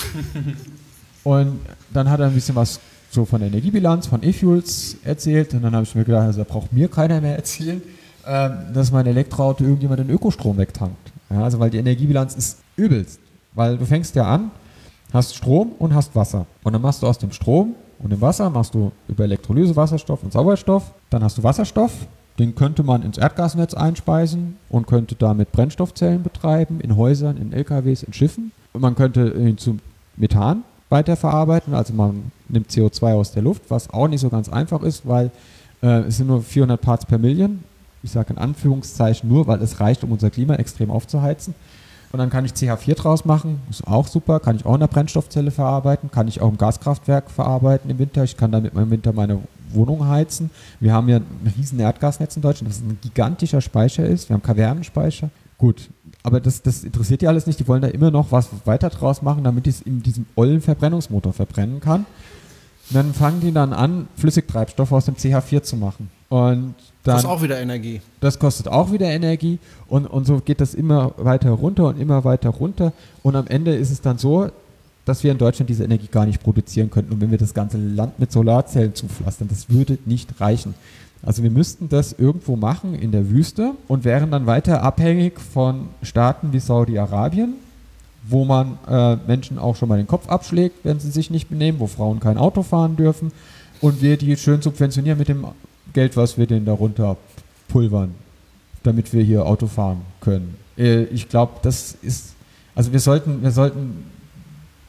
[1.23, 1.59] Und
[1.91, 2.79] dann hat er ein bisschen was
[3.09, 5.55] so von der Energiebilanz von E-Fuels erzählt.
[5.55, 7.95] Und dann habe ich mir gedacht, also da braucht mir keiner mehr erzählen, ähm,
[8.25, 11.11] dass mein Elektroauto irgendjemand den Ökostrom wegtankt.
[11.29, 13.19] Ja, also weil die Energiebilanz ist übelst.
[13.53, 14.51] Weil du fängst ja an,
[15.13, 16.45] hast Strom und hast Wasser.
[16.63, 20.23] Und dann machst du aus dem Strom und dem Wasser machst du über Elektrolyse Wasserstoff
[20.23, 20.91] und Sauerstoff.
[21.09, 21.91] Dann hast du Wasserstoff.
[22.37, 28.03] Den könnte man ins Erdgasnetz einspeisen und könnte damit Brennstoffzellen betreiben, in Häusern, in LKWs,
[28.03, 28.51] in Schiffen.
[28.73, 29.77] Und man könnte ihn zu
[30.17, 34.81] Methan weiterverarbeiten, also man nimmt CO2 aus der Luft, was auch nicht so ganz einfach
[34.83, 35.31] ist, weil
[35.81, 37.63] äh, es sind nur 400 Parts per Million.
[38.05, 41.55] Ich sage in Anführungszeichen nur, weil es reicht, um unser Klima extrem aufzuheizen.
[42.11, 44.87] Und dann kann ich CH4 draus machen, ist auch super, kann ich auch in der
[44.87, 48.23] Brennstoffzelle verarbeiten, kann ich auch im Gaskraftwerk verarbeiten im Winter.
[48.23, 49.39] Ich kann damit im Winter meine
[49.71, 50.51] Wohnung heizen.
[50.79, 54.29] Wir haben ja ein riesen Erdgasnetz in Deutschland, das ein gigantischer Speicher ist.
[54.29, 55.29] Wir haben Kavernenspeicher.
[55.57, 55.89] Gut,
[56.23, 57.59] aber das, das interessiert die alles nicht.
[57.59, 60.61] Die wollen da immer noch was weiter draus machen, damit ich es in diesem ollen
[60.61, 62.05] Verbrennungsmotor verbrennen kann.
[62.89, 66.09] Und dann fangen die dann an, Flüssigtreibstoff aus dem CH4 zu machen.
[66.29, 66.73] Und
[67.03, 68.01] dann, Das auch wieder Energie.
[68.19, 72.23] das kostet auch wieder Energie und, und so geht das immer weiter runter und immer
[72.23, 72.93] weiter runter.
[73.21, 74.49] Und am Ende ist es dann so,
[75.05, 77.13] dass wir in Deutschland diese Energie gar nicht produzieren könnten.
[77.13, 80.73] Und wenn wir das ganze Land mit Solarzellen zupflastern, das würde nicht reichen.
[81.21, 85.89] Also wir müssten das irgendwo machen in der Wüste und wären dann weiter abhängig von
[86.01, 87.53] Staaten wie Saudi-Arabien,
[88.27, 91.79] wo man äh, Menschen auch schon mal den Kopf abschlägt, wenn sie sich nicht benehmen,
[91.79, 93.31] wo Frauen kein Auto fahren dürfen
[93.81, 95.45] und wir die schön subventionieren mit dem
[95.95, 97.17] Geld, was wir denen darunter
[97.69, 98.13] pulvern,
[98.83, 100.55] damit wir hier Auto fahren können.
[100.77, 102.35] Äh, ich glaube, das ist,
[102.75, 104.05] also wir sollten, wir sollten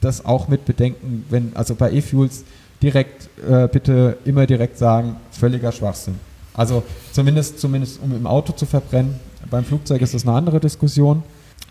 [0.01, 2.45] das auch mit bedenken, wenn, also bei E-Fuels
[2.83, 6.17] direkt, äh, bitte immer direkt sagen, völliger Schwachsinn.
[6.53, 6.83] Also
[7.13, 9.15] zumindest, zumindest um im Auto zu verbrennen.
[9.49, 11.23] Beim Flugzeug ist das eine andere Diskussion,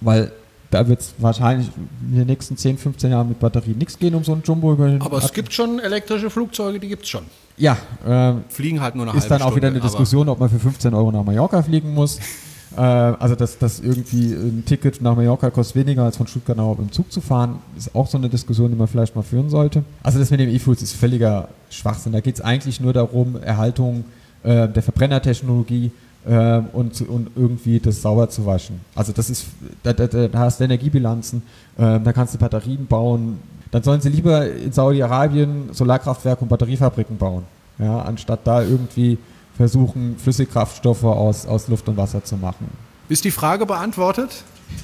[0.01, 0.31] weil
[0.71, 1.69] da wird es wahrscheinlich
[2.09, 4.87] in den nächsten 10, 15 Jahren mit Batterie nichts gehen, um so ein Jumbo über
[4.87, 7.23] den Aber es gibt schon elektrische Flugzeuge, die gibt es schon.
[7.57, 10.39] Ja, ähm, Fliegen halt nur eine ist halbe dann auch wieder eine Stunde, Diskussion, ob
[10.39, 12.19] man für 15 Euro nach Mallorca fliegen muss.
[12.77, 16.77] Äh, also, dass, dass irgendwie ein Ticket nach Mallorca kostet weniger als von Stuttgart nach
[16.77, 19.83] im Zug zu fahren, ist auch so eine Diskussion, die man vielleicht mal führen sollte.
[20.03, 22.11] Also, das mit dem E-Fuels ist völliger Schwachsinn.
[22.11, 24.03] Da geht es eigentlich nur darum, Erhaltung
[24.43, 25.91] äh, der Verbrennertechnologie
[26.25, 28.81] äh, und, und irgendwie das sauber zu waschen.
[28.95, 29.45] Also das ist,
[29.83, 31.43] da, da, da hast du Energiebilanzen,
[31.77, 33.39] äh, da kannst du Batterien bauen.
[33.71, 37.43] Dann sollen sie lieber in Saudi-Arabien Solarkraftwerke und Batteriefabriken bauen,
[37.79, 39.17] ja, anstatt da irgendwie
[39.55, 42.69] versuchen, Flüssigkraftstoffe aus, aus Luft und Wasser zu machen.
[43.09, 44.43] Ist die Frage beantwortet?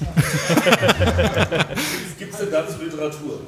[2.18, 3.40] Gibt es denn dazu Literatur?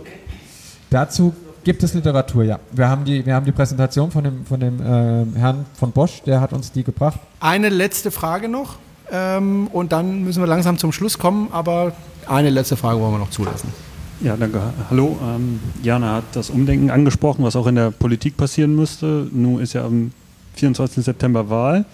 [0.90, 1.32] Dazu
[1.64, 2.60] gibt es Literatur, ja.
[2.72, 6.22] Wir haben die, wir haben die Präsentation von dem, von dem äh, Herrn von Bosch,
[6.22, 7.18] der hat uns die gebracht.
[7.40, 8.76] Eine letzte Frage noch
[9.10, 11.92] ähm, und dann müssen wir langsam zum Schluss kommen, aber
[12.26, 13.72] eine letzte Frage wollen wir noch zulassen.
[14.20, 14.60] Ja, danke.
[14.90, 15.18] Hallo.
[15.22, 19.28] Ähm, Jana hat das Umdenken angesprochen, was auch in der Politik passieren müsste.
[19.32, 20.12] Nun ist ja am
[20.54, 21.04] 24.
[21.04, 21.84] September Wahl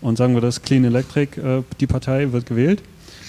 [0.00, 2.82] und sagen wir das Clean Electric, äh, die Partei wird gewählt.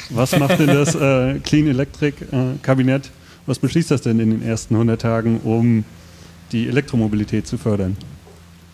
[0.09, 3.11] Was macht denn das äh, Clean Electric äh, Kabinett?
[3.47, 5.85] Was beschließt das denn in den ersten 100 Tagen, um
[6.51, 7.97] die Elektromobilität zu fördern?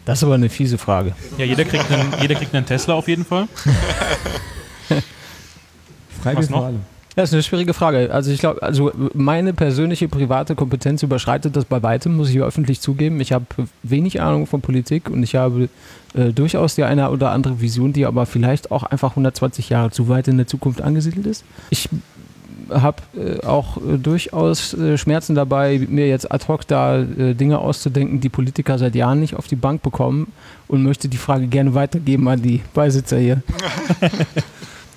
[0.03, 1.15] Das ist aber eine fiese Frage.
[1.37, 3.47] Ja, jeder kriegt einen, jeder kriegt einen Tesla auf jeden Fall.
[6.25, 6.59] Noch?
[6.59, 6.79] für alle.
[7.15, 8.11] Das ist eine schwierige Frage.
[8.11, 12.81] Also ich glaube, also meine persönliche private Kompetenz überschreitet das bei weitem, muss ich öffentlich
[12.81, 13.21] zugeben.
[13.21, 13.45] Ich habe
[13.83, 15.69] wenig Ahnung von Politik und ich habe
[16.15, 20.07] äh, durchaus die eine oder andere Vision, die aber vielleicht auch einfach 120 Jahre zu
[20.07, 21.43] weit in der Zukunft angesiedelt ist.
[21.69, 21.87] Ich
[22.69, 27.59] habe äh, auch äh, durchaus äh, Schmerzen dabei, mir jetzt ad hoc da äh, Dinge
[27.59, 30.31] auszudenken, die Politiker seit Jahren nicht auf die Bank bekommen
[30.67, 33.41] und möchte die Frage gerne weitergeben an die Beisitzer hier.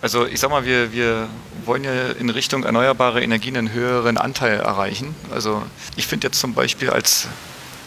[0.03, 1.27] Also ich sag mal, wir, wir
[1.65, 5.15] wollen ja in Richtung erneuerbare Energien einen höheren Anteil erreichen.
[5.33, 5.63] Also
[5.97, 7.27] ich finde jetzt zum Beispiel als,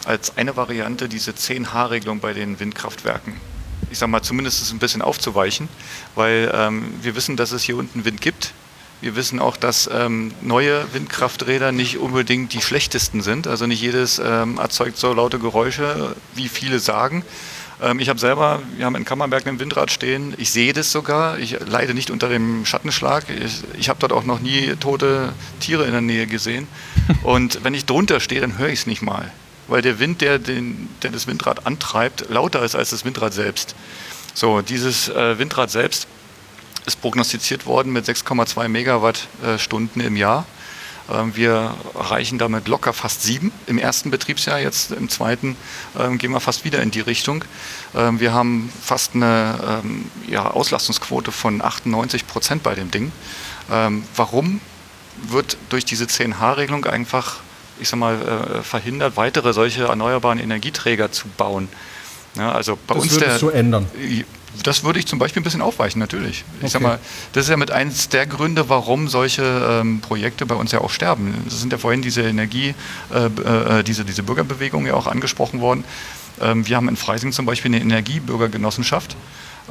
[0.04, 3.34] als eine Variante diese 10H-Regelung bei den Windkraftwerken.
[3.90, 5.68] Ich sag mal, zumindest ein bisschen aufzuweichen,
[6.14, 8.52] weil ähm, wir wissen, dass es hier unten Wind gibt.
[9.00, 13.46] Wir wissen auch, dass ähm, neue Windkrafträder nicht unbedingt die schlechtesten sind.
[13.46, 17.24] Also nicht jedes ähm, erzeugt so laute Geräusche, wie viele sagen.
[17.82, 20.34] Ähm, ich habe selber, wir haben in Kammerberg ein Windrad stehen.
[20.36, 21.38] Ich sehe das sogar.
[21.38, 23.24] Ich leide nicht unter dem Schattenschlag.
[23.30, 26.68] Ich, ich habe dort auch noch nie tote Tiere in der Nähe gesehen.
[27.22, 29.32] Und wenn ich drunter stehe, dann höre ich es nicht mal.
[29.66, 33.74] Weil der Wind, der, den, der das Windrad antreibt, lauter ist als das Windrad selbst.
[34.34, 36.06] So, dieses äh, Windrad selbst
[36.86, 40.46] ist prognostiziert worden mit 6,2 Megawattstunden im Jahr.
[41.10, 44.60] Ähm, Wir erreichen damit locker fast sieben im ersten Betriebsjahr.
[44.60, 45.56] Jetzt im zweiten
[45.98, 47.44] ähm, gehen wir fast wieder in die Richtung.
[47.94, 53.12] Ähm, Wir haben fast eine ähm, ja, Auslastungsquote von 98 Prozent bei dem Ding.
[54.16, 54.60] Warum
[55.28, 57.36] wird durch diese 10H-Regelung einfach,
[57.78, 61.68] ich sag mal, äh, verhindert, weitere solche erneuerbaren Energieträger zu bauen?
[62.36, 63.86] Ja, also bei Das uns der, ändern.
[64.62, 66.44] Das würde ich zum Beispiel ein bisschen aufweichen, natürlich.
[66.60, 66.90] Ich sag Okay.
[66.90, 66.98] mal,
[67.32, 69.42] das ist ja mit eins der Gründe, warum solche
[69.80, 71.34] ähm, Projekte bei uns ja auch sterben.
[71.46, 72.74] Es sind ja vorhin diese Energie,
[73.14, 75.84] äh, äh, diese, diese Bürgerbewegung ja auch angesprochen worden.
[76.40, 79.16] Ähm, wir haben in Freising zum Beispiel eine Energiebürgergenossenschaft,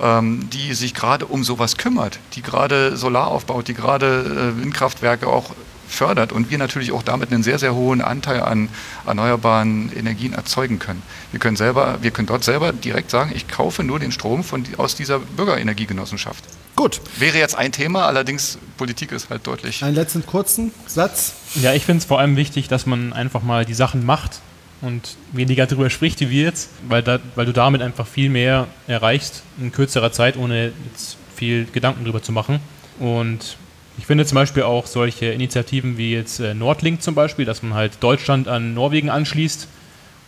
[0.01, 5.27] ähm, die sich gerade um sowas kümmert, die gerade Solar aufbaut, die gerade äh, Windkraftwerke
[5.27, 5.51] auch
[5.89, 8.69] fördert und wir natürlich auch damit einen sehr, sehr hohen Anteil an
[9.05, 11.01] erneuerbaren Energien erzeugen können.
[11.31, 14.63] Wir können, selber, wir können dort selber direkt sagen, ich kaufe nur den Strom von,
[14.77, 16.43] aus dieser Bürgerenergiegenossenschaft.
[16.75, 17.01] Gut.
[17.17, 19.83] Wäre jetzt ein Thema, allerdings Politik ist halt deutlich.
[19.83, 21.33] Einen letzten kurzen Satz.
[21.55, 24.39] Ja, ich finde es vor allem wichtig, dass man einfach mal die Sachen macht
[24.81, 28.67] und weniger darüber spricht wie wir jetzt, weil, da, weil du damit einfach viel mehr
[28.87, 32.59] erreichst in kürzerer Zeit, ohne jetzt viel Gedanken drüber zu machen.
[32.99, 33.57] Und
[33.99, 37.73] ich finde zum Beispiel auch solche Initiativen wie jetzt äh, Nordlink zum Beispiel, dass man
[37.73, 39.67] halt Deutschland an Norwegen anschließt,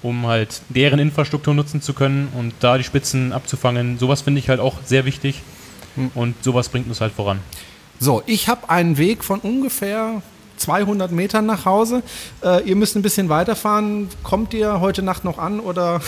[0.01, 3.97] um halt deren Infrastruktur nutzen zu können und da die Spitzen abzufangen.
[3.97, 5.41] Sowas finde ich halt auch sehr wichtig
[6.15, 7.39] und sowas bringt uns halt voran.
[7.97, 10.21] So, ich habe einen Weg von ungefähr
[10.57, 12.03] 200 Metern nach Hause.
[12.43, 14.09] Äh, ihr müsst ein bisschen weiterfahren.
[14.21, 16.01] Kommt ihr heute Nacht noch an oder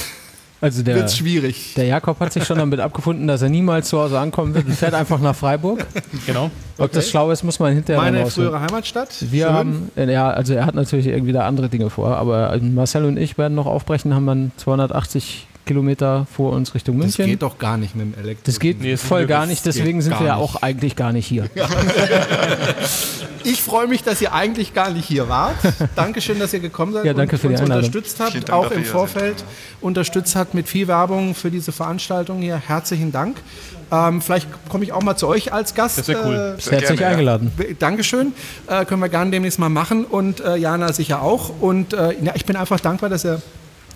[0.64, 1.74] Also der, wird es schwierig?
[1.76, 4.76] der Jakob hat sich schon damit abgefunden, dass er niemals zu Hause ankommen wird und
[4.76, 5.86] fährt einfach nach Freiburg.
[6.26, 6.52] Genau.
[6.78, 9.10] Ob das schlau ist, muss man hinterher Meine frühere Heimatstadt.
[9.20, 9.54] Wir Schön.
[9.54, 13.04] haben, äh, ja, also er hat natürlich irgendwie da andere Dinge vor, aber äh, Marcel
[13.04, 17.26] und ich werden noch aufbrechen, haben dann 280 Kilometer vor uns Richtung Das München.
[17.26, 18.44] geht doch gar nicht mit dem Elektro.
[18.46, 21.26] Das geht Nee, voll gar nicht, Das deswegen sind wir ja auch eigentlich gar nicht
[21.28, 21.50] hier.
[23.46, 25.56] Ich freue mich, dass ihr eigentlich gar nicht hier wart.
[25.96, 27.86] Dankeschön, dass ihr gekommen seid Ja, danke und für die uns Einladung.
[27.88, 29.44] unterstützt habt, auch im ja, Vorfeld
[29.82, 32.56] unterstützt habt mit viel Werbung für diese Veranstaltung hier.
[32.56, 33.36] Herzlichen Dank.
[33.92, 35.98] Ähm, vielleicht komme ich auch mal zu euch als Gast.
[35.98, 36.56] Das cool.
[36.56, 37.08] Äh, Ist herzlich gerne, ja.
[37.10, 37.52] eingeladen.
[37.80, 38.32] Dankeschön.
[38.68, 41.52] Äh, können wir gerne demnächst mal machen und äh, Jana sicher auch.
[41.60, 43.42] Und äh, ja, ich bin einfach dankbar, dass ihr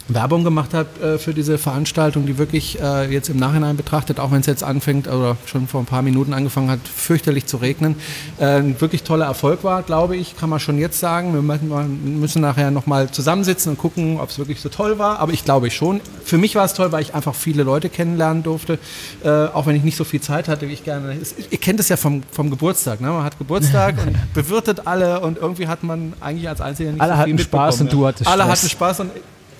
[0.09, 4.31] Werbung gemacht habt äh, für diese Veranstaltung, die wirklich äh, jetzt im Nachhinein betrachtet, auch
[4.31, 7.95] wenn es jetzt anfängt oder schon vor ein paar Minuten angefangen hat, fürchterlich zu regnen,
[8.39, 11.33] äh, ein wirklich toller Erfolg war, glaube ich, kann man schon jetzt sagen.
[11.33, 15.43] Wir müssen, nachher nochmal zusammensitzen und gucken, ob es wirklich so toll war, aber ich
[15.43, 16.01] glaube schon.
[16.23, 18.79] Für mich war es toll, weil ich einfach viele Leute kennenlernen durfte,
[19.23, 21.17] äh, auch wenn ich nicht so viel Zeit hatte, wie ich gerne.
[21.49, 23.09] Ihr kennt es ja vom, vom Geburtstag, ne?
[23.09, 27.13] man hat Geburtstag und bewirtet alle und irgendwie hat man eigentlich als Einziger nicht Alle
[27.13, 28.59] so viel hatten Spaß und du hattest Alle Stress.
[28.59, 29.11] hatten Spaß und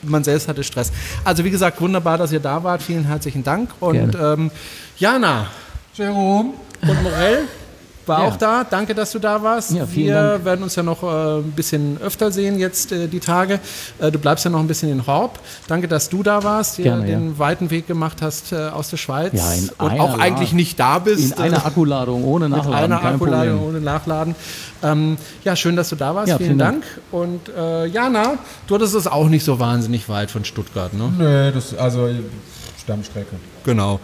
[0.03, 0.91] man selbst hatte Stress.
[1.23, 2.81] Also wie gesagt, wunderbar, dass ihr da wart.
[2.81, 3.69] Vielen herzlichen Dank.
[3.79, 4.51] Und ähm,
[4.97, 5.47] Jana
[5.95, 6.53] Jerome.
[6.81, 7.47] und Morell
[8.07, 8.27] war Ja.
[8.29, 8.63] auch da.
[8.63, 9.71] Danke, dass du da warst.
[9.71, 10.45] Ja, Wir Dank.
[10.45, 13.59] werden uns ja noch äh, ein bisschen öfter sehen jetzt äh, die Tage.
[13.99, 15.39] Äh, du bleibst ja noch ein bisschen in Horb.
[15.67, 19.34] Danke, dass du da warst, Gerne, den weiten Weg gemacht hast äh, aus der Schweiz
[19.34, 21.34] Ja, in und einer auch eigentlich nicht da bist.
[21.34, 23.69] In einer Akkuladung, ohne mit Nachladen, einer kein Akkuladung Problem.
[23.75, 24.35] ohne Nachladen.
[24.84, 26.29] Ähm, ja, schön, dass du da warst.
[26.29, 26.84] Ja, vielen, vielen Dank.
[26.84, 27.01] Dank.
[27.11, 28.34] Und äh, Jana,
[28.67, 31.11] du hattest es auch nicht so wahnsinnig weit von Stuttgart, ne?
[31.17, 32.09] Nö, das, also
[32.81, 33.35] Stammstrecke.
[33.65, 33.99] Genau.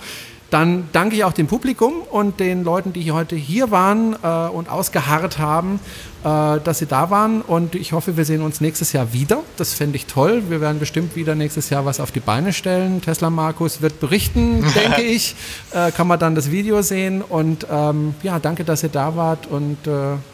[0.54, 4.28] Dann danke ich auch dem Publikum und den Leuten, die hier heute hier waren äh,
[4.28, 5.80] und ausgeharrt haben,
[6.24, 7.42] äh, dass sie da waren.
[7.42, 9.40] Und ich hoffe, wir sehen uns nächstes Jahr wieder.
[9.58, 10.44] Das fände ich toll.
[10.50, 13.02] Wir werden bestimmt wieder nächstes Jahr was auf die Beine stellen.
[13.02, 15.36] Tesla Markus wird berichten, denke ich.
[15.72, 17.24] Äh, kann man dann das Video sehen.
[17.24, 19.80] Und ähm, ja, danke, dass ihr da wart und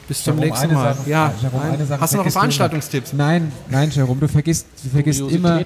[0.10, 0.94] bis zum Jerome, nächsten eine Mal.
[0.96, 3.14] Sache- ja, Jerome, Sache hast du noch Veranstaltungstipps?
[3.14, 5.62] Nein, nein, Jerome, du vergisst, du vergisst immer,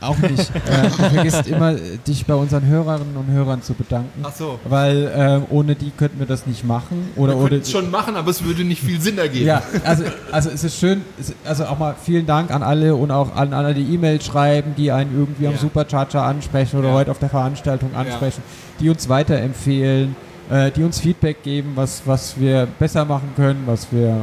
[0.00, 4.20] auch nicht, äh, du vergisst immer, äh, dich bei unseren Hörerinnen und Hörern zu bedanken.
[4.22, 4.58] Ach so.
[4.68, 7.08] Weil ähm, ohne die könnten wir das nicht machen.
[7.16, 9.46] Oder, Wir oder könnten es schon machen, aber es würde nicht viel Sinn ergeben.
[9.46, 13.10] Ja, also, also es ist schön, es- also auch mal vielen Dank an alle und
[13.10, 15.58] auch an alle, die E-Mails schreiben, die einen irgendwie am Ja.
[15.60, 16.94] Supercharger ansprechen oder Ja.
[16.94, 18.42] heute auf der Veranstaltung ansprechen,
[18.80, 20.16] die uns weiterempfehlen,
[20.50, 24.20] äh, die uns Feedback geben, was, was wir besser machen können, was wir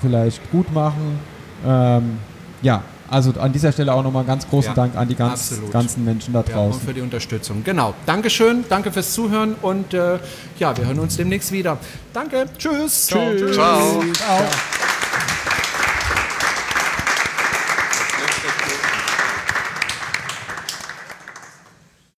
[0.00, 1.18] vielleicht gut machen.
[1.66, 2.18] Ähm,
[2.62, 5.72] ja, also an dieser Stelle auch nochmal ganz großen Ja, Dank an die ganz, absolut.
[5.72, 6.80] ganzen Menschen da Ja, draußen.
[6.80, 7.62] und für die Unterstützung.
[7.64, 7.94] Genau.
[8.06, 10.18] Dankeschön, danke fürs Zuhören und äh,
[10.58, 11.78] ja, wir hören uns demnächst wieder.
[12.12, 13.06] Danke, tschüss.
[13.06, 13.22] Ciao.
[13.52, 14.02] Ciao.